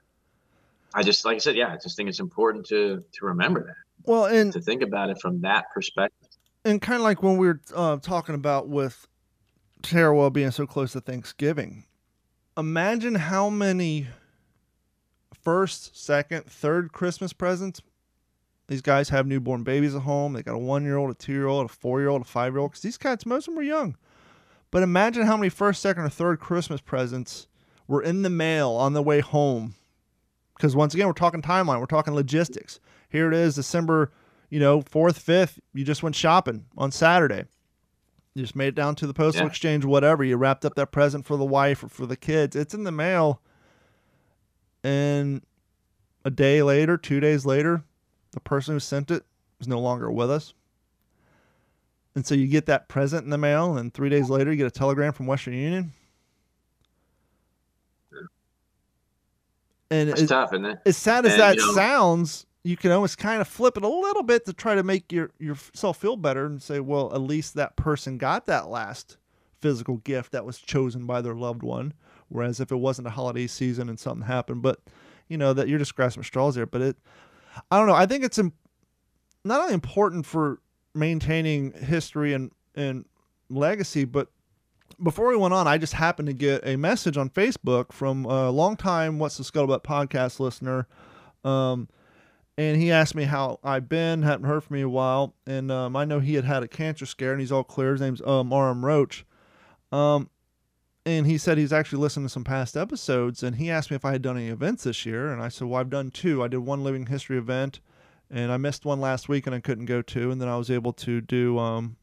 I 0.94 1.02
just 1.02 1.24
like 1.24 1.36
I 1.36 1.38
said, 1.38 1.56
yeah, 1.56 1.72
I 1.72 1.76
just 1.76 1.96
think 1.96 2.08
it's 2.08 2.20
important 2.20 2.66
to 2.66 3.04
to 3.12 3.24
remember 3.26 3.64
that, 3.66 3.76
Well, 4.04 4.26
and 4.26 4.52
to 4.52 4.60
think 4.60 4.82
about 4.82 5.10
it 5.10 5.20
from 5.20 5.40
that 5.42 5.66
perspective. 5.72 6.28
and 6.64 6.80
kind 6.82 6.96
of 6.96 7.02
like 7.02 7.22
when 7.22 7.36
we 7.36 7.46
were 7.46 7.60
uh, 7.74 7.96
talking 7.98 8.34
about 8.34 8.68
with 8.68 9.06
Tarawa 9.82 10.30
being 10.30 10.50
so 10.50 10.66
close 10.66 10.92
to 10.92 11.00
Thanksgiving, 11.00 11.84
imagine 12.56 13.14
how 13.14 13.48
many 13.50 14.08
first, 15.32 15.96
second, 15.96 16.46
third 16.46 16.92
Christmas 16.92 17.32
presents, 17.32 17.80
these 18.66 18.82
guys 18.82 19.08
have 19.08 19.26
newborn 19.26 19.62
babies 19.62 19.94
at 19.94 20.02
home. 20.02 20.32
They 20.32 20.42
got 20.42 20.54
a 20.54 20.58
one 20.58 20.84
year 20.84 20.96
old, 20.96 21.10
a 21.10 21.14
two 21.14 21.32
year 21.32 21.46
old, 21.46 21.66
a 21.66 21.68
four 21.72 22.00
year 22.00 22.08
old, 22.08 22.22
a 22.22 22.24
five 22.24 22.52
year 22.52 22.60
old. 22.60 22.72
Because 22.72 22.82
these 22.82 22.98
cats, 22.98 23.26
most 23.26 23.48
of 23.48 23.54
them 23.54 23.56
were 23.56 23.62
young. 23.62 23.96
But 24.70 24.82
imagine 24.84 25.26
how 25.26 25.36
many 25.36 25.48
first, 25.48 25.82
second, 25.82 26.04
or 26.04 26.08
third 26.08 26.38
Christmas 26.38 26.80
presents 26.80 27.48
were 27.88 28.02
in 28.02 28.22
the 28.22 28.30
mail 28.30 28.70
on 28.70 28.92
the 28.92 29.02
way 29.02 29.20
home. 29.20 29.74
Because 30.60 30.76
once 30.76 30.92
again, 30.92 31.06
we're 31.06 31.14
talking 31.14 31.40
timeline, 31.40 31.80
we're 31.80 31.86
talking 31.86 32.12
logistics. 32.14 32.80
Here 33.08 33.28
it 33.28 33.34
is, 33.34 33.54
December, 33.54 34.12
you 34.50 34.60
know, 34.60 34.82
fourth, 34.82 35.18
fifth. 35.18 35.58
You 35.72 35.84
just 35.84 36.02
went 36.02 36.14
shopping 36.14 36.66
on 36.76 36.92
Saturday. 36.92 37.46
You 38.34 38.42
just 38.42 38.54
made 38.54 38.68
it 38.68 38.74
down 38.74 38.94
to 38.96 39.06
the 39.06 39.14
postal 39.14 39.44
Yeah. 39.44 39.48
exchange, 39.48 39.86
whatever. 39.86 40.22
You 40.22 40.36
wrapped 40.36 40.66
up 40.66 40.74
that 40.74 40.92
present 40.92 41.24
for 41.24 41.38
the 41.38 41.46
wife 41.46 41.82
or 41.82 41.88
for 41.88 42.04
the 42.04 42.16
kids. 42.16 42.54
It's 42.54 42.74
in 42.74 42.84
the 42.84 42.92
mail. 42.92 43.40
And 44.84 45.40
a 46.26 46.30
day 46.30 46.62
later, 46.62 46.98
two 46.98 47.20
days 47.20 47.46
later, 47.46 47.82
the 48.32 48.40
person 48.40 48.74
who 48.74 48.80
sent 48.80 49.10
it 49.10 49.24
is 49.60 49.66
no 49.66 49.80
longer 49.80 50.10
with 50.12 50.30
us. 50.30 50.52
And 52.14 52.26
so 52.26 52.34
you 52.34 52.46
get 52.46 52.66
that 52.66 52.86
present 52.86 53.24
in 53.24 53.30
the 53.30 53.38
mail, 53.38 53.78
and 53.78 53.94
three 53.94 54.10
days 54.10 54.28
later, 54.28 54.50
you 54.50 54.58
get 54.58 54.66
a 54.66 54.70
telegram 54.70 55.14
from 55.14 55.26
Western 55.26 55.54
Union. 55.54 55.92
And 59.90 60.08
It's 60.10 60.22
it- 60.22 60.28
tough, 60.28 60.52
isn't 60.52 60.64
it? 60.66 60.78
as 60.86 60.96
sad 60.96 61.26
as 61.26 61.32
And, 61.32 61.40
that 61.40 61.56
you 61.56 61.66
know- 61.66 61.72
sounds, 61.74 62.46
you 62.62 62.76
can 62.76 62.92
almost 62.92 63.18
kind 63.18 63.40
of 63.40 63.48
flip 63.48 63.76
it 63.76 63.82
a 63.82 63.88
little 63.88 64.22
bit 64.22 64.44
to 64.46 64.52
try 64.52 64.74
to 64.74 64.82
make 64.82 65.10
your 65.12 65.30
yourself 65.38 65.96
feel 65.98 66.16
better 66.16 66.46
and 66.46 66.62
say, 66.62 66.78
well, 66.80 67.12
at 67.14 67.20
least 67.20 67.54
that 67.54 67.74
person 67.76 68.18
got 68.18 68.46
that 68.46 68.68
last 68.68 69.16
physical 69.60 69.96
gift 69.98 70.32
that 70.32 70.44
was 70.44 70.58
chosen 70.58 71.06
by 71.06 71.20
their 71.20 71.34
loved 71.34 71.62
one. 71.62 71.92
Whereas 72.28 72.60
if 72.60 72.70
it 72.70 72.76
wasn't 72.76 73.08
a 73.08 73.10
holiday 73.10 73.46
season 73.46 73.88
and 73.88 73.98
something 73.98 74.26
happened, 74.26 74.62
but 74.62 74.80
you 75.28 75.36
know 75.36 75.52
that 75.52 75.68
you're 75.68 75.78
just 75.78 75.94
grasping 75.96 76.22
straws 76.22 76.54
there. 76.54 76.66
But 76.66 76.80
it, 76.82 76.96
I 77.70 77.78
don't 77.78 77.86
know. 77.88 77.94
I 77.94 78.06
think 78.06 78.22
it's 78.24 78.38
im- 78.38 78.52
not 79.44 79.60
only 79.60 79.74
important 79.74 80.24
for 80.26 80.60
maintaining 80.94 81.72
history 81.72 82.32
and 82.34 82.52
and 82.76 83.04
legacy, 83.48 84.04
but 84.04 84.28
before 85.02 85.28
we 85.28 85.36
went 85.36 85.54
on, 85.54 85.66
I 85.66 85.78
just 85.78 85.94
happened 85.94 86.28
to 86.28 86.34
get 86.34 86.66
a 86.66 86.76
message 86.76 87.16
on 87.16 87.30
Facebook 87.30 87.92
from 87.92 88.24
a 88.24 88.50
longtime 88.50 89.18
What's 89.18 89.36
the 89.36 89.44
Scuttlebutt 89.44 89.82
podcast 89.82 90.40
listener. 90.40 90.86
Um, 91.44 91.88
and 92.58 92.76
he 92.76 92.92
asked 92.92 93.14
me 93.14 93.24
how 93.24 93.58
I've 93.64 93.88
been, 93.88 94.22
hadn't 94.22 94.44
heard 94.46 94.64
from 94.64 94.74
me 94.74 94.82
a 94.82 94.88
while. 94.88 95.34
And 95.46 95.70
um, 95.70 95.96
I 95.96 96.04
know 96.04 96.20
he 96.20 96.34
had 96.34 96.44
had 96.44 96.62
a 96.62 96.68
cancer 96.68 97.06
scare 97.06 97.32
and 97.32 97.40
he's 97.40 97.52
all 97.52 97.64
clear. 97.64 97.92
His 97.92 98.00
name's 98.00 98.20
um, 98.22 98.52
RM 98.52 98.84
Roach. 98.84 99.24
Um, 99.90 100.28
and 101.06 101.26
he 101.26 101.38
said 101.38 101.56
he's 101.56 101.72
actually 101.72 102.00
listened 102.00 102.26
to 102.26 102.30
some 102.30 102.44
past 102.44 102.76
episodes 102.76 103.42
and 103.42 103.56
he 103.56 103.70
asked 103.70 103.90
me 103.90 103.96
if 103.96 104.04
I 104.04 104.12
had 104.12 104.22
done 104.22 104.36
any 104.36 104.48
events 104.48 104.84
this 104.84 105.06
year. 105.06 105.32
And 105.32 105.40
I 105.40 105.48
said, 105.48 105.68
well, 105.68 105.80
I've 105.80 105.90
done 105.90 106.10
two. 106.10 106.42
I 106.42 106.48
did 106.48 106.58
one 106.58 106.84
living 106.84 107.06
history 107.06 107.38
event 107.38 107.80
and 108.30 108.52
I 108.52 108.58
missed 108.58 108.84
one 108.84 109.00
last 109.00 109.28
week 109.28 109.46
and 109.46 109.54
I 109.54 109.60
couldn't 109.60 109.86
go 109.86 110.02
to. 110.02 110.30
And 110.30 110.40
then 110.40 110.48
I 110.48 110.56
was 110.56 110.70
able 110.70 110.92
to 110.94 111.22
do 111.22 111.58
um, 111.58 111.96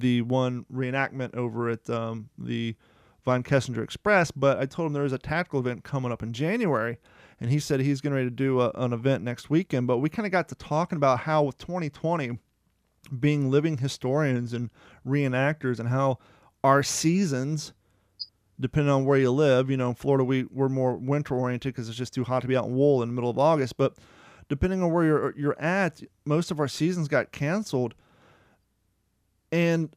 the 0.00 0.22
one 0.22 0.64
reenactment 0.72 1.34
over 1.34 1.68
at 1.70 1.88
um, 1.90 2.28
the 2.38 2.76
Von 3.24 3.42
Kessinger 3.42 3.82
Express. 3.82 4.30
But 4.30 4.58
I 4.58 4.66
told 4.66 4.86
him 4.86 4.92
there 4.92 5.02
was 5.02 5.12
a 5.12 5.18
tactical 5.18 5.60
event 5.60 5.84
coming 5.84 6.12
up 6.12 6.22
in 6.22 6.32
January, 6.32 6.98
and 7.40 7.50
he 7.50 7.58
said 7.58 7.80
he's 7.80 8.00
getting 8.00 8.16
ready 8.16 8.28
to 8.28 8.34
do 8.34 8.60
a, 8.60 8.70
an 8.74 8.92
event 8.92 9.24
next 9.24 9.50
weekend. 9.50 9.86
But 9.86 9.98
we 9.98 10.08
kind 10.08 10.26
of 10.26 10.32
got 10.32 10.48
to 10.48 10.54
talking 10.54 10.96
about 10.96 11.20
how 11.20 11.42
with 11.42 11.58
2020 11.58 12.38
being 13.20 13.50
living 13.50 13.78
historians 13.78 14.52
and 14.52 14.70
reenactors, 15.06 15.78
and 15.78 15.88
how 15.88 16.18
our 16.64 16.82
seasons. 16.82 17.72
Depending 18.58 18.90
on 18.90 19.04
where 19.04 19.18
you 19.18 19.30
live, 19.30 19.70
you 19.70 19.76
know, 19.76 19.90
in 19.90 19.94
Florida 19.94 20.24
we 20.24 20.44
we're 20.44 20.70
more 20.70 20.96
winter 20.96 21.34
oriented 21.34 21.74
because 21.74 21.90
it's 21.90 21.98
just 21.98 22.14
too 22.14 22.24
hot 22.24 22.40
to 22.40 22.48
be 22.48 22.56
out 22.56 22.64
in 22.64 22.74
wool 22.74 23.02
in 23.02 23.08
the 23.10 23.14
middle 23.14 23.28
of 23.28 23.38
August. 23.38 23.76
But 23.76 23.98
depending 24.48 24.82
on 24.82 24.90
where 24.90 25.04
you're 25.04 25.34
you're 25.36 25.60
at, 25.60 26.02
most 26.24 26.50
of 26.50 26.58
our 26.58 26.66
seasons 26.66 27.06
got 27.06 27.32
canceled. 27.32 27.94
And 29.52 29.94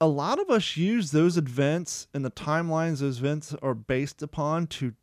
a 0.00 0.06
lot 0.06 0.38
of 0.38 0.50
us 0.50 0.76
use 0.76 1.10
those 1.10 1.36
events 1.36 2.08
and 2.12 2.24
the 2.24 2.30
timelines 2.30 2.98
those 2.98 3.18
events 3.18 3.54
are 3.62 3.74
based 3.74 4.22
upon 4.22 4.66
to 4.68 4.94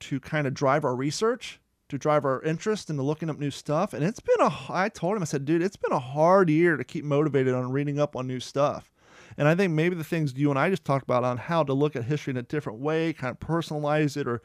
to 0.00 0.18
kind 0.18 0.48
of 0.48 0.54
drive 0.54 0.84
our 0.84 0.96
research, 0.96 1.60
to 1.88 1.96
drive 1.96 2.24
our 2.24 2.42
interest 2.42 2.90
into 2.90 3.02
looking 3.04 3.30
up 3.30 3.38
new 3.38 3.52
stuff. 3.52 3.94
And 3.94 4.02
it's 4.02 4.20
been 4.20 4.40
a 4.40 4.52
I 4.68 4.88
told 4.88 5.16
him 5.16 5.22
I 5.22 5.26
said, 5.26 5.44
dude, 5.44 5.62
it's 5.62 5.76
been 5.76 5.92
a 5.92 5.98
hard 5.98 6.50
year 6.50 6.76
to 6.76 6.84
keep 6.84 7.04
motivated 7.04 7.54
on 7.54 7.70
reading 7.70 8.00
up 8.00 8.16
on 8.16 8.26
new 8.26 8.40
stuff. 8.40 8.90
And 9.38 9.48
I 9.48 9.54
think 9.54 9.72
maybe 9.72 9.94
the 9.94 10.04
things 10.04 10.34
you 10.36 10.50
and 10.50 10.58
I 10.58 10.70
just 10.70 10.84
talked 10.84 11.04
about 11.04 11.24
on 11.24 11.38
how 11.38 11.62
to 11.62 11.72
look 11.72 11.96
at 11.96 12.04
history 12.04 12.32
in 12.32 12.36
a 12.36 12.42
different 12.42 12.80
way, 12.80 13.12
kind 13.12 13.30
of 13.30 13.38
personalize 13.46 14.16
it 14.16 14.26
or 14.26 14.42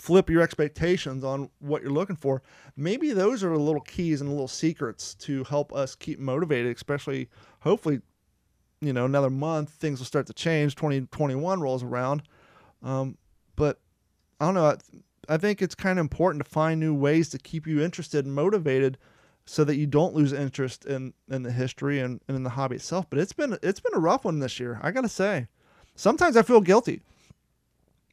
flip 0.00 0.30
your 0.30 0.40
expectations 0.40 1.22
on 1.22 1.50
what 1.58 1.82
you're 1.82 1.92
looking 1.92 2.16
for. 2.16 2.42
Maybe 2.74 3.12
those 3.12 3.44
are 3.44 3.54
little 3.56 3.82
keys 3.82 4.22
and 4.22 4.30
little 4.30 4.48
secrets 4.48 5.14
to 5.16 5.44
help 5.44 5.74
us 5.74 5.94
keep 5.94 6.18
motivated, 6.18 6.74
especially 6.74 7.28
hopefully, 7.60 8.00
you 8.80 8.94
know, 8.94 9.04
another 9.04 9.28
month 9.28 9.68
things 9.70 9.98
will 9.98 10.06
start 10.06 10.26
to 10.28 10.32
change. 10.32 10.74
2021 10.74 11.60
rolls 11.60 11.82
around. 11.82 12.22
Um, 12.82 13.18
but 13.56 13.78
I 14.40 14.46
don't 14.46 14.54
know. 14.54 14.64
I, 14.64 14.76
I 15.28 15.36
think 15.36 15.60
it's 15.60 15.74
kind 15.74 15.98
of 15.98 16.02
important 16.02 16.42
to 16.44 16.50
find 16.50 16.80
new 16.80 16.94
ways 16.94 17.28
to 17.30 17.38
keep 17.38 17.66
you 17.66 17.82
interested 17.82 18.24
and 18.24 18.34
motivated 18.34 18.96
so 19.44 19.64
that 19.64 19.76
you 19.76 19.86
don't 19.86 20.14
lose 20.14 20.32
interest 20.32 20.86
in, 20.86 21.12
in 21.30 21.42
the 21.42 21.52
history 21.52 22.00
and, 22.00 22.22
and 22.26 22.38
in 22.38 22.42
the 22.42 22.50
hobby 22.50 22.76
itself. 22.76 23.04
But 23.10 23.18
it's 23.18 23.34
been 23.34 23.58
it's 23.62 23.80
been 23.80 23.94
a 23.94 24.00
rough 24.00 24.24
one 24.24 24.38
this 24.38 24.58
year. 24.58 24.80
I 24.82 24.92
gotta 24.92 25.10
say. 25.10 25.48
Sometimes 25.94 26.38
I 26.38 26.42
feel 26.42 26.62
guilty. 26.62 27.02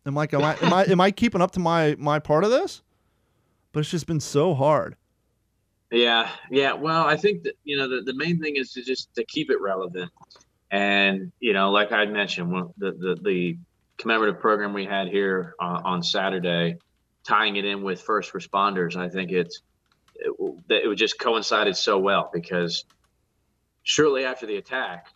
I'm 0.08 0.16
like, 0.16 0.34
am 0.34 0.44
I 0.44 0.56
am 0.62 0.74
I 0.74 0.86
am 0.86 1.02
I 1.02 1.12
keeping 1.12 1.42
up 1.42 1.52
to 1.52 1.60
my 1.60 1.96
my 1.98 2.20
part 2.20 2.44
of 2.44 2.50
this? 2.50 2.82
But 3.72 3.82
it's 3.82 3.90
just 3.90 4.08
been 4.08 4.20
so 4.20 4.54
hard. 4.54 4.96
Yeah, 5.92 6.30
yeah. 6.52 6.74
Well, 6.74 7.06
I 7.06 7.16
think 7.16 7.44
that 7.44 7.54
you 7.64 7.78
know 7.78 7.88
the, 7.88 8.02
the 8.02 8.14
main 8.14 8.40
thing 8.40 8.56
is 8.56 8.72
to 8.74 8.84
just 8.84 9.14
to 9.16 9.24
keep 9.26 9.50
it 9.50 9.62
relevant, 9.62 10.12
and 10.72 11.32
you 11.40 11.54
know, 11.54 11.72
like 11.72 11.92
I 11.92 12.06
mentioned, 12.06 12.52
one, 12.52 12.70
the, 12.78 12.92
the 12.92 13.18
the 13.22 13.58
commemorative 13.98 14.40
program 14.40 14.74
we 14.74 14.86
had 14.86 15.08
here 15.08 15.56
on, 15.60 15.84
on 15.84 16.04
Saturday, 16.04 16.78
tying 17.24 17.56
it 17.56 17.66
in 17.66 17.82
with 17.84 18.02
first 18.02 18.34
responders, 18.34 18.96
I 18.96 19.10
think 19.10 19.32
it's 19.32 19.62
it, 20.16 20.34
it 20.70 20.96
just 20.96 21.20
coincided 21.20 21.76
so 21.76 22.00
well 22.00 22.30
because 22.34 22.86
shortly 23.84 24.26
after 24.26 24.46
the 24.46 24.58
attack, 24.58 25.08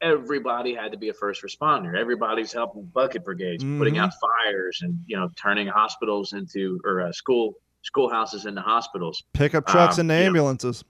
everybody 0.00 0.74
had 0.74 0.92
to 0.92 0.98
be 0.98 1.08
a 1.08 1.14
first 1.14 1.42
responder. 1.42 1.98
Everybody's 1.98 2.52
helping 2.52 2.84
bucket 2.84 3.24
brigades, 3.24 3.64
putting 3.78 3.94
Mhm. 3.94 4.00
out 4.04 4.12
fires, 4.20 4.80
and 4.82 4.98
you 5.06 5.16
know, 5.16 5.28
turning 5.36 5.66
hospitals 5.66 6.32
into 6.32 6.80
or 6.84 7.02
uh, 7.02 7.12
school 7.12 7.54
schoolhouses 7.82 8.46
into 8.46 8.60
hospitals. 8.60 9.22
Pickup 9.32 9.66
trucks 9.66 9.98
Um, 9.98 10.10
and 10.10 10.12
ambulances. 10.12 10.84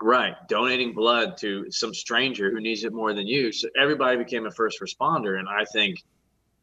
Right, 0.00 0.34
donating 0.48 0.92
blood 0.92 1.36
to 1.38 1.70
some 1.70 1.92
stranger 1.94 2.50
who 2.50 2.60
needs 2.60 2.84
it 2.84 2.92
more 2.92 3.12
than 3.14 3.26
you. 3.26 3.52
So 3.52 3.68
everybody 3.76 4.16
became 4.16 4.46
a 4.46 4.50
first 4.50 4.80
responder, 4.80 5.38
and 5.38 5.48
I 5.48 5.64
think, 5.64 6.02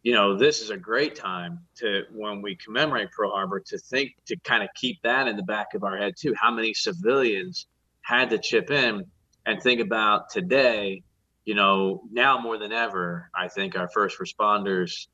you 0.04 0.14
know, 0.14 0.38
this 0.38 0.62
is 0.62 0.70
a 0.70 0.78
great 0.78 1.16
time 1.16 1.60
to 1.76 2.04
when 2.12 2.42
we 2.42 2.56
commemorate 2.56 3.12
Pearl 3.12 3.32
Harbor 3.32 3.60
to 3.68 3.78
think 3.78 4.12
to 4.26 4.38
kind 4.44 4.64
of 4.64 4.70
keep 4.76 5.02
that 5.04 5.28
in 5.28 5.38
the 5.38 5.44
back 5.44 5.74
of 5.74 5.84
our 5.84 5.98
head 5.98 6.16
too. 6.18 6.34
How 6.36 6.52
many 6.52 6.74
civilians 6.74 7.68
had 8.02 8.30
to 8.32 8.38
chip 8.38 8.72
in 8.72 9.06
and 9.46 9.62
think 9.62 9.80
about 9.82 10.30
today? 10.30 11.04
You 11.46 11.56
know, 11.56 12.04
now 12.12 12.40
more 12.40 12.58
than 12.58 12.72
ever, 12.72 13.30
I 13.36 13.48
think 13.48 13.76
our 13.76 13.90
first 13.90 14.20
responders 14.20 15.08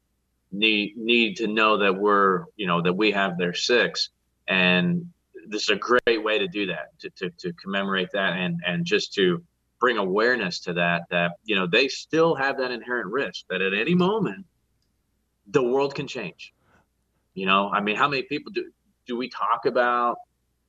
need 0.52 0.98
need 0.98 1.38
to 1.38 1.48
know 1.48 1.78
that 1.78 1.98
we're, 1.98 2.46
you 2.56 2.68
know, 2.68 2.82
that 2.82 2.94
we 2.94 3.12
have 3.12 3.38
their 3.38 3.54
six, 3.54 4.10
and 4.48 5.10
this 5.50 5.64
is 5.64 5.70
a 5.70 5.76
great 5.76 6.24
way 6.24 6.40
to 6.40 6.48
do 6.48 6.66
that 6.68 6.98
to, 7.00 7.10
to, 7.12 7.30
to 7.32 7.54
commemorate 7.54 8.12
that 8.14 8.34
and 8.34 8.60
and 8.66 8.86
just 8.86 9.14
to 9.14 9.42
bring 9.80 9.98
awareness 9.98 10.60
to 10.60 10.74
that 10.74 11.04
that 11.10 11.34
you 11.44 11.56
know 11.56 11.68
they 11.68 11.88
still 11.88 12.36
have 12.36 12.58
that 12.58 12.72
inherent 12.72 13.08
risk 13.08 13.46
that 13.50 13.62
at 13.62 13.74
any 13.74 13.96
moment 13.96 14.46
the 15.48 15.64
world 15.64 15.96
can 15.96 16.08
change. 16.08 16.54
You 17.34 17.46
know 17.46 17.70
i 17.72 17.82
mean 17.82 17.96
how 17.96 18.08
many 18.08 18.24
people 18.24 18.52
do 18.52 18.72
do 19.06 19.16
we 19.16 19.30
talk 19.30 19.66
about 19.68 20.18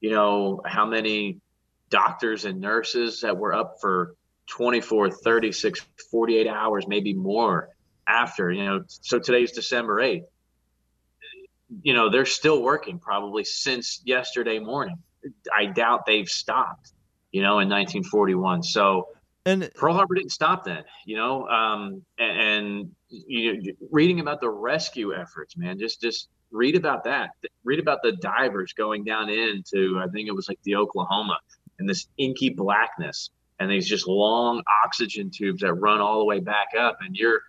you 0.01 0.11
know 0.11 0.61
how 0.67 0.85
many 0.85 1.41
doctors 1.89 2.45
and 2.45 2.61
nurses 2.61 3.23
that 3.23 3.37
were 3.37 3.55
up 3.55 3.77
for 3.81 4.15
24 4.51 5.11
36 5.11 5.87
48 6.11 6.47
hours 6.47 6.87
maybe 6.89 7.15
more 7.15 7.69
after 8.07 8.51
you 8.51 8.65
know 8.65 8.83
so 8.89 9.19
today's 9.19 9.53
december 9.53 9.97
8th 9.97 10.25
you 11.83 11.95
know 11.95 12.11
they're 12.11 12.27
still 12.27 12.63
working 12.63 12.99
probably 12.99 13.45
since 13.45 14.01
yesterday 14.05 14.59
morning. 14.59 14.97
I 15.57 15.67
doubt 15.67 16.07
they've 16.07 16.29
stopped 16.29 16.93
you 17.33 17.43
know 17.43 17.59
in 17.59 17.69
1941 17.69 18.63
so 18.63 19.09
And 19.45 19.71
pearl 19.75 19.95
harbor 19.95 20.15
didn't 20.15 20.33
stop 20.33 20.65
then 20.65 20.85
you 21.05 21.17
know 21.17 21.47
um 21.49 22.03
and, 22.19 22.41
and 22.41 22.91
you, 23.09 23.75
reading 23.91 24.21
about 24.21 24.41
the 24.41 24.51
rescue 24.51 25.15
efforts 25.15 25.57
man 25.57 25.79
just 25.79 26.01
just 26.01 26.29
read 26.51 26.77
about 26.77 27.05
that. 27.05 27.31
Read 27.65 27.79
about 27.79 27.99
the 28.03 28.13
divers 28.13 28.73
going 28.73 29.05
down 29.05 29.29
into 29.29 30.01
i 30.03 30.07
think 30.09 30.29
it 30.29 30.35
was 30.35 30.49
like 30.49 30.59
the 30.63 30.77
oklahoma 30.77 31.39
and 31.79 31.89
this 31.89 32.09
inky 32.17 32.49
blackness 32.49 33.31
and 33.59 33.71
these 33.71 33.89
just 33.89 34.07
long 34.07 34.63
oxygen 34.85 35.31
tubes 35.31 35.63
that 35.63 35.75
run 35.75 36.01
all 36.01 36.19
the 36.19 36.25
way 36.25 36.41
back 36.41 36.69
up 36.79 36.99
and 37.01 37.17
you're 37.17 37.41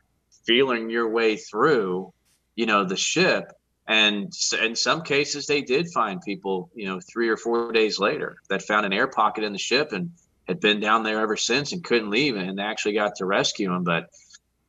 feeling 0.46 0.90
your 0.90 1.10
way 1.10 1.36
through 1.36 2.14
you 2.56 2.66
know 2.66 2.84
the 2.84 2.98
ship 2.98 3.52
And 3.90 4.32
in 4.64 4.76
some 4.76 5.02
cases, 5.02 5.48
they 5.48 5.64
did 5.64 5.88
find 5.92 6.22
people, 6.22 6.70
you 6.76 6.86
know, 6.86 7.00
three 7.00 7.30
or 7.30 7.38
four 7.38 7.72
days 7.72 7.98
later 7.98 8.38
that 8.48 8.62
found 8.62 8.86
an 8.86 8.94
air 8.94 9.08
pocket 9.08 9.44
in 9.44 9.52
the 9.52 9.58
ship 9.58 9.94
and 9.94 10.12
had 10.48 10.60
been 10.60 10.80
down 10.80 11.02
there 11.02 11.20
ever 11.22 11.36
since 11.36 11.74
and 11.74 11.84
couldn't 11.84 12.12
leave, 12.12 12.36
and 12.36 12.60
they 12.60 12.62
actually 12.62 12.94
got 12.94 13.16
to 13.16 13.26
rescue 13.26 13.74
him. 13.74 13.84
But 13.84 14.04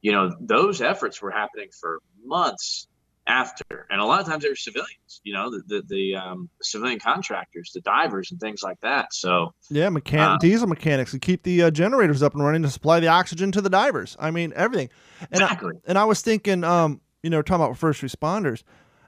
you 0.01 0.12
know, 0.12 0.34
those 0.41 0.80
efforts 0.80 1.20
were 1.20 1.30
happening 1.30 1.68
for 1.78 2.01
months 2.24 2.88
after, 3.26 3.64
and 3.91 4.01
a 4.01 4.05
lot 4.05 4.20
of 4.20 4.26
times 4.26 4.43
they 4.43 4.49
were 4.49 4.57
civilians. 4.57 5.20
You 5.24 5.34
know, 5.34 5.51
the 5.51 5.62
the, 5.66 5.82
the 5.88 6.14
um, 6.16 6.49
civilian 6.62 6.99
contractors, 6.99 7.72
the 7.74 7.80
divers, 7.80 8.30
and 8.30 8.41
things 8.41 8.62
like 8.62 8.80
that. 8.80 9.12
So 9.12 9.53
Yeah, 9.68 9.88
mechan- 9.88 10.34
Uh, 10.34 10.38
diesel 10.38 10.68
mechanics 10.68 11.11
to 11.11 11.18
keep 11.18 11.43
the 11.43 11.64
uh, 11.64 11.70
generators 11.70 12.22
up 12.22 12.34
and 12.34 12.43
running 12.43 12.62
to 12.62 12.70
supply 12.70 13.01
the 13.01 13.09
oxygen 13.09 13.53
to 13.53 13.61
the 13.61 13.70
divers. 13.70 14.16
I 14.18 14.30
mean, 14.30 14.53
everything. 14.57 14.91
And 15.20 15.43
exactly. 15.43 15.74
I, 15.76 15.80
and 15.88 15.99
I 15.99 16.05
was 16.05 16.22
thinking, 16.22 16.64
um, 16.64 17.01
you 17.22 17.30
know, 17.30 17.43
talking 17.43 17.64
about 17.64 17.76
first 17.76 18.01
responders. 18.03 18.62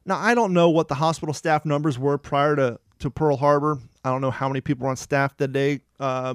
Now, 0.04 0.18
I 0.18 0.34
don't 0.34 0.52
know 0.52 0.68
what 0.68 0.88
the 0.88 0.96
hospital 0.96 1.32
staff 1.32 1.64
numbers 1.64 1.98
were 1.98 2.18
prior 2.18 2.56
to, 2.56 2.80
to 2.98 3.10
Pearl 3.10 3.36
Harbor. 3.36 3.78
I 4.04 4.10
don't 4.10 4.20
know 4.20 4.32
how 4.32 4.48
many 4.48 4.60
people 4.60 4.84
were 4.84 4.90
on 4.90 4.96
staff 4.96 5.36
that 5.36 5.52
day, 5.52 5.80
uh, 6.00 6.34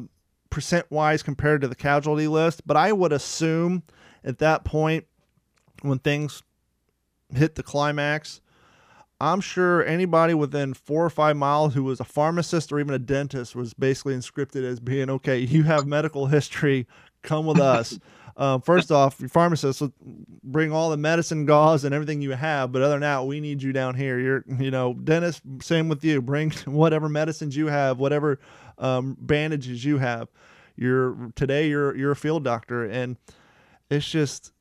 percent 0.50 0.86
wise 0.90 1.22
compared 1.22 1.62
to 1.62 1.68
the 1.68 1.76
casualty 1.76 2.28
list. 2.28 2.66
But 2.66 2.78
I 2.78 2.94
would 2.94 3.12
assume 3.12 3.84
at 4.24 4.40
that 4.40 4.64
point, 4.64 5.06
when 5.82 6.00
things 6.00 6.42
hit 7.34 7.56
the 7.56 7.64
climax, 7.64 8.42
I'm 9.20 9.42
sure 9.42 9.84
anybody 9.84 10.34
within 10.34 10.74
four 10.74 11.04
or 11.04 11.10
five 11.10 11.36
miles 11.36 11.74
who 11.74 11.84
was 11.84 12.00
a 12.00 12.04
pharmacist 12.04 12.72
or 12.72 12.80
even 12.80 12.94
a 12.94 13.00
dentist 13.00 13.56
was 13.56 13.74
basically 13.74 14.16
inscripted 14.16 14.64
as 14.64 14.80
being 14.80 15.10
okay. 15.10 15.40
You 15.40 15.64
have 15.64 15.88
medical 15.88 16.28
history. 16.28 16.88
Come 17.24 17.48
with 17.48 17.60
us. 17.60 17.98
um, 18.38 18.62
first 18.62 18.92
off, 18.92 19.20
your 19.20 19.30
pharmacist 19.30 19.82
bring 20.44 20.72
all 20.72 20.92
the 20.92 20.98
medicine, 20.98 21.46
gauze, 21.46 21.84
and 21.84 21.96
everything 21.96 22.22
you 22.22 22.32
have. 22.32 22.72
But 22.72 22.84
other 22.84 22.94
than 22.94 23.02
that, 23.02 23.26
we 23.26 23.40
need 23.40 23.64
you 23.64 23.74
down 23.74 23.96
here. 23.96 24.20
You're, 24.20 24.44
you 24.48 24.70
know, 24.70 24.94
dentist. 24.94 25.42
Same 25.62 25.90
with 25.90 26.04
you. 26.04 26.22
Bring 26.22 26.52
whatever 26.66 27.10
medicines 27.10 27.58
you 27.58 27.68
have, 27.68 27.98
whatever 27.98 28.40
um, 28.78 29.18
bandages 29.20 29.84
you 29.84 29.98
have. 29.98 30.28
You're 30.76 31.32
today. 31.36 31.70
You're 31.70 31.98
you're 31.98 32.12
a 32.12 32.16
field 32.16 32.44
doctor, 32.44 32.86
and 32.86 33.18
it's 33.90 34.08
just 34.08 34.52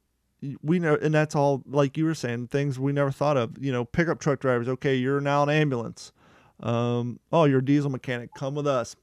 we 0.63 0.79
know, 0.79 0.97
and 1.01 1.15
that's 1.15 1.35
all 1.35 1.63
like 1.67 1.97
you 1.97 2.05
were 2.05 2.15
saying, 2.15 2.49
things 2.49 2.79
we 2.79 2.93
never 2.93 3.11
thought 3.11 3.37
of. 3.37 3.63
You 3.63 3.73
know, 3.73 3.85
pickup 3.85 4.21
truck 4.21 4.41
drivers. 4.41 4.69
Okay, 4.69 4.95
you're 4.95 5.21
now 5.21 5.43
an 5.43 5.51
ambulance. 5.51 6.13
Um, 6.61 7.21
oh, 7.33 7.45
you're 7.45 7.59
a 7.59 7.65
diesel 7.65 7.91
mechanic. 7.91 8.31
Come 8.35 8.55
with 8.55 8.67
us. 8.67 8.97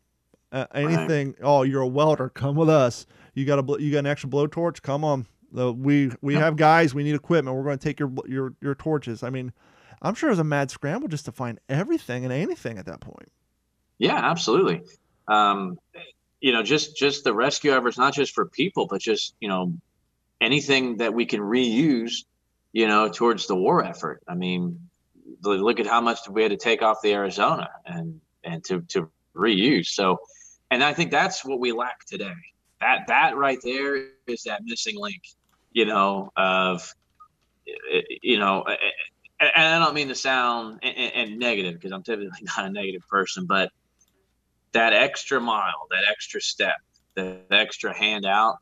Uh, 0.52 0.68
anything. 0.76 1.36
Oh, 1.42 1.64
you're 1.64 1.82
a 1.82 1.88
welder. 1.88 2.30
Come 2.30 2.56
with 2.56 2.70
us. 2.70 3.06
You 3.34 3.46
got 3.46 3.60
a 3.60 3.82
you 3.82 3.92
got 3.92 4.00
an 4.00 4.08
extra 4.08 4.30
blowtorch. 4.30 4.82
Come 4.82 5.04
on. 5.04 5.26
Uh, 5.58 5.74
we 5.74 6.12
we 6.22 6.36
have 6.36 6.56
guys. 6.56 6.94
We 6.94 7.04
need 7.04 7.16
equipment. 7.16 7.56
We're 7.56 7.64
going 7.64 7.78
to 7.78 7.84
take 7.84 8.00
your 8.00 8.12
your 8.28 8.54
your 8.62 8.76
torches. 8.76 9.24
I 9.24 9.30
mean, 9.30 9.52
I'm 10.02 10.16
sure 10.16 10.30
it 10.30 10.34
was 10.34 10.40
a 10.40 10.44
mad 10.44 10.72
scramble 10.72 11.08
just 11.08 11.26
to 11.26 11.32
find 11.32 11.60
everything 11.70 12.24
and 12.24 12.34
anything 12.34 12.78
at 12.78 12.86
that 12.86 13.02
point. 13.02 13.32
Yeah, 13.98 14.18
absolutely. 14.18 14.82
Um, 15.28 15.80
you 16.42 16.52
know, 16.52 16.62
just 16.62 16.98
just 16.98 17.24
the 17.24 17.34
rescue 17.34 17.72
efforts, 17.72 17.98
not 17.98 18.14
just 18.14 18.34
for 18.34 18.46
people, 18.46 18.86
but 18.86 19.02
just 19.02 19.36
you 19.40 19.48
know, 19.48 19.74
anything 20.44 20.98
that 20.98 21.14
we 21.14 21.26
can 21.26 21.40
reuse, 21.40 22.26
you 22.72 22.88
know, 22.88 23.10
towards 23.10 23.48
the 23.48 23.56
war 23.56 23.84
effort. 23.84 24.22
I 24.28 24.36
mean, 24.36 24.90
look 25.42 25.80
at 25.80 25.88
how 25.88 26.02
much 26.02 26.20
we 26.30 26.44
had 26.44 26.52
to 26.52 26.58
take 26.58 26.82
off 26.82 27.02
the 27.02 27.14
Arizona 27.14 27.70
and 27.86 28.20
and 28.44 28.64
to 28.66 28.82
to 28.90 29.10
reuse. 29.36 29.88
So, 29.88 30.20
and 30.70 30.84
I 30.84 30.94
think 30.94 31.12
that's 31.12 31.44
what 31.46 31.60
we 31.60 31.72
lack 31.72 32.06
today. 32.06 32.34
That 32.82 33.08
that 33.08 33.38
right 33.38 33.60
there 33.64 34.08
is 34.28 34.44
that 34.44 34.62
missing 34.64 34.98
link, 34.98 35.22
you 35.72 35.86
know, 35.86 36.32
of 36.36 36.94
you 38.22 38.38
know. 38.40 38.66
And 39.40 39.68
I 39.68 39.80
don't 39.84 39.94
mean 39.94 40.08
to 40.08 40.16
sound 40.16 40.84
and 40.84 41.38
negative 41.38 41.74
because 41.74 41.92
I'm 41.92 42.04
typically 42.04 42.40
not 42.58 42.66
a 42.66 42.70
negative 42.70 43.08
person, 43.10 43.46
but 43.46 43.72
that 44.74 44.94
extra 44.94 45.40
mile, 45.40 45.88
that 45.92 46.04
extra 46.10 46.42
step, 46.42 46.78
that 47.16 47.46
extra 47.52 47.96
handout, 47.96 48.58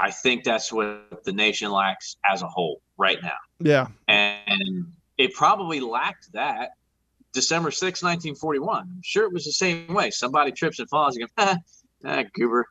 I 0.00 0.10
think 0.10 0.44
that's 0.44 0.72
what 0.72 1.24
the 1.24 1.32
nation 1.32 1.70
lacks 1.70 2.16
as 2.30 2.42
a 2.42 2.46
whole 2.46 2.80
right 2.96 3.18
now. 3.22 3.36
Yeah. 3.58 3.88
And 4.08 4.92
it 5.18 5.34
probably 5.34 5.80
lacked 5.80 6.32
that 6.32 6.70
December 7.32 7.70
6, 7.70 8.02
1941. 8.02 8.78
I'm 8.78 9.00
sure 9.04 9.24
it 9.24 9.32
was 9.32 9.44
the 9.44 9.52
same 9.52 9.92
way. 9.92 10.10
Somebody 10.10 10.52
trips 10.52 10.78
and 10.78 10.88
falls 10.88 11.16
and 11.16 11.28
goes, 11.36 11.56
ah, 12.02 12.24
goober. 12.34 12.66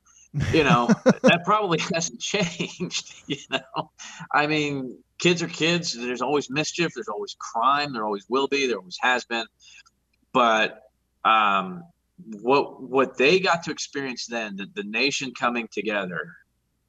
You 0.51 0.63
know, 0.63 0.87
that 1.03 1.41
probably 1.45 1.79
hasn't 1.93 2.19
changed. 2.19 3.13
You 3.27 3.37
know, 3.51 3.91
I 4.33 4.47
mean, 4.47 4.97
kids 5.19 5.43
are 5.43 5.47
kids. 5.47 5.93
There's 5.93 6.23
always 6.23 6.49
mischief. 6.49 6.93
There's 6.95 7.07
always 7.07 7.35
crime. 7.37 7.93
There 7.93 8.03
always 8.03 8.25
will 8.27 8.47
be. 8.47 8.65
There 8.65 8.79
always 8.79 8.97
has 9.01 9.23
been. 9.25 9.45
But 10.33 10.81
um, 11.23 11.83
what 12.41 12.81
what 12.81 13.17
they 13.17 13.39
got 13.39 13.63
to 13.63 13.71
experience 13.71 14.25
then, 14.25 14.55
the, 14.55 14.65
the 14.73 14.83
nation 14.83 15.31
coming 15.39 15.67
together. 15.71 16.33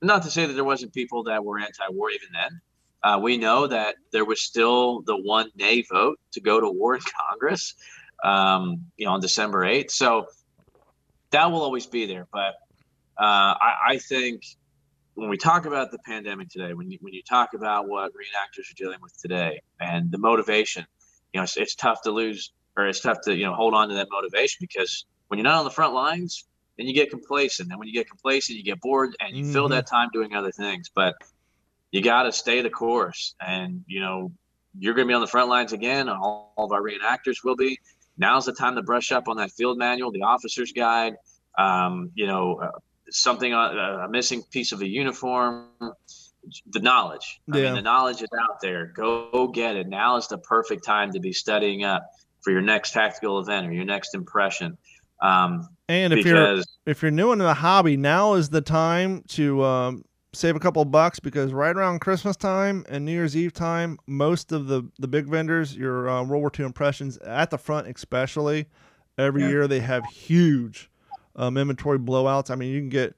Not 0.02 0.22
to 0.22 0.30
say 0.30 0.46
that 0.46 0.54
there 0.54 0.64
wasn't 0.64 0.94
people 0.94 1.24
that 1.24 1.44
were 1.44 1.58
anti-war 1.58 2.10
even 2.10 2.28
then. 2.32 2.60
Uh, 3.02 3.18
we 3.18 3.36
know 3.36 3.66
that 3.66 3.96
there 4.12 4.24
was 4.24 4.42
still 4.42 5.02
the 5.02 5.16
one 5.16 5.50
nay 5.56 5.84
vote 5.90 6.18
to 6.32 6.40
go 6.40 6.60
to 6.60 6.70
war 6.70 6.94
in 6.94 7.00
Congress, 7.30 7.74
um, 8.22 8.86
you 8.96 9.06
know, 9.06 9.12
on 9.12 9.20
December 9.20 9.64
8th. 9.64 9.90
So 9.90 10.26
that 11.30 11.50
will 11.50 11.62
always 11.62 11.86
be 11.86 12.06
there. 12.06 12.26
But 12.32 12.54
uh, 13.18 13.54
I, 13.60 13.74
I 13.88 13.98
think 13.98 14.42
when 15.14 15.28
we 15.28 15.36
talk 15.36 15.66
about 15.66 15.90
the 15.90 15.98
pandemic 16.06 16.48
today, 16.48 16.74
when 16.74 16.90
you, 16.90 16.98
when 17.00 17.12
you 17.12 17.22
talk 17.22 17.54
about 17.54 17.88
what 17.88 18.12
reenactors 18.12 18.70
are 18.70 18.74
dealing 18.76 18.98
with 19.02 19.18
today 19.20 19.60
and 19.80 20.10
the 20.10 20.18
motivation, 20.18 20.86
you 21.32 21.38
know, 21.38 21.44
it's, 21.44 21.56
it's 21.56 21.74
tough 21.74 22.02
to 22.02 22.10
lose 22.10 22.52
or 22.76 22.86
it's 22.86 23.00
tough 23.00 23.18
to, 23.24 23.34
you 23.34 23.44
know, 23.44 23.54
hold 23.54 23.74
on 23.74 23.88
to 23.88 23.94
that 23.94 24.08
motivation 24.10 24.58
because 24.60 25.04
when 25.28 25.38
you're 25.38 25.44
not 25.44 25.58
on 25.58 25.64
the 25.64 25.70
front 25.70 25.94
lines, 25.94 26.44
then 26.80 26.86
you 26.88 26.94
get 26.94 27.10
complacent. 27.10 27.68
And 27.70 27.78
when 27.78 27.86
you 27.88 27.94
get 27.94 28.08
complacent, 28.08 28.56
you 28.56 28.64
get 28.64 28.80
bored 28.80 29.14
and 29.20 29.36
you 29.36 29.52
fill 29.52 29.66
Mhm. 29.66 29.72
that 29.72 29.86
time 29.86 30.08
doing 30.14 30.34
other 30.34 30.50
things. 30.50 30.90
But 30.94 31.14
you 31.90 32.00
got 32.00 32.22
to 32.22 32.32
stay 32.32 32.62
the 32.62 32.70
course. 32.70 33.34
And, 33.46 33.84
you 33.86 34.00
know, 34.00 34.32
you're 34.78 34.94
going 34.94 35.06
to 35.06 35.10
be 35.10 35.14
on 35.14 35.20
the 35.20 35.26
front 35.26 35.50
lines 35.50 35.74
again. 35.74 36.08
All, 36.08 36.54
all 36.56 36.64
of 36.64 36.72
our 36.72 36.80
reenactors 36.80 37.44
will 37.44 37.56
be. 37.56 37.78
Now's 38.16 38.46
the 38.46 38.52
time 38.54 38.76
to 38.76 38.82
brush 38.82 39.12
up 39.12 39.28
on 39.28 39.36
that 39.36 39.50
field 39.50 39.76
manual, 39.76 40.10
the 40.10 40.22
officer's 40.22 40.72
guide, 40.72 41.16
um, 41.58 42.10
you 42.14 42.26
know, 42.26 42.60
uh, 42.62 42.70
something, 43.10 43.52
on 43.52 43.76
a 43.76 44.08
missing 44.08 44.42
piece 44.50 44.72
of 44.72 44.80
a 44.80 44.88
uniform, 44.88 45.68
the 46.70 46.80
knowledge. 46.80 47.40
I 47.52 47.58
Yeah. 47.58 47.64
mean, 47.64 47.74
the 47.74 47.82
knowledge 47.82 48.22
is 48.22 48.28
out 48.40 48.60
there. 48.62 48.86
Go 48.86 49.48
get 49.48 49.76
it. 49.76 49.88
Now 49.88 50.16
is 50.16 50.28
the 50.28 50.38
perfect 50.38 50.84
time 50.84 51.12
to 51.12 51.20
be 51.20 51.32
studying 51.32 51.84
up 51.84 52.02
for 52.42 52.52
your 52.52 52.62
next 52.62 52.92
tactical 52.92 53.38
event 53.40 53.66
or 53.66 53.72
your 53.72 53.84
next 53.84 54.14
impression. 54.14 54.78
Um, 55.22 55.68
And 55.88 56.12
if 56.12 56.24
you're 56.24 56.62
if 56.86 57.02
you're 57.02 57.10
new 57.10 57.32
into 57.32 57.44
the 57.44 57.54
hobby, 57.54 57.96
now 57.96 58.34
is 58.34 58.50
the 58.50 58.60
time 58.60 59.22
to 59.28 59.62
um, 59.64 60.04
save 60.32 60.54
a 60.56 60.60
couple 60.60 60.80
of 60.82 60.90
bucks 60.90 61.18
because 61.20 61.52
right 61.52 61.74
around 61.76 62.00
Christmas 62.00 62.36
time 62.36 62.84
and 62.88 63.04
New 63.04 63.12
Year's 63.12 63.36
Eve 63.36 63.52
time, 63.52 63.98
most 64.06 64.52
of 64.52 64.66
the 64.68 64.88
the 64.98 65.08
big 65.08 65.26
vendors, 65.26 65.76
your 65.76 66.08
uh, 66.08 66.22
World 66.22 66.42
War 66.42 66.52
II 66.58 66.64
impressions 66.64 67.16
at 67.18 67.50
the 67.50 67.58
front, 67.58 67.88
especially 67.88 68.66
every 69.18 69.42
Yeah. 69.42 69.48
year 69.48 69.68
they 69.68 69.80
have 69.80 70.06
huge 70.06 70.90
um, 71.36 71.56
inventory 71.56 71.98
blowouts. 71.98 72.50
I 72.50 72.54
mean, 72.54 72.72
you 72.72 72.80
can 72.80 72.88
get. 72.90 73.14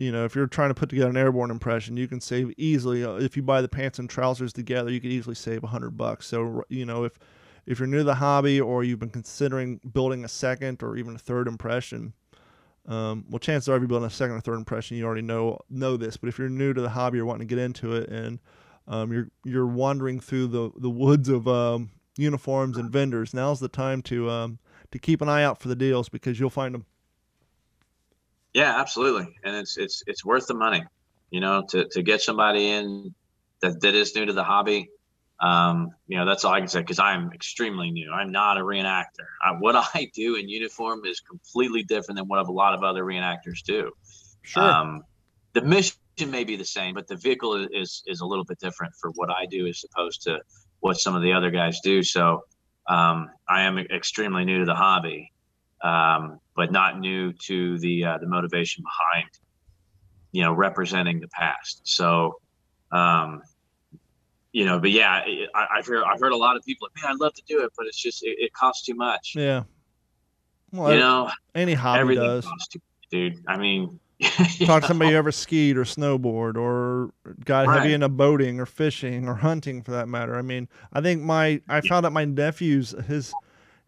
You 0.00 0.10
know, 0.10 0.24
if 0.24 0.34
you're 0.34 0.48
trying 0.48 0.70
to 0.70 0.74
put 0.74 0.88
together 0.88 1.08
an 1.10 1.16
airborne 1.16 1.52
impression, 1.52 1.96
you 1.96 2.08
can 2.08 2.20
save 2.20 2.52
easily. 2.56 3.04
Uh, 3.04 3.14
if 3.14 3.36
you 3.36 3.44
buy 3.44 3.62
the 3.62 3.68
pants 3.68 4.00
and 4.00 4.10
trousers 4.10 4.52
together, 4.52 4.90
you 4.90 5.00
could 5.00 5.12
easily 5.12 5.36
save 5.36 5.62
a 5.62 5.68
hundred 5.68 5.96
bucks. 5.96 6.26
So, 6.26 6.64
you 6.68 6.84
know, 6.84 7.04
if 7.04 7.12
if 7.66 7.78
you're 7.78 7.88
new 7.88 7.98
to 7.98 8.04
the 8.04 8.16
hobby 8.16 8.60
or 8.60 8.84
you've 8.84 8.98
been 8.98 9.10
considering 9.10 9.80
building 9.92 10.24
a 10.24 10.28
second 10.28 10.82
or 10.82 10.96
even 10.96 11.14
a 11.14 11.18
third 11.18 11.48
impression, 11.48 12.12
um, 12.86 13.24
well, 13.30 13.38
chances 13.38 13.68
are 13.68 13.76
if 13.76 13.80
you're 13.80 13.88
building 13.88 14.06
a 14.06 14.10
second 14.10 14.36
or 14.36 14.40
third 14.40 14.58
impression, 14.58 14.96
you 14.96 15.04
already 15.04 15.22
know 15.22 15.58
know 15.70 15.96
this. 15.96 16.16
But 16.16 16.28
if 16.28 16.38
you're 16.38 16.48
new 16.48 16.72
to 16.74 16.80
the 16.80 16.90
hobby 16.90 17.18
or 17.18 17.24
wanting 17.24 17.48
to 17.48 17.54
get 17.54 17.62
into 17.62 17.94
it, 17.94 18.10
and 18.10 18.38
um, 18.86 19.12
you're 19.12 19.28
you're 19.44 19.66
wandering 19.66 20.20
through 20.20 20.48
the 20.48 20.70
the 20.76 20.90
woods 20.90 21.28
of 21.28 21.48
um, 21.48 21.90
uniforms 22.16 22.76
and 22.76 22.90
vendors, 22.90 23.32
now's 23.32 23.60
the 23.60 23.68
time 23.68 24.02
to 24.02 24.28
um, 24.28 24.58
to 24.92 24.98
keep 24.98 25.22
an 25.22 25.28
eye 25.28 25.42
out 25.42 25.60
for 25.60 25.68
the 25.68 25.76
deals 25.76 26.08
because 26.10 26.38
you'll 26.38 26.50
find 26.50 26.74
them. 26.74 26.84
Yeah, 28.52 28.78
absolutely, 28.78 29.34
and 29.42 29.56
it's 29.56 29.78
it's 29.78 30.02
it's 30.06 30.24
worth 30.24 30.46
the 30.46 30.54
money, 30.54 30.84
you 31.30 31.40
know, 31.40 31.64
to 31.70 31.88
to 31.88 32.02
get 32.02 32.20
somebody 32.20 32.68
in 32.68 33.14
that 33.62 33.80
that 33.80 33.94
is 33.94 34.14
new 34.14 34.26
to 34.26 34.32
the 34.34 34.44
hobby. 34.44 34.90
Um, 35.40 35.90
you 36.06 36.16
know, 36.16 36.24
that's 36.24 36.44
all 36.44 36.52
I 36.52 36.60
can 36.60 36.68
say 36.68 36.80
because 36.80 36.98
I'm 36.98 37.32
extremely 37.32 37.90
new. 37.90 38.10
I'm 38.12 38.30
not 38.30 38.56
a 38.56 38.60
reenactor. 38.60 39.26
I, 39.42 39.52
what 39.58 39.74
I 39.76 40.10
do 40.14 40.36
in 40.36 40.48
uniform 40.48 41.04
is 41.04 41.20
completely 41.20 41.82
different 41.82 42.18
than 42.18 42.28
what 42.28 42.46
a 42.46 42.50
lot 42.50 42.74
of 42.74 42.82
other 42.82 43.04
reenactors 43.04 43.62
do. 43.64 43.90
Sure. 44.42 44.62
Um, 44.62 45.02
the 45.54 45.62
mission 45.62 45.96
may 46.28 46.44
be 46.44 46.56
the 46.56 46.64
same, 46.64 46.94
but 46.94 47.08
the 47.08 47.16
vehicle 47.16 47.54
is, 47.56 47.68
is 47.72 48.02
is 48.06 48.20
a 48.20 48.26
little 48.26 48.44
bit 48.44 48.58
different 48.58 48.94
for 49.00 49.10
what 49.12 49.30
I 49.30 49.46
do 49.46 49.66
as 49.66 49.84
opposed 49.90 50.22
to 50.22 50.40
what 50.80 50.98
some 50.98 51.14
of 51.14 51.22
the 51.22 51.32
other 51.32 51.50
guys 51.50 51.80
do. 51.82 52.02
So 52.02 52.42
um, 52.88 53.30
I 53.48 53.62
am 53.62 53.78
extremely 53.78 54.44
new 54.44 54.58
to 54.60 54.64
the 54.64 54.74
hobby, 54.74 55.32
um, 55.82 56.40
but 56.54 56.70
not 56.70 57.00
new 57.00 57.32
to 57.32 57.78
the 57.78 58.04
uh, 58.04 58.18
the 58.18 58.26
motivation 58.26 58.84
behind, 58.84 59.30
you 60.32 60.42
know, 60.42 60.52
representing 60.52 61.20
the 61.20 61.28
past. 61.28 61.80
So 61.84 62.38
um, 62.92 63.42
you 64.54 64.64
know, 64.64 64.78
but 64.78 64.92
yeah, 64.92 65.20
I, 65.54 65.66
have 65.76 65.86
heard 65.86 66.04
I've 66.04 66.20
heard 66.20 66.32
a 66.32 66.36
lot 66.36 66.56
of 66.56 66.62
people 66.64 66.86
like, 66.86 67.02
man, 67.02 67.12
I'd 67.12 67.20
love 67.20 67.34
to 67.34 67.42
do 67.46 67.64
it, 67.64 67.72
but 67.76 67.86
it's 67.86 68.00
just 68.00 68.22
it, 68.22 68.36
it 68.38 68.52
costs 68.52 68.86
too 68.86 68.94
much. 68.94 69.34
Yeah. 69.36 69.64
Well, 70.72 70.92
you 70.92 70.98
know, 71.00 71.28
any 71.56 71.74
hobby 71.74 72.14
does. 72.14 72.44
much, 72.44 72.76
dude. 73.10 73.42
I 73.48 73.56
mean, 73.56 73.98
Talk 74.64 74.82
to 74.82 74.88
somebody 74.88 75.10
who 75.10 75.16
ever 75.16 75.32
skied 75.32 75.76
or 75.76 75.82
snowboard 75.82 76.56
or 76.56 77.10
got 77.44 77.66
Right. 77.66 77.80
heavy 77.80 77.94
into 77.94 78.08
boating 78.08 78.60
or 78.60 78.66
fishing 78.66 79.26
or 79.26 79.34
hunting 79.34 79.82
for 79.82 79.90
that 79.90 80.08
matter. 80.08 80.36
I 80.36 80.42
mean, 80.42 80.68
I 80.92 81.00
think 81.00 81.22
my 81.22 81.60
I 81.68 81.80
found 81.80 82.06
out 82.06 82.12
my 82.12 82.24
nephew's 82.24 82.94
his 83.06 83.32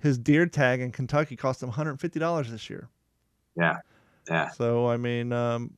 his 0.01 0.19
deer 0.19 0.47
tag 0.47 0.81
in 0.81 0.91
Kentucky 0.91 1.37
cost 1.37 1.63
him 1.63 1.71
$150 1.71 2.49
this 2.51 2.69
year. 2.69 2.89
yeah, 3.57 3.77
yeah, 4.29 4.51
So 4.51 4.89
I 4.89 4.97
mean, 4.97 5.33
um, 5.33 5.75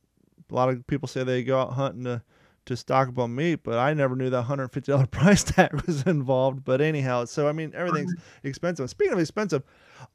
a 0.49 0.55
lot 0.55 0.69
of 0.69 0.85
people 0.87 1.07
say 1.07 1.23
they 1.23 1.43
go 1.43 1.61
out 1.61 1.73
hunting 1.73 2.05
to 2.05 2.21
to 2.69 2.77
stock 2.77 3.09
up 3.09 3.19
on 3.19 3.35
meat, 3.35 3.61
but 3.63 3.77
I 3.77 3.93
never 3.93 4.15
knew 4.15 4.29
that 4.29 4.43
hundred 4.43 4.69
fifty 4.69 4.91
dollar 4.91 5.05
price 5.11 5.43
tag 5.43 5.73
was 5.85 6.03
involved. 6.03 6.63
But 6.63 6.81
anyhow, 6.81 7.25
so 7.25 7.47
I 7.47 7.51
mean, 7.51 7.73
everything's 7.75 8.13
expensive. 8.43 8.89
Speaking 8.89 9.13
of 9.13 9.19
expensive, 9.19 9.63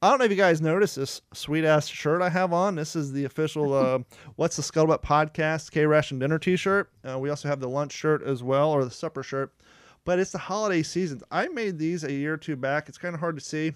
I 0.00 0.10
don't 0.10 0.18
know 0.18 0.24
if 0.24 0.30
you 0.30 0.36
guys 0.36 0.60
noticed 0.60 0.96
this 0.96 1.20
sweet 1.32 1.64
ass 1.64 1.86
shirt 1.86 2.22
I 2.22 2.30
have 2.30 2.52
on. 2.52 2.76
This 2.76 2.96
is 2.96 3.12
the 3.12 3.24
official 3.24 3.74
uh, 3.74 3.98
"What's 4.36 4.56
the 4.56 4.62
Scuttlebutt" 4.62 5.02
podcast 5.02 5.70
K 5.70 5.84
Ration 5.84 6.18
Dinner 6.18 6.38
T-shirt. 6.38 6.90
Uh, 7.08 7.18
we 7.18 7.28
also 7.30 7.48
have 7.48 7.60
the 7.60 7.68
lunch 7.68 7.92
shirt 7.92 8.22
as 8.22 8.42
well, 8.42 8.70
or 8.70 8.84
the 8.84 8.90
supper 8.90 9.22
shirt. 9.22 9.52
But 10.04 10.18
it's 10.18 10.32
the 10.32 10.38
holiday 10.38 10.82
season. 10.82 11.22
I 11.30 11.48
made 11.48 11.78
these 11.78 12.04
a 12.04 12.12
year 12.12 12.34
or 12.34 12.36
two 12.36 12.56
back. 12.56 12.88
It's 12.88 12.98
kind 12.98 13.14
of 13.14 13.20
hard 13.20 13.36
to 13.36 13.44
see, 13.44 13.72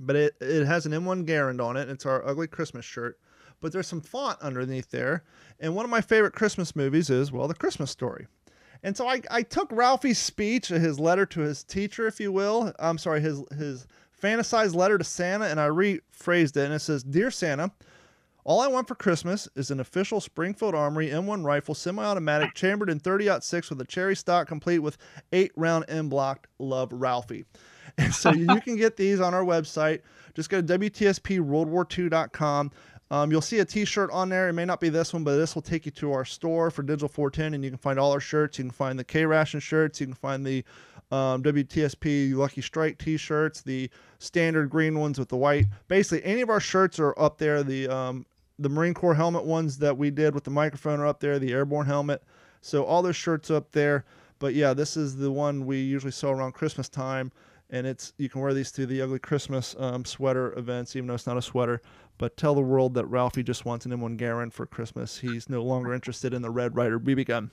but 0.00 0.14
it, 0.14 0.34
it 0.40 0.66
has 0.66 0.84
an 0.84 0.92
M1 0.92 1.26
Garand 1.26 1.64
on 1.64 1.78
it. 1.78 1.88
It's 1.88 2.04
our 2.04 2.26
ugly 2.26 2.46
Christmas 2.46 2.84
shirt 2.84 3.18
but 3.60 3.72
there's 3.72 3.86
some 3.86 4.00
font 4.00 4.40
underneath 4.40 4.90
there. 4.90 5.24
And 5.58 5.74
one 5.74 5.84
of 5.84 5.90
my 5.90 6.00
favorite 6.00 6.34
Christmas 6.34 6.76
movies 6.76 7.10
is, 7.10 7.32
well, 7.32 7.48
The 7.48 7.54
Christmas 7.54 7.90
Story. 7.90 8.26
And 8.82 8.96
so 8.96 9.08
I, 9.08 9.20
I 9.30 9.42
took 9.42 9.70
Ralphie's 9.72 10.18
speech, 10.18 10.68
his 10.68 11.00
letter 11.00 11.26
to 11.26 11.40
his 11.40 11.64
teacher, 11.64 12.06
if 12.06 12.20
you 12.20 12.30
will. 12.30 12.72
I'm 12.78 12.98
sorry, 12.98 13.20
his 13.20 13.42
his 13.56 13.86
fantasized 14.22 14.74
letter 14.74 14.98
to 14.98 15.04
Santa, 15.04 15.46
and 15.46 15.60
I 15.60 15.68
rephrased 15.68 16.56
it. 16.56 16.64
And 16.64 16.74
it 16.74 16.80
says, 16.80 17.02
Dear 17.02 17.30
Santa, 17.30 17.70
all 18.44 18.60
I 18.60 18.68
want 18.68 18.86
for 18.86 18.94
Christmas 18.94 19.48
is 19.56 19.70
an 19.72 19.80
official 19.80 20.20
Springfield 20.20 20.74
Armory 20.74 21.08
M1 21.08 21.44
rifle, 21.44 21.74
semi-automatic, 21.74 22.54
chambered 22.54 22.88
in 22.88 23.00
30-06 23.00 23.70
with 23.70 23.80
a 23.80 23.84
cherry 23.84 24.14
stock, 24.14 24.46
complete 24.46 24.78
with 24.78 24.98
eight 25.32 25.50
round 25.56 25.84
en 25.88 26.08
bloc. 26.08 26.46
Love, 26.58 26.92
Ralphie. 26.92 27.44
And 27.98 28.14
so 28.14 28.32
you 28.32 28.46
can 28.60 28.76
get 28.76 28.96
these 28.96 29.20
on 29.20 29.34
our 29.34 29.44
website. 29.44 30.02
Just 30.34 30.48
go 30.50 30.60
to 30.60 30.78
WTSPWorldWar2.com. 30.78 32.70
Um, 33.10 33.30
you'll 33.30 33.40
see 33.40 33.60
a 33.60 33.64
T-shirt 33.64 34.10
on 34.10 34.28
there. 34.28 34.48
It 34.48 34.54
may 34.54 34.64
not 34.64 34.80
be 34.80 34.88
this 34.88 35.12
one, 35.12 35.22
but 35.22 35.36
this 35.36 35.54
will 35.54 35.62
take 35.62 35.86
you 35.86 35.92
to 35.92 36.12
our 36.12 36.24
store 36.24 36.70
for 36.70 36.82
Digital 36.82 37.08
410, 37.08 37.54
and 37.54 37.62
you 37.62 37.70
can 37.70 37.78
find 37.78 37.98
all 37.98 38.12
our 38.12 38.20
shirts. 38.20 38.58
You 38.58 38.64
can 38.64 38.72
find 38.72 38.98
the 38.98 39.04
K 39.04 39.24
Ration 39.24 39.60
shirts. 39.60 40.00
You 40.00 40.06
can 40.06 40.14
find 40.14 40.44
the 40.44 40.64
um, 41.12 41.42
WTSP 41.42 42.34
Lucky 42.34 42.60
Strike 42.60 42.98
T-shirts, 42.98 43.62
the 43.62 43.88
standard 44.18 44.70
green 44.70 44.98
ones 44.98 45.18
with 45.18 45.28
the 45.28 45.36
white. 45.36 45.66
Basically, 45.86 46.24
any 46.24 46.40
of 46.40 46.50
our 46.50 46.60
shirts 46.60 46.98
are 46.98 47.14
up 47.18 47.38
there. 47.38 47.62
The 47.62 47.88
um, 47.88 48.26
the 48.58 48.68
Marine 48.68 48.94
Corps 48.94 49.14
helmet 49.14 49.44
ones 49.44 49.78
that 49.78 49.96
we 49.96 50.10
did 50.10 50.34
with 50.34 50.44
the 50.44 50.50
microphone 50.50 50.98
are 50.98 51.06
up 51.06 51.20
there. 51.20 51.38
The 51.38 51.52
airborne 51.52 51.86
helmet. 51.86 52.22
So 52.60 52.84
all 52.84 53.02
those 53.02 53.16
shirts 53.16 53.50
up 53.50 53.70
there. 53.72 54.04
But 54.38 54.54
yeah, 54.54 54.74
this 54.74 54.96
is 54.96 55.16
the 55.16 55.30
one 55.30 55.64
we 55.64 55.80
usually 55.80 56.12
sell 56.12 56.30
around 56.30 56.52
Christmas 56.52 56.88
time, 56.88 57.32
and 57.70 57.86
it's 57.86 58.12
you 58.18 58.28
can 58.28 58.40
wear 58.40 58.52
these 58.52 58.70
to 58.72 58.84
the 58.84 59.00
ugly 59.00 59.18
Christmas 59.18 59.74
um, 59.78 60.04
sweater 60.04 60.52
events, 60.58 60.96
even 60.96 61.06
though 61.06 61.14
it's 61.14 61.26
not 61.26 61.38
a 61.38 61.42
sweater. 61.42 61.80
But 62.18 62.36
tell 62.36 62.54
the 62.54 62.62
world 62.62 62.94
that 62.94 63.06
Ralphie 63.06 63.42
just 63.42 63.64
wants 63.64 63.84
an 63.84 63.92
M1 63.92 64.18
Garand 64.18 64.52
for 64.52 64.66
Christmas. 64.66 65.18
He's 65.18 65.50
no 65.50 65.62
longer 65.62 65.92
interested 65.92 66.32
in 66.32 66.42
the 66.42 66.50
Red 66.50 66.74
Ryder 66.74 66.98
BB 66.98 67.26
gun. 67.26 67.50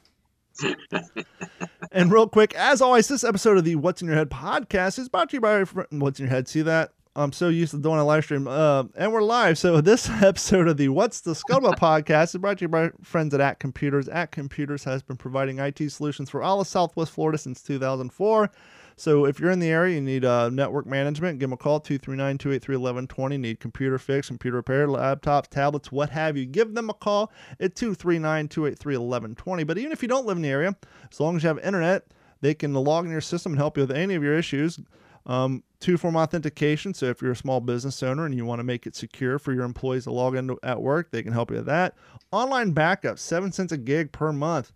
and 1.91 2.11
real 2.11 2.29
quick, 2.29 2.53
as 2.55 2.81
always, 2.81 3.07
this 3.07 3.23
episode 3.23 3.57
of 3.57 3.65
the 3.65 3.75
What's 3.75 4.01
in 4.01 4.07
Your 4.07 4.17
Head 4.17 4.29
podcast 4.29 4.99
is 4.99 5.09
brought 5.09 5.29
to 5.31 5.37
you 5.37 5.41
by 5.41 5.63
What's 5.89 6.19
in 6.19 6.25
Your 6.25 6.33
Head. 6.33 6.47
See 6.47 6.61
that? 6.61 6.91
I'm 7.15 7.31
so 7.31 7.49
used 7.49 7.71
to 7.71 7.77
doing 7.77 7.99
a 7.99 8.03
live 8.03 8.23
stream, 8.23 8.47
uh, 8.47 8.85
and 8.95 9.13
we're 9.13 9.21
live. 9.21 9.59
So 9.59 9.81
this 9.81 10.09
episode 10.09 10.67
of 10.67 10.77
the 10.77 10.89
What's 10.89 11.21
the 11.21 11.33
Scuttlebutt 11.33 11.77
podcast 11.79 12.33
is 12.33 12.37
brought 12.37 12.57
to 12.57 12.63
you 12.63 12.69
by 12.69 12.89
friends 13.03 13.33
at 13.35 13.41
At 13.41 13.59
Computers. 13.59 14.07
At 14.09 14.31
Computers 14.31 14.83
has 14.85 15.03
been 15.03 15.17
providing 15.17 15.59
IT 15.59 15.91
solutions 15.91 16.29
for 16.29 16.41
all 16.41 16.61
of 16.61 16.67
Southwest 16.67 17.11
Florida 17.11 17.37
since 17.37 17.61
2004. 17.61 18.49
So 18.95 19.25
if 19.25 19.39
you're 19.39 19.51
in 19.51 19.59
the 19.59 19.69
area, 19.69 19.95
you 19.95 20.01
need 20.01 20.25
uh, 20.25 20.49
network 20.49 20.85
management, 20.85 21.39
give 21.39 21.49
them 21.49 21.53
a 21.53 21.57
call, 21.57 21.81
239-283-1120. 21.81 23.39
Need 23.39 23.59
computer 23.59 23.97
fix, 23.97 24.27
computer 24.27 24.57
repair, 24.57 24.87
laptops, 24.87 25.47
tablets, 25.47 25.91
what 25.91 26.09
have 26.09 26.37
you. 26.37 26.45
Give 26.45 26.73
them 26.73 26.89
a 26.89 26.93
call 26.93 27.31
at 27.59 27.75
239-283-1120. 27.75 29.67
But 29.67 29.77
even 29.77 29.91
if 29.91 30.01
you 30.01 30.07
don't 30.07 30.25
live 30.25 30.37
in 30.37 30.43
the 30.43 30.49
area, 30.49 30.75
as 31.11 31.19
long 31.19 31.35
as 31.35 31.43
you 31.43 31.47
have 31.47 31.59
internet, 31.59 32.07
they 32.41 32.53
can 32.53 32.73
log 32.73 33.05
in 33.05 33.11
your 33.11 33.21
system 33.21 33.53
and 33.53 33.59
help 33.59 33.77
you 33.77 33.83
with 33.83 33.95
any 33.95 34.15
of 34.15 34.23
your 34.23 34.37
issues. 34.37 34.79
Um, 35.25 35.63
two-form 35.79 36.17
authentication. 36.17 36.93
So 36.93 37.05
if 37.05 37.21
you're 37.21 37.31
a 37.31 37.35
small 37.35 37.61
business 37.61 38.03
owner 38.03 38.25
and 38.25 38.35
you 38.35 38.45
want 38.45 38.59
to 38.59 38.63
make 38.63 38.85
it 38.85 38.95
secure 38.95 39.39
for 39.39 39.53
your 39.53 39.63
employees 39.63 40.03
to 40.03 40.11
log 40.11 40.35
in 40.35 40.55
at 40.63 40.81
work, 40.81 41.11
they 41.11 41.23
can 41.23 41.31
help 41.31 41.49
you 41.49 41.57
with 41.57 41.65
that. 41.67 41.95
Online 42.31 42.71
backup, 42.71 43.19
seven 43.19 43.51
cents 43.51 43.71
a 43.71 43.77
gig 43.77 44.11
per 44.11 44.33
month. 44.33 44.73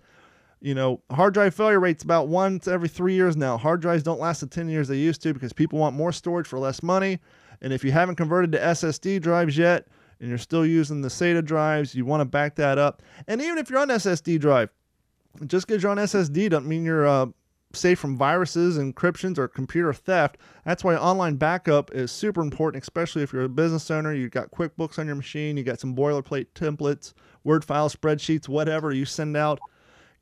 You 0.60 0.74
know, 0.74 1.02
hard 1.12 1.34
drive 1.34 1.54
failure 1.54 1.80
rate's 1.80 2.04
about 2.04 2.30
once 2.30 2.68
every 2.68 2.90
three 2.90 3.14
years 3.14 3.38
now. 3.38 3.58
Hard 3.58 3.80
drives 3.82 4.04
don't 4.04 4.20
last 4.20 4.42
the 4.42 4.48
10 4.48 4.70
years 4.70 4.88
they 4.88 4.98
used 4.98 5.22
to 5.22 5.34
because 5.34 5.54
people 5.54 5.78
want 5.78 5.96
more 5.96 6.12
storage 6.12 6.48
for 6.48 6.58
less 6.58 6.82
money. 6.82 7.20
And 7.62 7.72
if 7.72 7.84
you 7.84 7.92
haven't 7.92 8.16
converted 8.16 8.52
to 8.54 8.60
SSD 8.60 9.22
drives 9.22 9.58
yet 9.58 9.88
and 10.20 10.30
you're 10.30 10.38
still 10.38 10.66
using 10.66 11.02
the 11.02 11.10
SATA 11.10 11.46
drives, 11.46 11.94
you 11.94 12.06
want 12.06 12.22
to 12.22 12.26
back 12.26 12.56
that 12.56 12.78
up. 12.78 13.04
And 13.28 13.42
even 13.42 13.58
if 13.58 13.70
you're 13.70 13.80
on 13.80 13.90
SSD 13.90 14.40
drive, 14.40 14.70
just 15.46 15.68
because 15.68 15.84
you're 15.84 15.92
on 15.92 15.98
SSD 15.98 16.50
doesn't 16.50 16.68
mean 16.68 16.84
you're 16.84 17.08
uh, 17.08 17.28
safe 17.74 18.00
from 18.00 18.18
viruses, 18.18 18.78
encryptions, 18.78 19.38
or 19.38 19.48
computer 19.48 19.94
theft. 19.94 20.38
That's 20.66 20.84
why 20.84 20.96
online 20.96 21.36
backup 21.36 21.94
is 21.94 22.12
super 22.12 22.42
important, 22.42 22.84
especially 22.84 23.24
if 23.24 23.32
you're 23.32 23.44
a 23.44 23.50
business 23.50 23.92
owner. 23.92 24.14
You've 24.14 24.32
got 24.32 24.52
QuickBooks 24.52 24.98
on 25.00 25.06
your 25.06 25.16
machine, 25.16 25.58
you 25.58 25.64
got 25.64 25.80
some 25.80 25.96
boilerplate 25.96 26.48
templates, 26.56 27.14
Word 27.44 27.64
files, 27.64 27.96
spreadsheets, 27.96 28.48
whatever 28.48 28.92
you 28.92 29.06
send 29.06 29.38
out. 29.38 29.60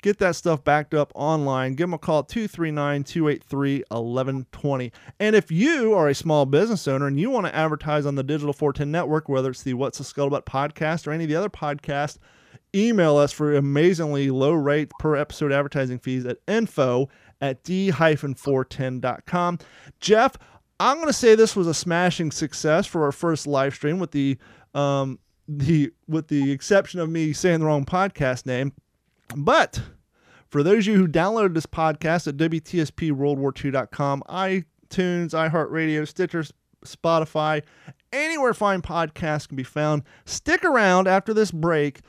Get 0.06 0.20
that 0.20 0.36
stuff 0.36 0.64
backed 0.64 0.94
up 0.94 1.12
online. 1.16 1.74
Give 1.74 1.86
them 1.88 1.96
a 1.96 1.98
call 1.98 2.20
at 2.20 2.28
239 2.28 3.06
283 3.06 3.78
1120. 3.88 4.92
And 5.20 5.36
if 5.36 5.52
you 5.52 5.96
are 5.96 6.08
a 6.08 6.14
small 6.14 6.46
business 6.46 6.88
owner 6.88 7.08
and 7.08 7.20
you 7.20 7.32
want 7.32 7.48
to 7.48 7.56
advertise 7.56 8.06
on 8.06 8.14
the 8.14 8.22
Digital 8.22 8.54
410 8.54 8.92
network, 8.92 9.28
whether 9.28 9.50
it's 9.50 9.64
the 9.64 9.74
What's 9.74 9.98
the 9.98 10.04
Scuttlebutt 10.04 10.46
podcast 10.46 11.08
or 11.08 11.12
any 11.12 11.24
of 11.24 11.32
the 11.32 11.36
other 11.36 11.50
podcasts, 11.50 12.20
email 12.76 13.18
us 13.18 13.32
for 13.32 13.56
amazingly 13.56 14.30
low 14.30 14.52
rate 14.52 14.92
per 15.00 15.16
episode 15.16 15.52
advertising 15.52 15.98
fees 15.98 16.24
at 16.28 16.38
info 16.48 17.10
at 17.42 17.64
d-410.com. 17.64 19.58
Jeff, 20.02 20.38
I'm 20.80 20.98
going 20.98 21.08
to 21.08 21.14
say 21.14 21.34
this 21.34 21.56
was 21.56 21.66
a 21.66 21.74
smashing 21.74 22.30
success 22.30 22.86
for 22.86 23.06
our 23.06 23.12
first 23.12 23.48
live 23.48 23.74
stream 23.74 23.98
with 23.98 24.12
the 24.12 24.38
um, 24.76 25.18
the 25.48 25.92
with 26.08 26.28
the 26.28 26.52
exception 26.52 27.00
of 27.00 27.10
me 27.10 27.34
saying 27.34 27.62
the 27.62 27.66
wrong 27.66 27.86
podcast 27.86 28.46
name. 28.46 28.72
But 29.36 29.82
for 30.56 30.64
those 30.64 30.88
of 30.88 30.94
you 30.94 31.00
who 31.00 31.06
downloaded 31.06 31.54
this 31.54 31.66
podcast 31.66 32.30
at 32.30 32.38
WTSPWorldWar2.com, 32.38 34.24
iTunes, 34.30 35.34
iHeartRadio, 35.34 36.08
Stitcher, 36.08 36.46
Spotify, 36.86 37.62
anywhere 38.14 38.54
fine 38.54 38.82
podcasts 38.82 39.50
can 39.50 39.58
be 39.58 39.66
found, 39.66 40.04
stick 40.24 40.64
around 40.64 41.10
after 41.10 41.34
this 41.34 41.52
break. 41.52 42.00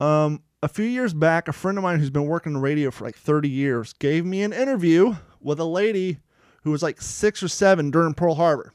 Um, 0.00 0.42
a 0.62 0.68
few 0.68 0.84
years 0.84 1.14
back, 1.14 1.48
a 1.48 1.52
friend 1.54 1.78
of 1.78 1.82
mine 1.82 1.98
who's 1.98 2.10
been 2.10 2.26
working 2.26 2.52
in 2.52 2.60
radio 2.60 2.90
for 2.90 3.06
like 3.06 3.16
30 3.16 3.48
years 3.48 3.94
gave 3.94 4.26
me 4.26 4.42
an 4.42 4.52
interview 4.52 5.14
with 5.40 5.58
a 5.58 5.64
lady 5.64 6.18
who 6.62 6.72
was 6.72 6.82
like 6.82 7.00
six 7.00 7.42
or 7.42 7.48
seven 7.48 7.90
during 7.90 8.12
Pearl 8.12 8.34
Harbor. 8.34 8.74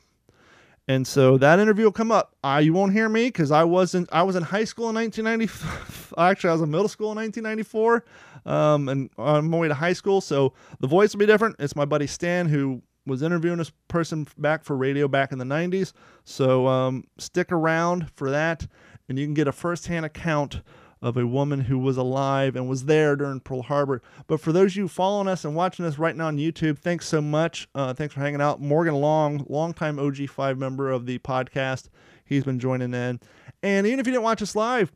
And 0.90 1.06
so 1.06 1.38
that 1.38 1.60
interview 1.60 1.86
will 1.86 1.92
come 1.92 2.12
up. 2.12 2.36
Uh, 2.44 2.60
you 2.64 2.74
won't 2.74 2.94
hear 2.94 3.08
me 3.08 3.28
because 3.28 3.52
I 3.52 3.64
wasn't. 3.64 4.10
I 4.12 4.24
was 4.24 4.36
in 4.36 4.42
high 4.42 4.64
school 4.64 4.90
in 4.90 4.96
1990. 4.96 6.16
Actually, 6.18 6.50
I 6.50 6.54
was 6.54 6.64
in 6.64 6.72
middle 6.72 6.88
school 6.88 7.12
in 7.12 7.18
1994, 7.18 8.04
um, 8.52 8.90
and 8.90 9.10
on 9.16 9.48
my 9.48 9.60
way 9.60 9.68
to 9.68 9.76
high 9.76 9.94
school. 9.94 10.20
So 10.20 10.54
the 10.80 10.88
voice 10.88 11.14
will 11.14 11.20
be 11.20 11.28
different. 11.28 11.58
It's 11.60 11.76
my 11.76 11.86
buddy 11.86 12.08
Stan 12.08 12.48
who 12.48 12.82
was 13.06 13.22
interviewing 13.22 13.60
this 13.60 13.72
person 13.88 14.28
back 14.40 14.64
for 14.64 14.76
radio 14.76 15.08
back 15.08 15.32
in 15.32 15.38
the 15.38 15.46
90s. 15.46 15.94
So 16.24 16.66
um, 16.66 17.04
stick 17.20 17.52
around 17.52 18.10
for 18.16 18.32
that, 18.32 18.66
and 19.08 19.20
you 19.20 19.28
can 19.28 19.36
get 19.36 19.48
a 19.48 19.52
firsthand 19.52 20.08
account 20.08 20.62
of 21.02 21.16
a 21.18 21.26
woman 21.26 21.62
who 21.62 21.80
was 21.80 21.97
alive 21.97 22.56
and 22.56 22.68
was 22.68 22.86
there 22.86 23.16
during 23.16 23.39
Pearl 23.39 23.62
Harbor. 23.62 24.02
But 24.28 24.41
for 24.41 24.52
those 24.52 24.74
of 24.74 24.78
you 24.78 24.88
following 24.88 25.28
us 25.28 25.45
and 25.45 25.56
watching 25.56 25.86
us 25.86 25.97
right 25.97 26.16
now 26.16 26.28
on 26.28 26.38
YouTube, 26.38 26.78
thanks 26.78 27.08
so 27.08 27.22
much. 27.22 27.70
Uh, 27.74 27.93
thanks 27.93 28.14
for 28.14 28.20
hanging 28.20 28.41
out. 28.41 28.62
Morgan 28.62 28.95
Long, 28.95 29.45
longtime 29.47 29.97
OG5 29.97 30.58
member 30.58 30.91
of 30.91 31.06
the 31.06 31.20
podcast, 31.20 31.88
he's 32.26 32.43
been 32.43 32.60
joining 32.60 32.93
in. 32.93 33.20
And 33.64 33.88
even 33.88 34.00
if 34.00 34.08
you 34.08 34.14
didn't 34.14 34.24
watch 34.24 34.41
us 34.41 34.56
live, 34.56 34.91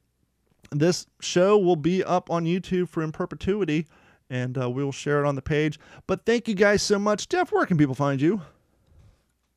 this 0.71 1.05
show 1.21 1.57
will 1.57 1.75
be 1.75 2.03
up 2.03 2.29
on 2.29 2.45
YouTube 2.45 2.89
for 2.89 3.03
in 3.03 3.11
perpetuity, 3.11 3.87
and 4.29 4.57
uh, 4.57 4.69
we 4.69 4.83
will 4.83 4.91
share 4.91 5.23
it 5.23 5.27
on 5.27 5.35
the 5.35 5.41
page. 5.41 5.79
But 6.07 6.25
thank 6.25 6.47
you 6.47 6.55
guys 6.55 6.81
so 6.81 6.97
much. 6.97 7.29
Jeff, 7.29 7.51
where 7.51 7.65
can 7.65 7.77
people 7.77 7.95
find 7.95 8.19
you? 8.19 8.41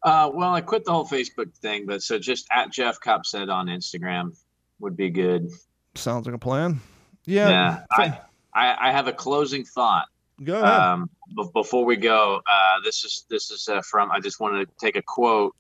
Uh, 0.03 0.31
well, 0.33 0.55
I 0.55 0.61
quit 0.61 0.85
the 0.85 0.93
whole 0.93 1.07
Facebook 1.07 1.55
thing, 1.57 1.87
but 1.87 2.03
so 2.03 2.19
just 2.19 2.47
at 2.53 2.71
Jeff 2.71 3.01
Copset 3.01 3.53
on 3.53 3.67
Instagram 3.67 4.37
would 4.79 4.97
be 4.97 5.11
good. 5.11 5.51
Sounds 5.97 6.27
like 6.27 6.35
a 6.35 6.39
plan. 6.39 6.81
Yeah. 7.25 7.49
Yeah, 7.51 7.81
I, 7.93 8.19
I, 8.55 8.89
I 8.89 8.93
have 8.93 9.09
a 9.09 9.13
closing 9.13 9.65
thought. 9.65 10.07
Go 10.43 10.63
ahead. 10.63 10.81
Um, 10.81 11.11
b- 11.35 11.49
before 11.55 11.85
we 11.85 11.97
go, 11.97 12.41
uh, 12.47 12.81
this 12.85 13.05
is 13.05 13.25
this 13.31 13.51
is 13.51 13.69
uh, 13.69 13.81
from. 13.83 14.11
I 14.11 14.21
just 14.21 14.39
wanted 14.39 14.69
to 14.69 14.75
take 14.79 14.97
a 14.97 15.03
quote 15.03 15.55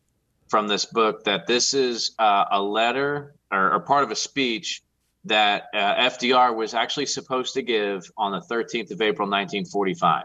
from 0.48 0.68
this 0.68 0.84
book 0.84 1.24
that 1.24 1.46
this 1.46 1.74
is 1.74 2.12
uh, 2.18 2.44
a 2.50 2.62
letter 2.62 3.34
or, 3.50 3.72
or 3.72 3.80
part 3.80 4.04
of 4.04 4.10
a 4.10 4.16
speech 4.16 4.82
that 5.24 5.64
uh, 5.74 6.08
FDR 6.08 6.54
was 6.54 6.72
actually 6.74 7.06
supposed 7.06 7.54
to 7.54 7.62
give 7.62 8.08
on 8.16 8.32
the 8.32 8.40
13th 8.40 8.92
of 8.92 9.00
April, 9.00 9.28
1945. 9.28 10.24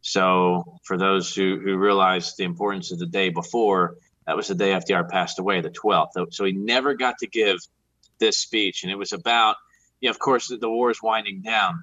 So, 0.00 0.78
for 0.82 0.98
those 0.98 1.34
who, 1.34 1.60
who 1.60 1.76
realize 1.76 2.34
the 2.36 2.44
importance 2.44 2.92
of 2.92 2.98
the 2.98 3.06
day 3.06 3.28
before, 3.28 3.96
that 4.26 4.36
was 4.36 4.48
the 4.48 4.54
day 4.54 4.70
FDR 4.70 5.08
passed 5.08 5.38
away, 5.38 5.60
the 5.60 5.70
12th. 5.70 6.32
So, 6.32 6.44
he 6.44 6.52
never 6.52 6.94
got 6.94 7.18
to 7.18 7.26
give 7.26 7.58
this 8.18 8.38
speech. 8.38 8.82
And 8.82 8.92
it 8.92 8.96
was 8.96 9.12
about, 9.12 9.56
you 10.00 10.08
know, 10.08 10.10
of 10.10 10.18
course, 10.18 10.48
the, 10.48 10.56
the 10.56 10.68
war 10.68 10.90
is 10.90 11.02
winding 11.02 11.42
down. 11.42 11.82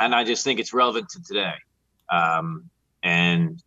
And 0.00 0.14
I 0.14 0.24
just 0.24 0.44
think 0.44 0.60
it's 0.60 0.74
relevant 0.74 1.08
to 1.10 1.22
today 1.22 1.54
um, 2.10 2.68
and 3.02 3.62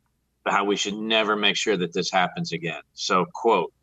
how 0.45 0.63
we 0.65 0.75
should 0.75 0.95
never 0.95 1.35
make 1.35 1.55
sure 1.55 1.77
that 1.77 1.93
this 1.93 2.11
happens 2.11 2.51
again. 2.51 2.81
So, 2.93 3.25
quote, 3.33 3.73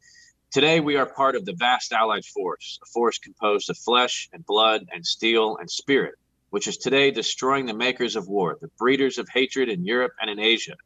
Today, 0.55 0.79
we 0.79 0.95
are 0.97 1.05
part 1.05 1.35
of 1.35 1.45
the 1.45 1.55
vast 1.55 1.93
Allied 1.93 2.25
force, 2.25 2.79
a 2.81 2.87
force 2.87 3.19
composed 3.19 3.71
of 3.71 3.77
flesh 3.77 4.29
and 4.33 4.47
blood 4.47 4.87
and 4.93 5.05
steel 5.05 5.57
and 5.59 5.69
spirit, 5.69 6.15
which 6.51 6.69
is 6.69 6.77
today 6.77 7.11
destroying 7.11 7.67
the 7.67 7.75
makers 7.75 8.15
of 8.15 8.29
war, 8.29 8.57
the 8.61 8.71
breeders 8.79 9.19
of 9.19 9.29
hatred 9.35 9.69
in 9.69 9.85
Europe 9.85 10.13
and 10.21 10.31
in 10.31 10.39
Asia. 10.39 10.77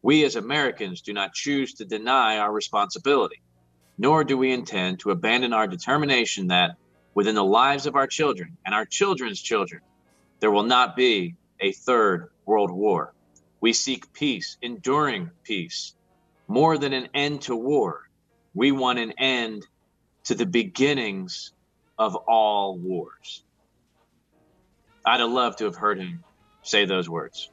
We 0.00 0.24
as 0.24 0.36
Americans 0.36 1.02
do 1.02 1.12
not 1.12 1.34
choose 1.34 1.74
to 1.74 1.84
deny 1.84 2.38
our 2.38 2.50
responsibility, 2.50 3.42
nor 4.00 4.24
do 4.24 4.38
we 4.38 4.50
intend 4.50 4.98
to 5.00 5.10
abandon 5.10 5.52
our 5.52 5.66
determination 5.66 6.46
that 6.46 6.76
within 7.14 7.34
the 7.34 7.44
lives 7.44 7.84
of 7.84 7.96
our 7.96 8.06
children 8.06 8.56
and 8.64 8.74
our 8.74 8.86
children's 8.86 9.42
children, 9.42 9.82
there 10.40 10.50
will 10.50 10.62
not 10.62 10.96
be 10.96 11.34
a 11.60 11.70
third 11.70 12.30
world 12.46 12.70
war. 12.70 13.12
We 13.60 13.74
seek 13.74 14.10
peace, 14.14 14.56
enduring 14.62 15.30
peace, 15.44 15.94
more 16.48 16.78
than 16.78 16.94
an 16.94 17.10
end 17.12 17.42
to 17.42 17.54
war 17.54 18.08
we 18.54 18.72
want 18.72 18.98
an 18.98 19.12
end 19.18 19.66
to 20.24 20.34
the 20.34 20.46
beginnings 20.46 21.52
of 21.98 22.16
all 22.16 22.78
wars. 22.78 23.44
I'd 25.04 25.20
have 25.20 25.30
loved 25.30 25.58
to 25.58 25.64
have 25.64 25.76
heard 25.76 25.98
him 25.98 26.24
say 26.62 26.86
those 26.86 27.08
words. 27.08 27.50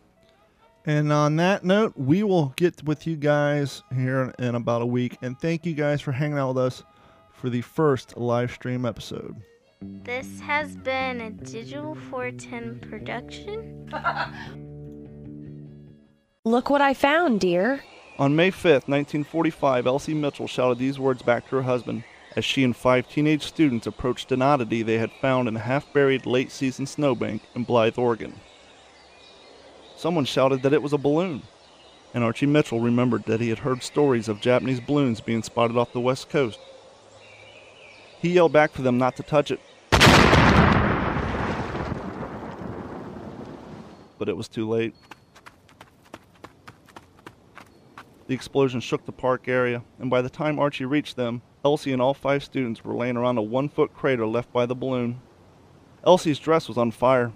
And 0.88 1.12
on 1.12 1.36
that 1.36 1.66
note, 1.66 1.92
we 1.98 2.24
will 2.24 2.54
get 2.56 2.82
with 2.86 3.06
you 3.06 3.18
guys 3.18 3.84
here 3.94 4.34
in 4.40 4.56
about 4.56 4.82
a 4.82 4.86
week. 4.86 5.18
And 5.22 5.38
thank 5.38 5.66
you 5.66 5.74
guys 5.74 6.00
for 6.00 6.14
hanging 6.14 6.38
out 6.38 6.56
with 6.56 6.60
us 6.60 6.84
for 7.34 7.50
the 7.50 7.60
first 7.60 8.16
live 8.16 8.54
stream 8.54 8.86
episode. 8.86 9.36
This 9.82 10.40
has 10.40 10.78
been 10.78 11.20
a 11.20 11.30
Digital 11.30 11.94
410 11.94 12.90
production. 12.90 13.92
Look 16.46 16.70
what 16.70 16.82
I 16.82 16.94
found, 16.94 17.42
dear. 17.42 17.84
On 18.18 18.38
May 18.38 18.50
5th, 18.50 18.88
1945, 18.88 19.88
Elsie 19.88 20.14
Mitchell 20.14 20.48
shouted 20.48 20.80
these 20.80 20.98
words 20.98 21.22
back 21.22 21.50
to 21.50 21.58
her 21.58 21.64
husband 21.64 22.06
as 22.38 22.46
she 22.46 22.64
and 22.64 22.74
five 22.74 23.10
teenage 23.10 23.44
students 23.44 23.88
approached 23.88 24.32
an 24.32 24.42
oddity 24.42 24.84
they 24.84 25.00
had 25.00 25.12
found 25.12 25.50
in 25.50 25.58
a 25.58 25.60
half 25.60 25.92
buried 25.92 26.26
late 26.26 26.50
season 26.50 26.86
snowbank 26.86 27.42
in 27.56 27.66
Bly, 27.66 27.92
Oregon. 27.98 28.34
Someone 29.98 30.26
shouted 30.26 30.62
that 30.62 30.74
it 30.74 30.84
was 30.84 30.93
a 30.93 30.98
balloon, 30.98 31.41
and 32.14 32.24
Archie 32.24 32.45
Mitchell 32.45 32.80
remembered 32.80 33.24
that 33.24 33.41
he 33.41 33.50
had 33.50 33.58
heard 33.58 33.82
stories 33.82 34.30
of 34.30 34.39
Japanese 34.39 34.80
balloons 34.80 35.22
being 35.22 35.41
spotted 35.41 35.76
off 35.76 35.91
the 35.91 36.00
west 36.00 36.30
coast. 36.30 36.60
He 38.22 38.30
yelled 38.30 38.54
back 38.54 38.72
for 38.74 38.84
them 38.84 39.00
not 39.00 39.16
to 39.16 39.24
touch 39.24 39.50
it. 39.50 39.60
But 44.20 44.30
it 44.30 44.38
was 44.38 44.48
too 44.48 44.70
late. 44.70 44.93
The 48.28 48.36
explosion 48.36 48.82
shook 48.82 49.04
the 49.08 49.12
park 49.12 49.48
area, 49.48 49.84
and 49.98 50.12
by 50.12 50.22
the 50.22 50.30
time 50.30 50.60
Archie 50.60 50.86
reached 50.86 51.16
them, 51.16 51.41
Elsie 51.66 51.91
and 51.91 52.02
all 52.04 52.14
five 52.14 52.43
students 52.43 52.84
were 52.84 52.95
laying 52.95 53.18
around 53.18 53.39
a 53.39 53.41
one 53.41 53.68
foot 53.68 53.95
crater 53.95 54.28
left 54.28 54.54
by 54.54 54.68
the 54.68 54.76
balloon. 54.76 55.22
Elsie's 56.06 56.38
dress 56.38 56.68
was 56.68 56.78
on 56.78 56.91
fire. 56.91 57.32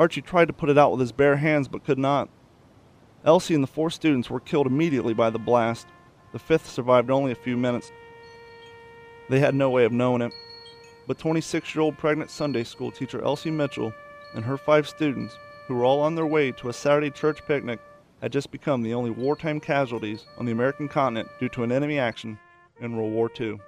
Archie 0.00 0.22
tried 0.22 0.46
to 0.46 0.54
put 0.54 0.70
it 0.70 0.78
out 0.78 0.92
with 0.92 1.00
his 1.00 1.12
bare 1.12 1.36
hands 1.36 1.68
but 1.68 1.84
could 1.84 1.98
not. 1.98 2.30
Elsie 3.22 3.54
and 3.54 3.62
the 3.62 3.68
four 3.68 3.90
students 3.90 4.30
were 4.30 4.40
killed 4.40 4.66
immediately 4.66 5.12
by 5.12 5.28
the 5.28 5.38
blast. 5.38 5.86
The 6.32 6.38
fifth 6.38 6.70
survived 6.70 7.10
only 7.10 7.32
a 7.32 7.34
few 7.34 7.58
minutes. 7.58 7.92
They 9.28 9.40
had 9.40 9.54
no 9.54 9.68
way 9.68 9.84
of 9.84 9.92
knowing 9.92 10.22
it. 10.22 10.32
But 11.06 11.18
26 11.18 11.74
year 11.74 11.82
old 11.82 11.98
pregnant 11.98 12.30
Sunday 12.30 12.64
school 12.64 12.90
teacher 12.90 13.22
Elsie 13.22 13.50
Mitchell 13.50 13.92
and 14.34 14.42
her 14.42 14.56
five 14.56 14.88
students, 14.88 15.36
who 15.66 15.74
were 15.74 15.84
all 15.84 16.00
on 16.00 16.14
their 16.14 16.24
way 16.24 16.50
to 16.52 16.70
a 16.70 16.72
Saturday 16.72 17.10
church 17.10 17.44
picnic, 17.46 17.78
had 18.22 18.32
just 18.32 18.50
become 18.50 18.82
the 18.82 18.94
only 18.94 19.10
wartime 19.10 19.60
casualties 19.60 20.24
on 20.38 20.46
the 20.46 20.52
American 20.52 20.88
continent 20.88 21.28
due 21.38 21.50
to 21.50 21.62
an 21.62 21.72
enemy 21.72 21.98
action 21.98 22.38
in 22.80 22.96
World 22.96 23.12
War 23.12 23.30
II. 23.38 23.60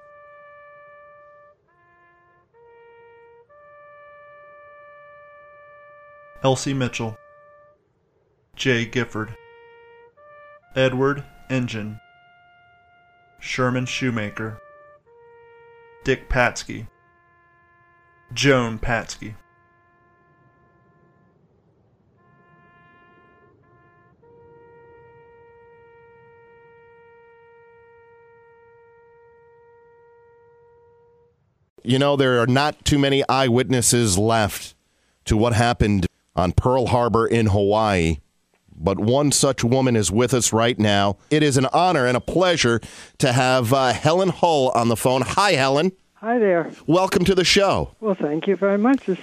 Elsie 6.44 6.74
Mitchell, 6.74 7.16
Jay 8.56 8.84
Gifford, 8.84 9.36
Edward 10.74 11.22
Engen, 11.48 12.00
Sherman 13.38 13.86
Shoemaker, 13.86 14.60
Dick 16.02 16.28
Patzke, 16.28 16.88
Joan 18.32 18.80
Patzke. 18.80 19.36
You 31.84 32.00
know, 32.00 32.16
there 32.16 32.40
are 32.40 32.48
not 32.48 32.84
too 32.84 32.98
many 32.98 33.22
eyewitnesses 33.28 34.18
left 34.18 34.74
to 35.24 35.36
what 35.36 35.52
happened 35.52 36.06
on 36.34 36.52
Pearl 36.52 36.86
Harbor 36.86 37.26
in 37.26 37.46
Hawaii. 37.46 38.18
But 38.74 38.98
one 38.98 39.30
such 39.32 39.62
woman 39.62 39.94
is 39.96 40.10
with 40.10 40.34
us 40.34 40.52
right 40.52 40.78
now. 40.78 41.16
It 41.30 41.42
is 41.42 41.56
an 41.56 41.66
honor 41.72 42.06
and 42.06 42.16
a 42.16 42.20
pleasure 42.20 42.80
to 43.18 43.32
have 43.32 43.72
uh, 43.72 43.92
Helen 43.92 44.30
Hull 44.30 44.70
on 44.74 44.88
the 44.88 44.96
phone. 44.96 45.22
Hi, 45.22 45.52
Helen. 45.52 45.92
Hi 46.14 46.38
there. 46.38 46.70
Welcome 46.86 47.24
to 47.26 47.34
the 47.34 47.44
show. 47.44 47.94
Well, 48.00 48.14
thank 48.14 48.46
you 48.46 48.56
very 48.56 48.78
much. 48.78 49.08
It's 49.08 49.20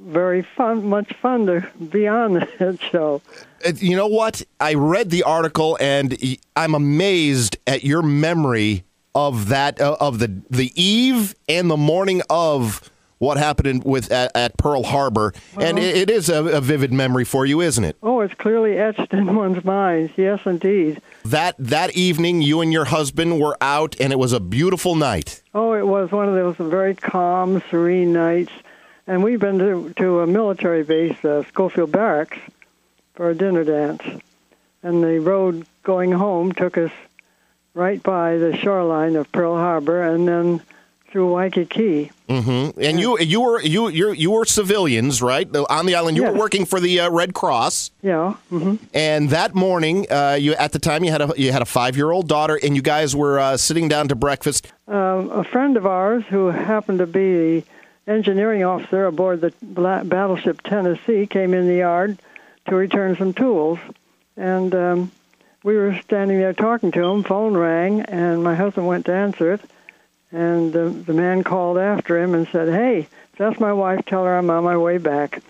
very 0.00 0.42
fun, 0.56 0.86
much 0.86 1.12
fun 1.20 1.46
to 1.46 1.68
be 1.90 2.08
on 2.08 2.32
that 2.58 2.78
show. 2.90 3.20
Uh, 3.64 3.72
You 3.76 3.96
know 3.96 4.08
what? 4.08 4.42
I 4.60 4.74
read 4.74 5.10
the 5.10 5.22
article 5.22 5.76
and 5.80 6.16
I'm 6.56 6.74
amazed 6.74 7.58
at 7.66 7.84
your 7.84 8.02
memory 8.02 8.84
of 9.14 9.48
that 9.48 9.80
uh, 9.80 9.96
of 10.00 10.18
the 10.18 10.42
the 10.50 10.72
eve 10.74 11.36
and 11.48 11.70
the 11.70 11.76
morning 11.76 12.20
of 12.28 12.90
what 13.18 13.36
happened 13.36 13.68
in, 13.68 13.80
with 13.80 14.10
at, 14.10 14.30
at 14.34 14.56
Pearl 14.56 14.82
Harbor, 14.82 15.32
and 15.58 15.78
it, 15.78 15.96
it 15.96 16.10
is 16.10 16.28
a, 16.28 16.44
a 16.44 16.60
vivid 16.60 16.92
memory 16.92 17.24
for 17.24 17.46
you, 17.46 17.60
isn't 17.60 17.84
it? 17.84 17.96
Oh, 18.02 18.20
it's 18.20 18.34
clearly 18.34 18.78
etched 18.78 19.12
in 19.12 19.34
one's 19.36 19.64
mind. 19.64 20.12
Yes, 20.16 20.40
indeed. 20.44 21.00
That 21.24 21.56
that 21.58 21.94
evening, 21.96 22.42
you 22.42 22.60
and 22.60 22.72
your 22.72 22.86
husband 22.86 23.40
were 23.40 23.56
out, 23.60 23.96
and 24.00 24.12
it 24.12 24.18
was 24.18 24.32
a 24.32 24.40
beautiful 24.40 24.94
night. 24.94 25.42
Oh, 25.54 25.72
it 25.72 25.86
was 25.86 26.10
one 26.10 26.28
of 26.28 26.34
those 26.34 26.56
very 26.56 26.94
calm, 26.94 27.62
serene 27.70 28.12
nights. 28.12 28.52
And 29.06 29.22
we've 29.22 29.40
been 29.40 29.58
to, 29.58 29.92
to 29.98 30.20
a 30.20 30.26
military 30.26 30.82
base, 30.82 31.22
uh, 31.24 31.44
Schofield 31.48 31.92
Barracks, 31.92 32.38
for 33.14 33.28
a 33.28 33.34
dinner 33.34 33.62
dance. 33.62 34.02
And 34.82 35.02
the 35.04 35.20
road 35.20 35.66
going 35.82 36.12
home 36.12 36.52
took 36.52 36.78
us 36.78 36.90
right 37.74 38.02
by 38.02 38.38
the 38.38 38.56
shoreline 38.56 39.16
of 39.16 39.30
Pearl 39.32 39.56
Harbor 39.56 40.02
and 40.02 40.26
then 40.26 40.62
through 41.14 41.32
Waikiki. 41.32 42.10
hmm 42.28 42.70
And 42.76 42.98
you 42.98 43.16
you 43.20 43.40
were 43.40 43.60
you 43.62 43.86
you 43.86 44.10
you 44.10 44.32
were 44.32 44.44
civilians, 44.44 45.22
right? 45.22 45.46
On 45.70 45.86
the 45.86 45.94
island, 45.94 46.16
you 46.16 46.24
were 46.24 46.34
working 46.34 46.64
for 46.64 46.80
the 46.80 46.98
uh, 46.98 47.08
Red 47.08 47.34
Cross. 47.34 47.92
Yeah. 48.02 48.34
hmm 48.50 48.74
And 48.92 49.30
that 49.30 49.54
morning, 49.54 50.06
uh, 50.10 50.36
you 50.40 50.54
at 50.54 50.72
the 50.72 50.80
time 50.80 51.04
you 51.04 51.12
had 51.12 51.22
a 51.22 51.32
you 51.36 51.52
had 51.52 51.62
a 51.62 51.66
five 51.66 51.94
year 51.96 52.10
old 52.10 52.26
daughter, 52.26 52.58
and 52.60 52.74
you 52.74 52.82
guys 52.82 53.14
were 53.14 53.38
uh, 53.38 53.56
sitting 53.56 53.86
down 53.88 54.08
to 54.08 54.16
breakfast. 54.16 54.72
Um, 54.88 55.30
a 55.30 55.44
friend 55.44 55.76
of 55.76 55.86
ours 55.86 56.24
who 56.28 56.48
happened 56.48 56.98
to 56.98 57.06
be 57.06 57.60
the 57.60 57.64
engineering 58.08 58.64
officer 58.64 59.06
aboard 59.06 59.40
the 59.40 59.52
battleship 59.62 60.62
Tennessee 60.62 61.28
came 61.28 61.54
in 61.54 61.68
the 61.68 61.76
yard 61.76 62.18
to 62.66 62.74
return 62.74 63.14
some 63.14 63.32
tools, 63.32 63.78
and 64.36 64.74
um, 64.74 65.12
we 65.62 65.76
were 65.76 65.96
standing 66.02 66.38
there 66.40 66.54
talking 66.54 66.90
to 66.90 67.04
him. 67.04 67.22
Phone 67.22 67.56
rang, 67.56 68.00
and 68.00 68.42
my 68.42 68.56
husband 68.56 68.88
went 68.88 69.06
to 69.06 69.12
answer 69.14 69.52
it, 69.52 69.60
and 70.34 70.72
the, 70.72 70.88
the 70.88 71.12
man 71.12 71.44
called 71.44 71.78
after 71.78 72.18
him 72.18 72.34
and 72.34 72.48
said, 72.48 72.68
"Hey, 72.68 73.06
that's 73.38 73.60
my 73.60 73.72
wife. 73.72 74.04
Tell 74.04 74.24
her 74.24 74.36
I'm 74.36 74.50
on 74.50 74.64
my 74.64 74.76
way 74.76 74.98
back." 74.98 75.40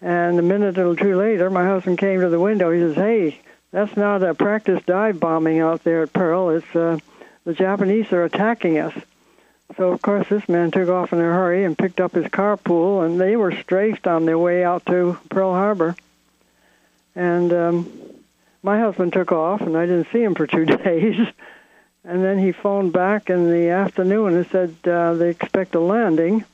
And 0.00 0.38
a 0.38 0.42
minute 0.42 0.78
or 0.78 0.96
two 0.96 1.16
later, 1.16 1.50
my 1.50 1.66
husband 1.66 1.98
came 1.98 2.20
to 2.20 2.30
the 2.30 2.40
window. 2.40 2.72
He 2.72 2.80
says, 2.80 2.96
"Hey, 2.96 3.40
that's 3.72 3.94
not 3.94 4.22
a 4.22 4.34
practice 4.34 4.82
dive 4.86 5.20
bombing 5.20 5.60
out 5.60 5.84
there 5.84 6.02
at 6.02 6.14
Pearl. 6.14 6.48
It's 6.48 6.74
uh, 6.74 6.98
the 7.44 7.52
Japanese 7.52 8.10
are 8.10 8.24
attacking 8.24 8.78
us." 8.78 8.94
So 9.76 9.92
of 9.92 10.00
course 10.00 10.26
this 10.28 10.48
man 10.48 10.70
took 10.70 10.88
off 10.88 11.12
in 11.12 11.18
a 11.18 11.22
hurry 11.22 11.64
and 11.64 11.76
picked 11.76 12.00
up 12.00 12.12
his 12.12 12.26
carpool, 12.26 13.04
and 13.04 13.20
they 13.20 13.36
were 13.36 13.52
strafed 13.52 14.06
on 14.06 14.24
their 14.24 14.38
way 14.38 14.64
out 14.64 14.86
to 14.86 15.18
Pearl 15.28 15.52
Harbor. 15.52 15.94
And 17.14 17.52
um, 17.52 17.92
my 18.62 18.80
husband 18.80 19.12
took 19.12 19.30
off, 19.30 19.60
and 19.60 19.76
I 19.76 19.84
didn't 19.84 20.08
see 20.10 20.22
him 20.22 20.34
for 20.34 20.46
two 20.46 20.64
days. 20.84 21.26
And 22.04 22.24
then 22.24 22.38
he 22.38 22.52
phoned 22.52 22.92
back 22.92 23.30
in 23.30 23.50
the 23.50 23.68
afternoon 23.68 24.34
and 24.34 24.46
said 24.46 24.76
uh, 24.86 25.14
they 25.14 25.30
expect 25.30 25.74
a 25.74 25.80
landing. 25.80 26.44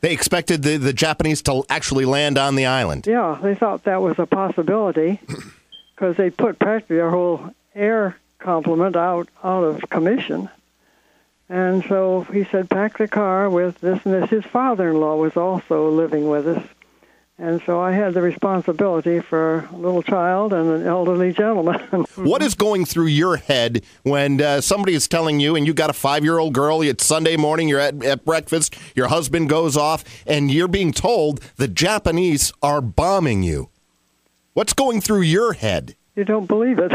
They 0.00 0.12
expected 0.12 0.62
the, 0.62 0.76
the 0.76 0.92
Japanese 0.92 1.42
to 1.42 1.64
actually 1.68 2.04
land 2.04 2.38
on 2.38 2.54
the 2.54 2.66
island. 2.66 3.06
Yeah, 3.06 3.38
they 3.42 3.54
thought 3.54 3.84
that 3.84 4.00
was 4.00 4.18
a 4.18 4.26
possibility 4.26 5.20
because 5.94 6.16
they 6.16 6.30
put 6.30 6.58
practically 6.58 6.96
their 6.96 7.10
whole 7.10 7.52
air 7.74 8.16
complement 8.38 8.96
out 8.96 9.28
out 9.42 9.64
of 9.64 9.88
commission. 9.90 10.48
And 11.48 11.82
so 11.84 12.22
he 12.22 12.44
said, 12.44 12.68
pack 12.68 12.98
the 12.98 13.08
car 13.08 13.48
with 13.48 13.80
this 13.80 14.04
and 14.04 14.14
this. 14.14 14.30
His 14.30 14.44
father-in-law 14.44 15.16
was 15.16 15.36
also 15.36 15.90
living 15.90 16.28
with 16.28 16.46
us. 16.46 16.62
And 17.40 17.62
so 17.64 17.80
I 17.80 17.92
had 17.92 18.14
the 18.14 18.22
responsibility 18.22 19.20
for 19.20 19.68
a 19.72 19.76
little 19.76 20.02
child 20.02 20.52
and 20.52 20.68
an 20.68 20.84
elderly 20.84 21.32
gentleman. 21.32 21.78
what 22.16 22.42
is 22.42 22.56
going 22.56 22.84
through 22.84 23.06
your 23.06 23.36
head 23.36 23.84
when 24.02 24.42
uh, 24.42 24.60
somebody 24.60 24.94
is 24.94 25.06
telling 25.06 25.38
you, 25.38 25.54
and 25.54 25.64
you've 25.64 25.76
got 25.76 25.88
a 25.88 25.92
five 25.92 26.24
year 26.24 26.38
old 26.38 26.52
girl, 26.52 26.82
it's 26.82 27.06
Sunday 27.06 27.36
morning, 27.36 27.68
you're 27.68 27.78
at, 27.78 28.02
at 28.04 28.24
breakfast, 28.24 28.76
your 28.96 29.06
husband 29.06 29.48
goes 29.48 29.76
off, 29.76 30.04
and 30.26 30.50
you're 30.50 30.66
being 30.66 30.92
told 30.92 31.40
the 31.56 31.68
Japanese 31.68 32.52
are 32.60 32.80
bombing 32.80 33.44
you? 33.44 33.68
What's 34.54 34.72
going 34.72 35.00
through 35.00 35.22
your 35.22 35.52
head? 35.52 35.94
You 36.16 36.24
don't 36.24 36.46
believe 36.46 36.80
it. 36.80 36.90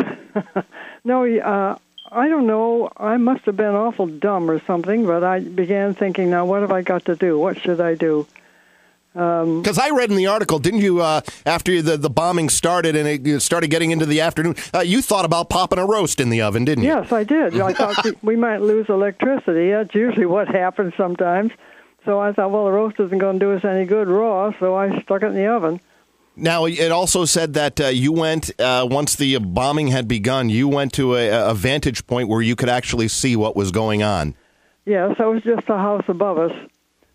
no, 1.06 1.26
uh, 1.26 1.78
I 2.12 2.28
don't 2.28 2.48
know. 2.48 2.92
I 2.98 3.16
must 3.16 3.46
have 3.46 3.56
been 3.56 3.74
awful 3.74 4.08
dumb 4.08 4.52
or 4.52 4.60
something, 4.66 5.06
but 5.06 5.24
I 5.24 5.40
began 5.40 5.94
thinking, 5.94 6.30
now 6.30 6.46
what 6.46 6.62
have 6.62 6.72
I 6.72 6.82
got 6.82 7.06
to 7.06 7.16
do? 7.16 7.40
What 7.40 7.62
should 7.62 7.80
I 7.80 7.96
do? 7.96 8.28
Because 9.14 9.78
um, 9.78 9.84
I 9.84 9.92
read 9.96 10.10
in 10.10 10.18
the 10.18 10.26
article, 10.26 10.58
didn't 10.58 10.82
you, 10.82 11.00
uh, 11.00 11.22
after 11.46 11.84
the, 11.84 11.98
the 11.98 12.10
bombing 12.10 12.50
started 12.50 12.96
and 12.96 13.08
it 13.08 13.42
started 13.42 13.70
getting 13.70 13.92
into 13.92 14.08
the 14.08 14.22
afternoon, 14.22 14.56
uh, 14.74 14.80
you 14.80 15.04
thought 15.04 15.24
about 15.24 15.50
popping 15.50 15.78
a 15.78 15.86
roast 15.86 16.20
in 16.20 16.32
the 16.32 16.42
oven, 16.42 16.66
didn't 16.66 16.84
you? 16.84 16.90
Yes, 16.90 17.12
I 17.12 17.24
did. 17.24 17.60
I 17.60 17.74
thought 17.94 18.06
we 18.24 18.36
might 18.36 18.62
lose 18.62 18.90
electricity. 18.90 19.70
That's 19.70 19.94
usually 19.94 20.26
what 20.26 20.48
happens 20.48 20.96
sometimes. 20.98 21.52
So 22.06 22.20
I 22.20 22.34
thought, 22.34 22.52
well, 22.52 22.66
the 22.66 22.72
roast 22.72 23.00
isn't 23.00 23.18
going 23.18 23.40
to 23.40 23.46
do 23.46 23.54
us 23.54 23.64
any 23.64 23.86
good 23.86 24.08
raw, 24.08 24.52
so 24.60 24.76
I 24.76 25.00
stuck 25.04 25.22
it 25.22 25.28
in 25.28 25.36
the 25.36 25.46
oven. 25.46 25.80
Now, 26.36 26.66
it 26.66 26.92
also 26.92 27.26
said 27.26 27.54
that 27.54 27.80
uh, 27.80 27.88
you 27.88 28.12
went, 28.12 28.50
uh, 28.60 28.88
once 28.90 29.16
the 29.16 29.38
bombing 29.38 29.90
had 29.90 30.08
begun, 30.08 30.50
you 30.50 30.68
went 30.68 30.92
to 30.94 31.16
a, 31.16 31.52
a, 31.52 31.54
vantage 31.54 32.08
point 32.08 32.28
where 32.28 32.42
you 32.42 32.56
could 32.56 32.70
actually 32.70 33.08
see 33.08 33.36
what 33.36 33.56
was 33.56 33.70
going 33.70 34.02
on. 34.02 34.34
Yes, 34.84 35.16
that 35.20 35.28
was 35.28 35.44
just 35.44 35.70
a 35.70 35.78
house 35.78 36.06
above 36.08 36.40
us. 36.40 36.70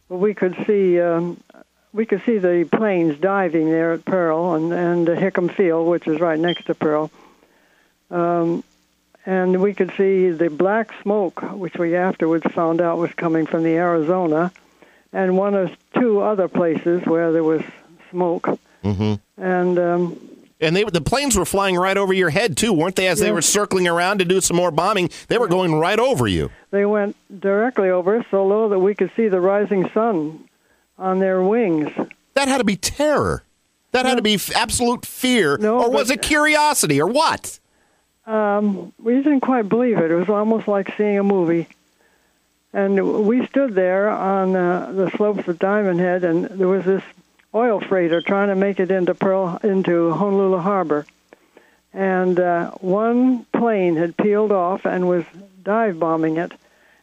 We 0.09 0.35
could 0.35 0.57
see 0.67 1.01
um, 1.01 1.43
we 1.93 2.07
could 2.07 2.23
see 2.25 2.39
the 2.39 2.69
planes 2.71 3.19
diving 3.19 3.71
there 3.71 3.93
at 3.93 4.05
Pearl 4.05 4.55
and, 4.55 4.73
and 4.73 5.07
Hickam 5.09 5.55
Field, 5.55 5.87
which 5.89 6.07
is 6.07 6.21
right 6.21 6.39
next 6.39 6.67
to 6.67 6.75
Pearl. 6.75 7.11
Um, 8.11 8.63
and 9.27 9.61
we 9.61 9.75
could 9.75 9.93
see 9.97 10.31
the 10.31 10.49
black 10.49 10.93
smoke, 11.03 11.43
which 11.53 11.77
we 11.77 11.95
afterwards 11.95 12.51
found 12.53 12.81
out 12.81 12.99
was 12.99 13.13
coming 13.13 13.47
from 13.47 13.63
the 13.63 13.77
Arizona, 13.77 14.53
and 15.13 15.37
one 15.37 15.55
of 15.55 15.71
two 15.95 16.21
other 16.21 16.49
places 16.49 17.05
where 17.05 17.33
there 17.33 17.45
was 17.45 17.63
smoke. 18.11 18.59
Mm-hmm. 18.85 19.15
And 19.43 19.79
um, 19.79 20.21
and 20.61 20.75
they 20.75 20.85
the 20.85 21.01
planes 21.01 21.37
were 21.37 21.45
flying 21.45 21.77
right 21.77 21.97
over 21.97 22.13
your 22.13 22.31
head 22.31 22.57
too, 22.57 22.73
weren't 22.73 22.97
they? 22.97 23.07
As 23.07 23.19
yes. 23.19 23.27
they 23.27 23.33
were 23.33 23.43
circling 23.43 23.87
around 23.87 24.19
to 24.19 24.25
do 24.25 24.41
some 24.41 24.57
more 24.57 24.71
bombing, 24.71 25.11
they 25.29 25.37
were 25.37 25.49
going 25.49 25.75
right 25.75 25.99
over 25.99 26.27
you. 26.27 26.51
They 26.71 26.87
went 26.87 27.17
directly 27.41 27.91
over 27.91 28.17
us, 28.17 28.27
so 28.31 28.47
low 28.47 28.71
that 28.71 28.79
we 28.79 28.95
could 28.95 29.11
see 29.15 29.29
the 29.29 29.41
rising 29.41 29.91
sun 29.91 30.48
on 30.99 31.19
their 31.19 31.43
wings. 31.43 31.91
That 32.35 32.49
had 32.49 32.59
to 32.59 32.65
be 32.65 32.77
terror. 32.77 33.43
That 33.93 34.05
had 34.05 34.17
to 34.17 34.23
be 34.23 34.39
absolute 34.55 35.07
fear, 35.07 35.57
no, 35.57 35.81
or 35.81 35.91
was 35.91 36.11
it 36.11 36.21
curiosity, 36.21 37.01
or 37.01 37.07
what? 37.07 37.59
Um, 38.27 38.93
we 39.03 39.15
didn't 39.17 39.41
quite 39.41 39.69
believe 39.69 39.97
it. 39.99 40.11
It 40.11 40.15
was 40.15 40.29
almost 40.29 40.69
like 40.69 40.95
seeing 40.97 41.19
a 41.19 41.25
movie. 41.25 41.69
And 42.75 43.27
we 43.27 43.47
stood 43.47 43.75
there 43.75 44.11
on 44.11 44.55
uh, 44.55 44.93
the 44.93 45.11
slopes 45.13 45.49
of 45.49 45.59
Diamond 45.59 46.01
Head, 46.01 46.23
and 46.23 46.45
there 46.45 46.69
was 46.69 46.85
this 46.85 47.03
oil 47.55 47.81
freighter 47.81 48.21
trying 48.21 48.49
to 48.49 48.55
make 48.55 48.79
it 48.79 48.91
into 48.91 49.15
Pearl 49.15 49.59
into 49.63 50.13
Honolulu 50.13 50.59
Harbor. 50.59 51.07
And 51.95 52.39
uh, 52.39 52.73
one 52.73 53.47
plane 53.47 53.97
had 53.97 54.19
peeled 54.19 54.53
off 54.53 54.85
and 54.85 55.09
was 55.09 55.25
dive 55.63 55.99
bombing 55.99 56.37
it 56.37 56.53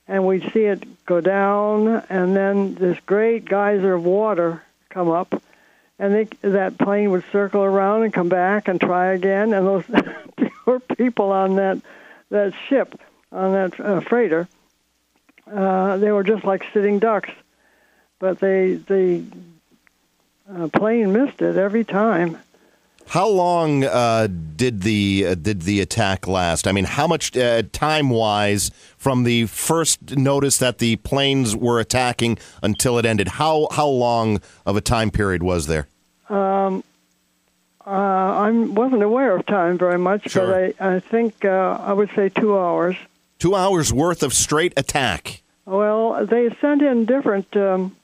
and 0.07 0.25
we'd 0.25 0.51
see 0.53 0.65
it 0.65 1.05
go 1.05 1.21
down, 1.21 2.03
and 2.09 2.35
then 2.35 2.75
this 2.75 2.97
great 3.05 3.45
geyser 3.45 3.93
of 3.93 4.03
water 4.03 4.63
come 4.89 5.09
up, 5.09 5.41
and 5.97 6.13
they, 6.13 6.23
that 6.41 6.77
plane 6.77 7.11
would 7.11 7.23
circle 7.31 7.63
around 7.63 8.03
and 8.03 8.13
come 8.13 8.29
back 8.29 8.67
and 8.67 8.79
try 8.79 9.13
again, 9.13 9.53
and 9.53 9.65
those 9.65 9.85
poor 10.65 10.79
people 10.79 11.31
on 11.31 11.55
that 11.55 11.81
that 12.29 12.53
ship 12.67 12.99
on 13.31 13.53
that 13.53 13.79
uh, 13.79 14.01
freighter, 14.01 14.47
uh, 15.51 15.97
they 15.97 16.11
were 16.11 16.23
just 16.23 16.43
like 16.43 16.65
sitting 16.73 16.99
ducks, 16.99 17.29
but 18.19 18.39
they 18.39 18.73
the 18.73 19.23
uh, 20.51 20.67
plane 20.69 21.11
missed 21.11 21.41
it 21.41 21.57
every 21.57 21.83
time. 21.83 22.37
How 23.07 23.27
long 23.27 23.83
uh, 23.83 24.27
did 24.55 24.81
the 24.81 25.27
uh, 25.27 25.35
did 25.35 25.61
the 25.61 25.79
attack 25.79 26.27
last? 26.27 26.67
I 26.67 26.71
mean, 26.71 26.85
how 26.85 27.07
much 27.07 27.35
uh, 27.37 27.63
time 27.71 28.09
wise 28.09 28.71
from 28.97 29.23
the 29.23 29.45
first 29.45 30.17
notice 30.17 30.57
that 30.57 30.79
the 30.79 30.95
planes 30.97 31.55
were 31.55 31.79
attacking 31.79 32.37
until 32.63 32.97
it 32.97 33.05
ended? 33.05 33.27
How 33.27 33.67
how 33.71 33.87
long 33.87 34.41
of 34.65 34.75
a 34.75 34.81
time 34.81 35.11
period 35.11 35.43
was 35.43 35.67
there? 35.67 35.87
Um, 36.29 36.83
uh, 37.85 37.89
I 37.89 38.51
wasn't 38.51 39.03
aware 39.03 39.35
of 39.35 39.45
time 39.45 39.77
very 39.77 39.99
much, 39.99 40.31
sure. 40.31 40.47
but 40.47 40.75
I 40.81 40.95
I 40.95 40.99
think 40.99 41.45
uh, 41.45 41.79
I 41.81 41.93
would 41.93 42.09
say 42.15 42.29
two 42.29 42.57
hours. 42.57 42.95
Two 43.37 43.53
hours 43.53 43.93
worth 43.93 44.23
of 44.23 44.33
straight 44.33 44.73
attack. 44.77 45.43
Well, 45.65 46.25
they 46.25 46.49
sent 46.61 46.81
in 46.81 47.05
different. 47.05 47.55
Um, 47.55 47.95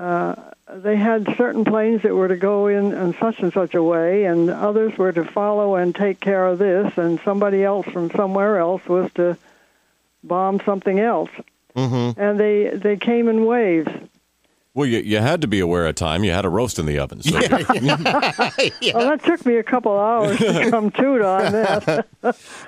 uh, 0.00 0.34
they 0.72 0.96
had 0.96 1.36
certain 1.36 1.64
planes 1.64 2.02
that 2.02 2.14
were 2.14 2.28
to 2.28 2.36
go 2.36 2.68
in 2.68 2.92
in 2.92 3.14
such 3.20 3.38
and 3.40 3.52
such 3.52 3.74
a 3.74 3.82
way, 3.82 4.24
and 4.24 4.48
others 4.48 4.96
were 4.96 5.12
to 5.12 5.24
follow 5.24 5.76
and 5.76 5.94
take 5.94 6.20
care 6.20 6.46
of 6.46 6.58
this, 6.58 6.96
and 6.96 7.20
somebody 7.20 7.62
else 7.62 7.86
from 7.86 8.10
somewhere 8.12 8.58
else 8.58 8.82
was 8.86 9.12
to 9.12 9.36
bomb 10.24 10.60
something 10.64 10.98
else. 10.98 11.30
Mm-hmm. 11.76 12.18
And 12.18 12.40
they 12.40 12.70
they 12.70 12.96
came 12.96 13.28
in 13.28 13.44
waves. 13.44 13.90
Well, 14.72 14.86
you, 14.86 15.00
you 15.00 15.18
had 15.18 15.40
to 15.40 15.48
be 15.48 15.58
aware 15.58 15.86
of 15.86 15.96
time. 15.96 16.22
You 16.22 16.30
had 16.30 16.44
a 16.44 16.48
roast 16.48 16.78
in 16.78 16.86
the 16.86 17.00
oven. 17.00 17.22
So. 17.22 17.40
yeah. 17.40 17.58
Well, 18.94 19.08
that 19.10 19.22
took 19.24 19.44
me 19.44 19.56
a 19.56 19.62
couple 19.62 19.98
hours 19.98 20.38
to 20.38 20.70
come 20.70 20.90
to 20.92 21.24
on 21.26 21.52
that. 21.52 22.06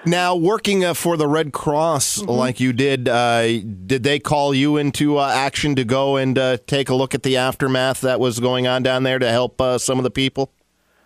now, 0.05 0.35
working 0.35 0.85
uh, 0.85 0.95
for 0.95 1.17
the 1.17 1.29
Red 1.29 1.53
Cross 1.53 2.19
mm-hmm. 2.19 2.31
like 2.31 2.59
you 2.59 2.73
did, 2.73 3.09
uh, 3.09 3.61
did 3.61 4.03
they 4.03 4.19
call 4.19 4.53
you 4.53 4.77
into 4.77 5.19
uh, 5.19 5.29
action 5.29 5.77
to 5.77 5.85
go 5.85 6.17
and 6.17 6.37
uh, 6.39 6.57
take 6.67 6.89
a 6.89 6.95
look 6.95 7.15
at 7.15 7.23
the 7.23 7.37
aftermath 7.37 8.01
that 8.01 8.19
was 8.19 8.41
going 8.41 8.67
on 8.67 8.83
down 8.83 9.05
there 9.05 9.19
to 9.19 9.29
help 9.29 9.61
uh, 9.61 9.79
some 9.79 9.99
of 9.99 10.05
the 10.05 10.11
people? 10.11 10.51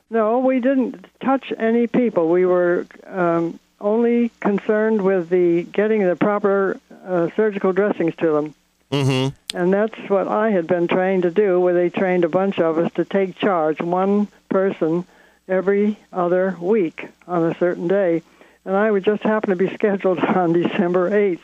No, 0.08 0.38
we 0.38 0.60
didn't 0.60 1.04
touch 1.20 1.52
any 1.58 1.86
people. 1.86 2.30
We 2.30 2.46
were 2.46 2.86
um, 3.06 3.58
only 3.80 4.30
concerned 4.40 5.02
with 5.02 5.28
the 5.28 5.64
getting 5.64 6.06
the 6.06 6.16
proper 6.16 6.80
uh, 7.04 7.28
surgical 7.36 7.72
dressings 7.72 8.14
to 8.16 8.32
them. 8.32 8.54
Mm-hmm. 8.90 9.56
And 9.56 9.72
that's 9.72 9.98
what 10.08 10.28
I 10.28 10.50
had 10.50 10.66
been 10.66 10.86
trained 10.86 11.24
to 11.24 11.30
do, 11.30 11.58
where 11.60 11.74
they 11.74 11.90
trained 11.90 12.24
a 12.24 12.28
bunch 12.28 12.58
of 12.58 12.78
us 12.78 12.92
to 12.92 13.04
take 13.04 13.36
charge, 13.36 13.80
one 13.80 14.28
person 14.48 15.04
every 15.48 15.98
other 16.12 16.56
week 16.60 17.08
on 17.26 17.50
a 17.50 17.58
certain 17.58 17.88
day. 17.88 18.22
And 18.64 18.76
I 18.76 18.90
would 18.90 19.04
just 19.04 19.22
happen 19.22 19.50
to 19.50 19.56
be 19.56 19.68
scheduled 19.74 20.18
on 20.18 20.52
December 20.52 21.10
8th. 21.10 21.40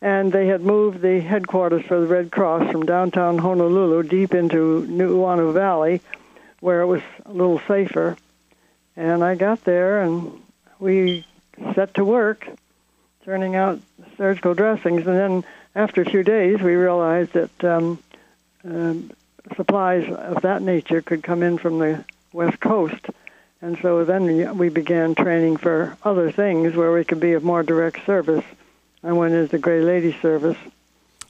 And 0.00 0.32
they 0.32 0.46
had 0.46 0.60
moved 0.60 1.00
the 1.00 1.20
headquarters 1.20 1.84
for 1.84 2.00
the 2.00 2.06
Red 2.06 2.30
Cross 2.30 2.70
from 2.70 2.86
downtown 2.86 3.38
Honolulu 3.38 4.04
deep 4.04 4.32
into 4.32 4.86
Nuuanu 4.88 5.52
Valley, 5.52 6.00
where 6.60 6.82
it 6.82 6.86
was 6.86 7.02
a 7.26 7.32
little 7.32 7.60
safer. 7.66 8.16
And 8.96 9.24
I 9.24 9.34
got 9.34 9.64
there, 9.64 10.00
and 10.00 10.40
we 10.78 11.26
set 11.74 11.94
to 11.94 12.04
work 12.04 12.48
turning 13.24 13.56
out 13.56 13.80
surgical 14.16 14.54
dressings. 14.54 15.06
And 15.06 15.16
then 15.16 15.44
after 15.78 16.02
a 16.02 16.10
few 16.10 16.24
days, 16.24 16.60
we 16.60 16.74
realized 16.74 17.34
that 17.34 17.64
um, 17.64 18.02
uh, 18.68 18.94
supplies 19.54 20.10
of 20.12 20.42
that 20.42 20.60
nature 20.60 21.00
could 21.00 21.22
come 21.22 21.40
in 21.40 21.56
from 21.56 21.78
the 21.78 22.04
West 22.32 22.58
Coast. 22.58 23.06
And 23.62 23.78
so 23.80 24.04
then 24.04 24.58
we 24.58 24.70
began 24.70 25.14
training 25.14 25.56
for 25.56 25.96
other 26.02 26.32
things 26.32 26.74
where 26.74 26.92
we 26.92 27.04
could 27.04 27.20
be 27.20 27.32
of 27.32 27.44
more 27.44 27.62
direct 27.62 28.04
service. 28.04 28.44
I 29.04 29.12
went 29.12 29.34
into 29.34 29.52
the 29.52 29.58
Gray 29.58 29.80
Lady 29.80 30.12
service. 30.20 30.56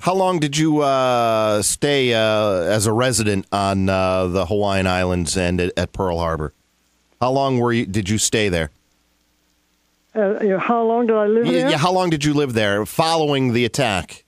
How 0.01 0.14
long 0.14 0.38
did 0.38 0.57
you 0.57 0.80
uh, 0.80 1.61
stay 1.61 2.14
uh, 2.14 2.20
as 2.20 2.86
a 2.86 2.92
resident 2.92 3.46
on 3.53 3.90
uh, 3.90 4.28
the 4.28 4.46
Hawaiian 4.46 4.86
Islands 4.86 5.36
and 5.36 5.61
at, 5.61 5.72
at, 5.76 5.92
Pearl 5.92 6.18
Harbor? 6.18 6.55
How 7.20 7.32
long 7.32 7.59
were 7.59 7.72
you? 7.72 7.84
Did 7.84 8.09
you 8.09 8.16
stay 8.16 8.49
there? 8.49 8.70
Uh, 10.14 10.38
you 10.40 10.51
know, 10.51 10.59
how 10.59 10.82
long 10.84 11.07
did 11.07 11.16
I 11.16 11.26
live 11.26 11.46
yeah, 11.46 11.53
there? 11.53 11.70
Yeah, 11.70 11.76
how 11.78 11.92
long 11.92 12.09
did 12.09 12.24
you 12.24 12.32
live 12.32 12.55
there 12.55 12.86
following 12.86 13.53
the 13.53 13.64
attack? 13.64 14.24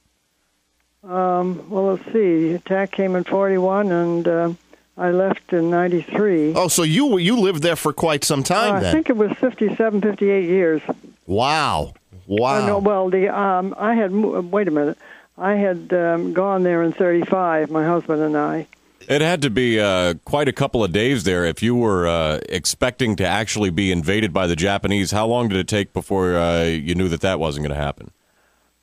Um, 1.03 1.69
well, 1.71 1.93
let's 1.95 2.05
see. 2.07 2.49
The 2.51 2.55
attack 2.55 2.93
came 2.93 3.17
in 3.17 3.25
41, 3.25 3.91
and 3.91 4.29
uh, 4.29 4.53
I 4.97 5.11
left 5.11 5.53
in 5.53 5.71
93. 5.71 6.55
Oh, 6.55 6.69
so 6.69 6.83
you 6.83 7.17
you 7.19 7.39
lived 7.39 7.63
there 7.63 7.77
for 7.77 7.93
quite 7.93 8.23
some 8.23 8.43
time 8.43 8.77
I 8.77 8.81
then? 8.81 8.93
think 8.93 9.09
it 9.09 9.17
was 9.17 9.33
57, 9.39 10.03
58 10.03 10.45
years. 10.45 10.83
Wow. 11.27 11.95
Wow. 12.27 12.63
Oh, 12.63 12.67
no, 12.67 12.79
well, 12.79 13.11
the 13.11 13.29
um, 13.29 13.75
I 13.79 13.95
had 13.95 14.13
wait 14.13 14.69
a 14.69 14.71
minute. 14.71 14.99
I 15.39 15.55
had 15.55 15.93
um, 15.93 16.35
gone 16.35 16.65
there 16.65 16.83
in 16.83 16.93
35. 16.93 17.71
My 17.71 17.85
husband 17.85 18.23
and 18.23 18.37
I. 18.37 18.67
It 19.09 19.23
had 19.23 19.43
to 19.43 19.51
be 19.51 19.81
uh, 19.81 20.15
quite 20.25 20.47
a 20.47 20.53
couple 20.53 20.85
of 20.85 20.93
days 20.93 21.25
there 21.25 21.47
if 21.47 21.63
you 21.63 21.75
were 21.75 22.07
uh, 22.07 22.41
expecting 22.49 23.17
to 23.17 23.27
actually 23.27 23.71
be 23.71 23.91
invaded 23.91 24.33
by 24.33 24.47
the 24.47 24.55
Japanese. 24.55 25.11
How 25.11 25.27
long 25.27 25.49
did 25.49 25.59
it 25.59 25.67
take 25.67 25.93
before 25.95 26.37
uh, 26.37 26.65
you 26.65 26.95
knew 26.95 27.09
that 27.09 27.23
that 27.23 27.41
wasn't 27.41 27.67
going 27.67 27.77
to 27.77 27.83
happen? 27.83 28.11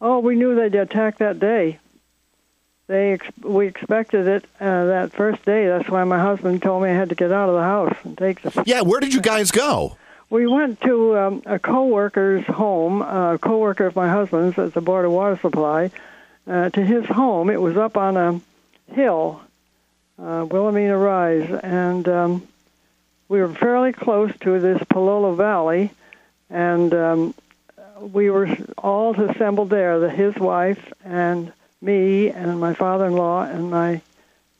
Oh, 0.02 0.20
we 0.20 0.36
knew 0.36 0.56
they'd 0.56 0.76
attack 0.76 1.20
that 1.20 1.40
day. 1.40 1.80
They 2.88 3.14
ex- 3.14 3.28
we 3.42 3.68
expected 3.68 4.28
it 4.28 4.46
uh, 4.62 4.86
that 4.86 5.12
first 5.12 5.44
day. 5.44 5.68
That's 5.68 5.90
why 5.90 6.04
my 6.06 6.20
husband 6.20 6.62
told 6.62 6.84
me 6.84 6.90
I 6.90 6.94
had 6.94 7.10
to 7.10 7.16
get 7.16 7.32
out 7.32 7.50
of 7.50 7.56
the 7.56 7.62
house 7.62 7.96
and 8.04 8.18
take 8.18 8.42
the. 8.42 8.64
Yeah, 8.66 8.82
where 8.82 9.02
did 9.02 9.14
you 9.14 9.22
guys 9.22 9.52
go? 9.52 9.98
We 10.30 10.48
went 10.48 10.82
to 10.82 11.18
um, 11.18 11.44
a 11.46 11.60
coworker's 11.60 12.46
home, 12.46 13.02
a 13.02 13.38
coworker 13.42 13.86
of 13.86 13.96
my 13.96 14.10
husband's 14.10 14.58
at 14.58 14.74
the 14.74 14.82
Board 14.82 15.06
of 15.06 15.12
Water 15.12 15.38
Supply, 15.38 15.92
uh, 16.46 16.70
to 16.70 16.86
his 16.86 17.06
home. 17.06 17.50
It 17.50 17.62
was 17.62 17.78
up 17.78 17.96
on 17.98 18.18
a 18.18 18.42
hill, 18.94 19.42
uh, 20.20 20.46
Wilhelmina 20.50 20.98
Rise, 20.98 21.50
and 21.64 22.08
um, 22.10 22.48
we 23.30 23.42
were 23.42 23.54
fairly 23.54 23.94
close 23.94 24.32
to 24.42 24.60
this 24.60 24.80
Palolo 24.80 25.36
Valley, 25.36 25.92
and 26.50 26.94
um, 26.94 27.34
we 28.00 28.30
were 28.30 28.50
all 28.78 29.14
assembled 29.20 29.70
there. 29.70 30.00
The, 30.00 30.10
his 30.10 30.36
wife 30.36 30.92
and 31.06 31.52
me 31.82 32.30
and 32.30 32.60
my 32.60 32.74
father-in-law 32.74 33.44
and 33.44 33.70
my 33.70 34.02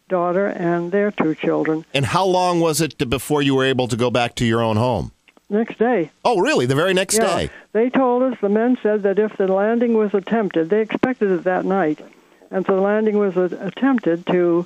daughter 0.10 0.48
and 0.48 0.92
their 0.92 1.12
two 1.12 1.36
children. 1.36 1.86
And 1.94 2.06
how 2.06 2.26
long 2.26 2.60
was 2.60 2.80
it 2.82 2.98
to- 3.00 3.06
before 3.06 3.42
you 3.42 3.56
were 3.56 3.66
able 3.66 3.88
to 3.88 3.96
go 3.96 4.10
back 4.10 4.36
to 4.36 4.46
your 4.46 4.62
own 4.62 4.78
home? 4.78 5.12
Next 5.50 5.80
day. 5.80 6.12
Oh, 6.26 6.40
really? 6.40 6.66
The 6.66 6.76
very 6.76 6.94
next 6.94 7.18
yeah, 7.18 7.26
day? 7.26 7.50
They 7.72 7.90
told 7.90 8.24
us, 8.24 8.38
the 8.42 8.50
men 8.50 8.78
said 8.84 9.04
that 9.04 9.18
if 9.18 9.38
the 9.38 9.48
landing 9.48 9.94
was 9.94 10.14
attempted, 10.14 10.70
they 10.70 10.82
expected 10.82 11.32
it 11.32 11.44
that 11.46 11.64
night, 11.64 12.00
and 12.52 12.62
if 12.62 12.68
the 12.68 12.82
landing 12.82 13.18
was 13.18 13.38
attempted 13.38 14.26
to, 14.28 14.66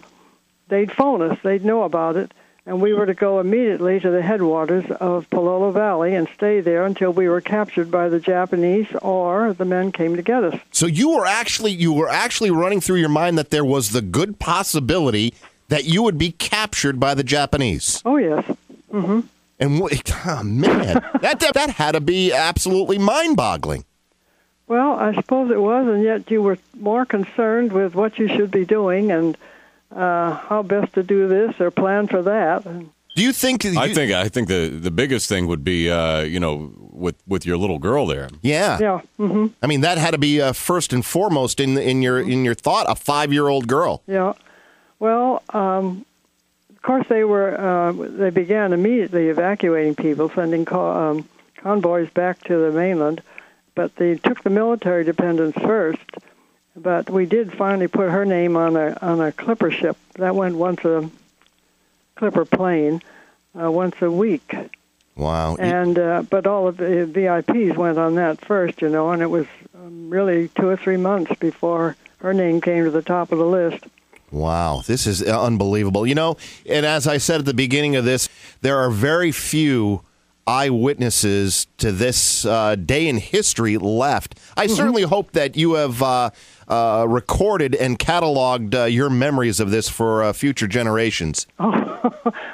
they'd 0.69 0.91
phone 0.91 1.21
us, 1.21 1.37
they'd 1.43 1.63
know 1.63 1.83
about 1.83 2.15
it, 2.15 2.33
and 2.65 2.81
we 2.81 2.93
were 2.93 3.05
to 3.05 3.13
go 3.13 3.39
immediately 3.39 3.99
to 3.99 4.09
the 4.11 4.21
headwaters 4.21 4.89
of 4.99 5.29
Palolo 5.29 5.73
Valley 5.73 6.13
and 6.15 6.27
stay 6.35 6.61
there 6.61 6.85
until 6.85 7.11
we 7.11 7.27
were 7.27 7.41
captured 7.41 7.89
by 7.89 8.07
the 8.07 8.19
Japanese 8.19 8.87
or 9.01 9.53
the 9.53 9.65
men 9.65 9.91
came 9.91 10.15
to 10.15 10.21
get 10.21 10.43
us. 10.43 10.59
So 10.71 10.85
you 10.85 11.09
were 11.09 11.25
actually 11.25 11.71
you 11.71 11.93
were 11.93 12.09
actually 12.09 12.51
running 12.51 12.81
through 12.81 12.97
your 12.97 13.09
mind 13.09 13.37
that 13.37 13.49
there 13.49 13.65
was 13.65 13.89
the 13.89 14.01
good 14.01 14.39
possibility 14.39 15.33
that 15.69 15.85
you 15.85 16.03
would 16.03 16.17
be 16.17 16.31
captured 16.33 16.99
by 16.99 17.15
the 17.15 17.23
Japanese. 17.23 18.01
Oh 18.05 18.17
yes. 18.17 18.45
Mm-hmm. 18.91 19.21
And 19.59 19.79
wh- 19.79 20.27
oh, 20.27 20.43
man, 20.43 21.03
that, 21.21 21.39
that 21.39 21.53
that 21.53 21.69
had 21.71 21.93
to 21.93 22.01
be 22.01 22.33
absolutely 22.33 22.97
mind-boggling. 22.97 23.85
Well, 24.67 24.93
I 24.93 25.13
suppose 25.13 25.51
it 25.51 25.59
was, 25.59 25.87
and 25.87 26.01
yet 26.01 26.31
you 26.31 26.41
were 26.41 26.57
more 26.79 27.05
concerned 27.05 27.73
with 27.73 27.93
what 27.93 28.17
you 28.17 28.27
should 28.29 28.51
be 28.51 28.65
doing 28.65 29.11
and 29.11 29.37
uh, 29.95 30.35
how 30.35 30.63
best 30.63 30.93
to 30.93 31.03
do 31.03 31.27
this 31.27 31.59
or 31.59 31.71
plan 31.71 32.07
for 32.07 32.21
that. 32.23 32.63
Do 33.13 33.23
you 33.23 33.33
think? 33.33 33.65
I 33.65 33.93
think 33.93 34.11
I 34.13 34.29
think 34.29 34.47
the 34.47 34.69
the 34.69 34.91
biggest 34.91 35.27
thing 35.27 35.47
would 35.47 35.63
be 35.63 35.89
uh, 35.91 36.21
you 36.21 36.39
know 36.39 36.71
with 36.91 37.15
with 37.27 37.45
your 37.45 37.57
little 37.57 37.77
girl 37.79 38.05
there. 38.07 38.29
Yeah. 38.41 38.77
Yeah. 38.79 39.01
hmm 39.17 39.47
I 39.61 39.67
mean, 39.67 39.81
that 39.81 39.97
had 39.97 40.11
to 40.11 40.17
be 40.17 40.41
uh, 40.41 40.53
first 40.53 40.93
and 40.93 41.05
foremost 41.05 41.59
in 41.59 41.77
in 41.77 42.01
your 42.01 42.21
in 42.21 42.45
your 42.45 42.55
thought. 42.55 42.85
A 42.89 42.95
five-year-old 42.95 43.67
girl. 43.67 44.01
Yeah. 44.07 44.33
Well, 44.99 45.43
um, 45.49 46.05
of 46.69 46.81
course, 46.83 47.05
they 47.09 47.23
were. 47.25 47.59
Uh, 47.59 47.91
they 47.91 48.29
began 48.29 48.71
immediately 48.71 49.27
evacuating 49.27 49.95
people, 49.95 50.29
sending 50.29 50.63
co- 50.65 50.91
um, 51.11 51.27
convoys 51.57 52.09
back 52.11 52.41
to 52.45 52.57
the 52.57 52.71
mainland. 52.71 53.21
But 53.75 53.95
they 53.97 54.15
took 54.15 54.41
the 54.43 54.49
military 54.49 55.03
dependents 55.03 55.57
first. 55.59 55.99
But 56.75 57.09
we 57.09 57.25
did 57.25 57.53
finally 57.53 57.87
put 57.87 58.09
her 58.09 58.25
name 58.25 58.55
on 58.55 58.75
a 58.75 58.97
on 59.01 59.19
a 59.19 59.31
clipper 59.31 59.71
ship 59.71 59.97
that 60.15 60.35
went 60.35 60.55
once 60.55 60.83
a 60.85 61.09
clipper 62.15 62.45
plane 62.45 63.01
uh, 63.59 63.69
once 63.69 63.95
a 64.01 64.09
week. 64.09 64.55
Wow. 65.15 65.55
And 65.57 65.99
uh, 65.99 66.23
but 66.29 66.47
all 66.47 66.67
of 66.67 66.77
the 66.77 67.09
VIPs 67.11 67.75
went 67.75 67.97
on 67.97 68.15
that 68.15 68.43
first, 68.45 68.81
you 68.81 68.89
know, 68.89 69.11
and 69.11 69.21
it 69.21 69.29
was 69.29 69.45
um, 69.75 70.09
really 70.09 70.47
two 70.49 70.67
or 70.67 70.77
three 70.77 70.97
months 70.97 71.33
before 71.39 71.97
her 72.19 72.33
name 72.33 72.61
came 72.61 72.85
to 72.85 72.91
the 72.91 73.01
top 73.01 73.31
of 73.31 73.37
the 73.37 73.45
list. 73.45 73.83
Wow, 74.31 74.81
this 74.87 75.07
is 75.07 75.21
unbelievable. 75.21 76.07
You 76.07 76.15
know, 76.15 76.37
and 76.65 76.85
as 76.85 77.05
I 77.05 77.17
said 77.17 77.41
at 77.41 77.45
the 77.45 77.53
beginning 77.53 77.97
of 77.97 78.05
this, 78.05 78.29
there 78.61 78.79
are 78.79 78.89
very 78.89 79.33
few 79.33 80.03
eyewitnesses 80.51 81.67
to 81.77 81.93
this 81.93 82.45
uh, 82.45 82.75
day 82.75 83.07
in 83.07 83.17
history 83.17 83.77
left. 83.77 84.37
I 84.57 84.67
certainly 84.67 85.03
hope 85.03 85.31
that 85.31 85.55
you 85.55 85.75
have 85.75 86.03
uh, 86.03 86.31
uh, 86.67 87.05
recorded 87.07 87.73
and 87.73 87.97
cataloged 87.97 88.75
uh, 88.75 88.83
your 88.83 89.09
memories 89.09 89.61
of 89.61 89.71
this 89.71 89.87
for 89.87 90.23
uh, 90.23 90.33
future 90.33 90.67
generations. 90.67 91.47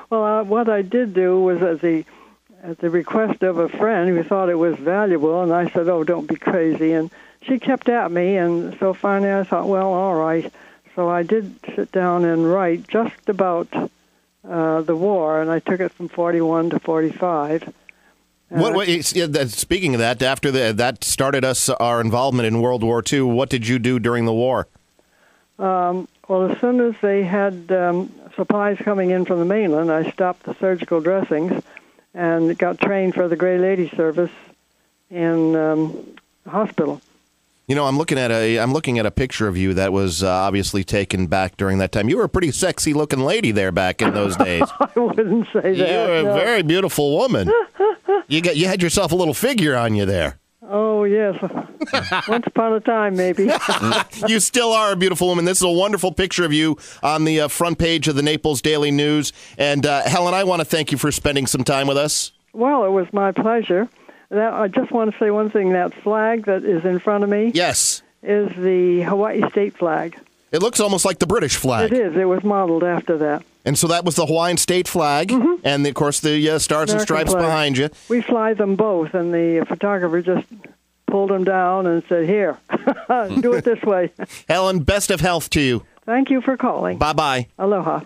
Well, 0.10 0.24
uh, 0.24 0.44
what 0.44 0.70
I 0.70 0.84
did 0.84 1.14
do 1.14 1.42
was 1.42 1.62
at 1.62 1.82
the 1.82 2.06
at 2.64 2.80
the 2.80 2.90
request 2.90 3.44
of 3.44 3.58
a 3.58 3.68
friend 3.68 4.10
who 4.10 4.24
thought 4.24 4.48
it 4.48 4.56
was 4.56 4.78
valuable, 4.78 5.42
and 5.44 5.52
I 5.52 5.70
said, 5.70 5.90
"Oh, 5.90 6.06
don't 6.06 6.28
be 6.28 6.38
crazy." 6.38 6.94
And 6.94 7.12
she 7.42 7.60
kept 7.60 7.90
at 7.90 8.10
me, 8.10 8.38
and 8.38 8.78
so 8.80 8.94
finally 8.94 9.34
I 9.34 9.44
thought, 9.44 9.68
"Well, 9.68 9.92
all 9.94 10.16
right." 10.16 10.52
So 10.96 11.10
I 11.10 11.24
did 11.24 11.60
sit 11.76 11.92
down 11.92 12.24
and 12.24 12.50
write 12.50 12.88
just 12.88 13.28
about 13.28 13.68
uh, 14.48 14.82
the 14.82 14.96
war, 14.96 15.42
and 15.42 15.52
I 15.52 15.60
took 15.60 15.82
it 15.82 15.92
from 15.92 16.08
41 16.08 16.70
to 16.70 16.80
45. 16.80 17.74
What, 18.50 18.74
what, 18.74 18.88
yeah, 18.88 19.46
speaking 19.48 19.94
of 19.94 20.00
that, 20.00 20.22
after 20.22 20.52
the, 20.52 20.72
that 20.74 21.04
started 21.04 21.44
us 21.44 21.68
our 21.70 22.00
involvement 22.00 22.48
in 22.48 22.62
World 22.62 22.82
War 22.82 23.04
II, 23.12 23.24
what 23.24 23.50
did 23.50 23.68
you 23.68 23.78
do 23.78 24.00
during 24.00 24.26
the 24.26 24.34
war? 24.34 24.68
Um, 25.60 26.08
well, 26.30 26.52
as 26.52 26.60
soon 26.60 26.80
as 26.80 26.96
they 27.02 27.24
had 27.24 27.72
um, 27.72 28.14
supplies 28.36 28.78
coming 28.78 29.10
in 29.10 29.26
from 29.26 29.40
the 29.40 29.46
mainland, 29.46 29.92
I 29.92 30.10
stopped 30.12 30.44
the 30.44 30.56
surgical 30.60 31.02
dressings 31.02 31.62
and 32.14 32.58
got 32.58 32.80
trained 32.80 33.16
for 33.16 33.28
the 33.28 33.36
Gray 33.36 33.58
Lady 33.58 33.90
Service 33.90 34.32
in 35.10 35.56
um, 35.56 36.16
the 36.44 36.50
hospital. 36.50 37.02
You 37.68 37.76
know, 37.76 37.86
I'm 37.86 37.98
looking 37.98 38.18
at 38.18 38.32
a 38.32 38.60
I'm 38.60 38.72
looking 38.72 38.98
at 38.98 39.06
a 39.06 39.12
picture 39.12 39.46
of 39.50 39.58
you 39.58 39.74
that 39.74 39.92
was 39.92 40.24
uh, 40.24 40.30
obviously 40.30 40.86
taken 40.86 41.28
back 41.28 41.58
during 41.58 41.80
that 41.80 41.92
time. 41.92 42.08
You 42.08 42.16
were 42.16 42.24
a 42.24 42.30
pretty 42.30 42.52
sexy 42.52 42.94
looking 42.94 43.20
lady 43.20 43.52
there 43.52 43.74
back 43.74 44.02
in 44.02 44.14
those 44.14 44.38
days. 44.38 44.64
I 44.80 44.90
wouldn't 44.98 45.48
say 45.52 45.74
that. 45.74 45.78
you 45.78 45.84
were 46.26 46.32
a 46.32 46.34
very 46.34 46.64
beautiful 46.64 47.18
woman. 47.18 47.52
You 48.30 48.42
got 48.42 48.58
you 48.58 48.68
had 48.68 48.82
yourself 48.82 49.14
a 49.14 49.16
little 49.16 49.34
figure 49.34 49.74
on 49.76 49.96
you 49.96 50.06
there. 50.06 50.38
Oh 50.70 51.06
yes, 51.06 51.36
once 52.28 52.44
upon 52.46 52.74
a 52.74 52.82
time, 52.82 53.16
maybe. 53.16 53.50
you 54.28 54.42
still 54.42 54.74
are 54.74 54.92
a 54.92 54.96
beautiful 54.98 55.28
woman. 55.30 55.46
This 55.46 55.60
is 55.60 55.64
a 55.64 55.70
wonderful 55.70 56.12
picture 56.12 56.44
of 56.44 56.52
you 56.52 56.78
on 57.02 57.24
the 57.24 57.42
uh, 57.42 57.48
front 57.48 57.78
page 57.80 58.10
of 58.10 58.16
the 58.16 58.22
Naples 58.22 58.62
Daily 58.62 58.92
News. 58.92 59.32
And 59.58 59.86
uh, 59.86 60.02
Helen, 60.04 60.34
I 60.34 60.44
want 60.44 60.60
to 60.60 60.66
thank 60.66 60.92
you 60.92 60.98
for 60.98 61.10
spending 61.10 61.48
some 61.48 61.64
time 61.64 61.88
with 61.88 61.96
us. 61.98 62.34
well, 62.52 62.84
it 62.84 62.90
was 62.90 63.08
my 63.14 63.32
pleasure. 63.32 63.88
That 64.30 64.54
I 64.54 64.68
just 64.68 64.92
want 64.92 65.12
to 65.14 65.18
say 65.20 65.32
one 65.32 65.50
thing. 65.50 65.72
That 65.74 65.94
flag 66.04 66.46
that 66.46 66.64
is 66.66 66.84
in 66.86 67.00
front 67.00 67.24
of 67.24 67.30
me 67.30 67.52
Yes, 67.54 68.02
is 68.22 68.50
the 68.58 69.02
Hawaii 69.04 69.42
state 69.52 69.78
flag. 69.78 70.20
it 70.52 70.62
looks 70.62 70.80
almost 70.80 71.06
like 71.06 71.20
the 71.20 71.28
British 71.28 71.56
flag. 71.56 71.92
It 71.92 71.98
is. 71.98 72.16
It 72.18 72.26
was 72.26 72.44
modeled 72.44 72.84
after 72.84 73.18
that. 73.20 73.44
And 73.64 73.78
so 73.78 73.88
that 73.88 74.06
was 74.06 74.16
the 74.16 74.26
Hawaiian 74.26 74.58
state 74.58 74.88
flag, 74.88 75.32
and 75.64 75.86
of 75.88 75.94
course 75.94 76.20
the 76.22 76.50
uh, 76.52 76.60
stars 76.60 76.90
and 76.92 77.00
Mm-hmm. 77.00 77.04
Stripes 77.04 77.32
flag. 77.32 77.44
behind 77.44 77.78
you. 77.78 77.90
We 78.10 78.22
fly 78.22 78.54
them 78.54 78.76
both, 78.76 79.14
and 79.14 79.34
the 79.34 79.66
photographer 79.68 80.22
just 80.22 80.48
pulled 81.08 81.30
them 81.32 81.44
down 81.44 81.86
and 81.86 82.02
said, 82.08 82.26
"Here, 82.28 82.58
do 83.42 83.54
it 83.54 83.64
this 83.66 83.82
way." 83.84 84.12
Helen, 84.50 84.80
best 84.84 85.12
of 85.12 85.20
health 85.22 85.50
to 85.52 85.62
you. 85.62 85.84
Thank 86.06 86.30
you 86.30 86.40
for 86.42 86.56
calling. 86.56 86.98
Bye 86.98 87.12
bye. 87.14 87.48
Aloha. 87.60 88.02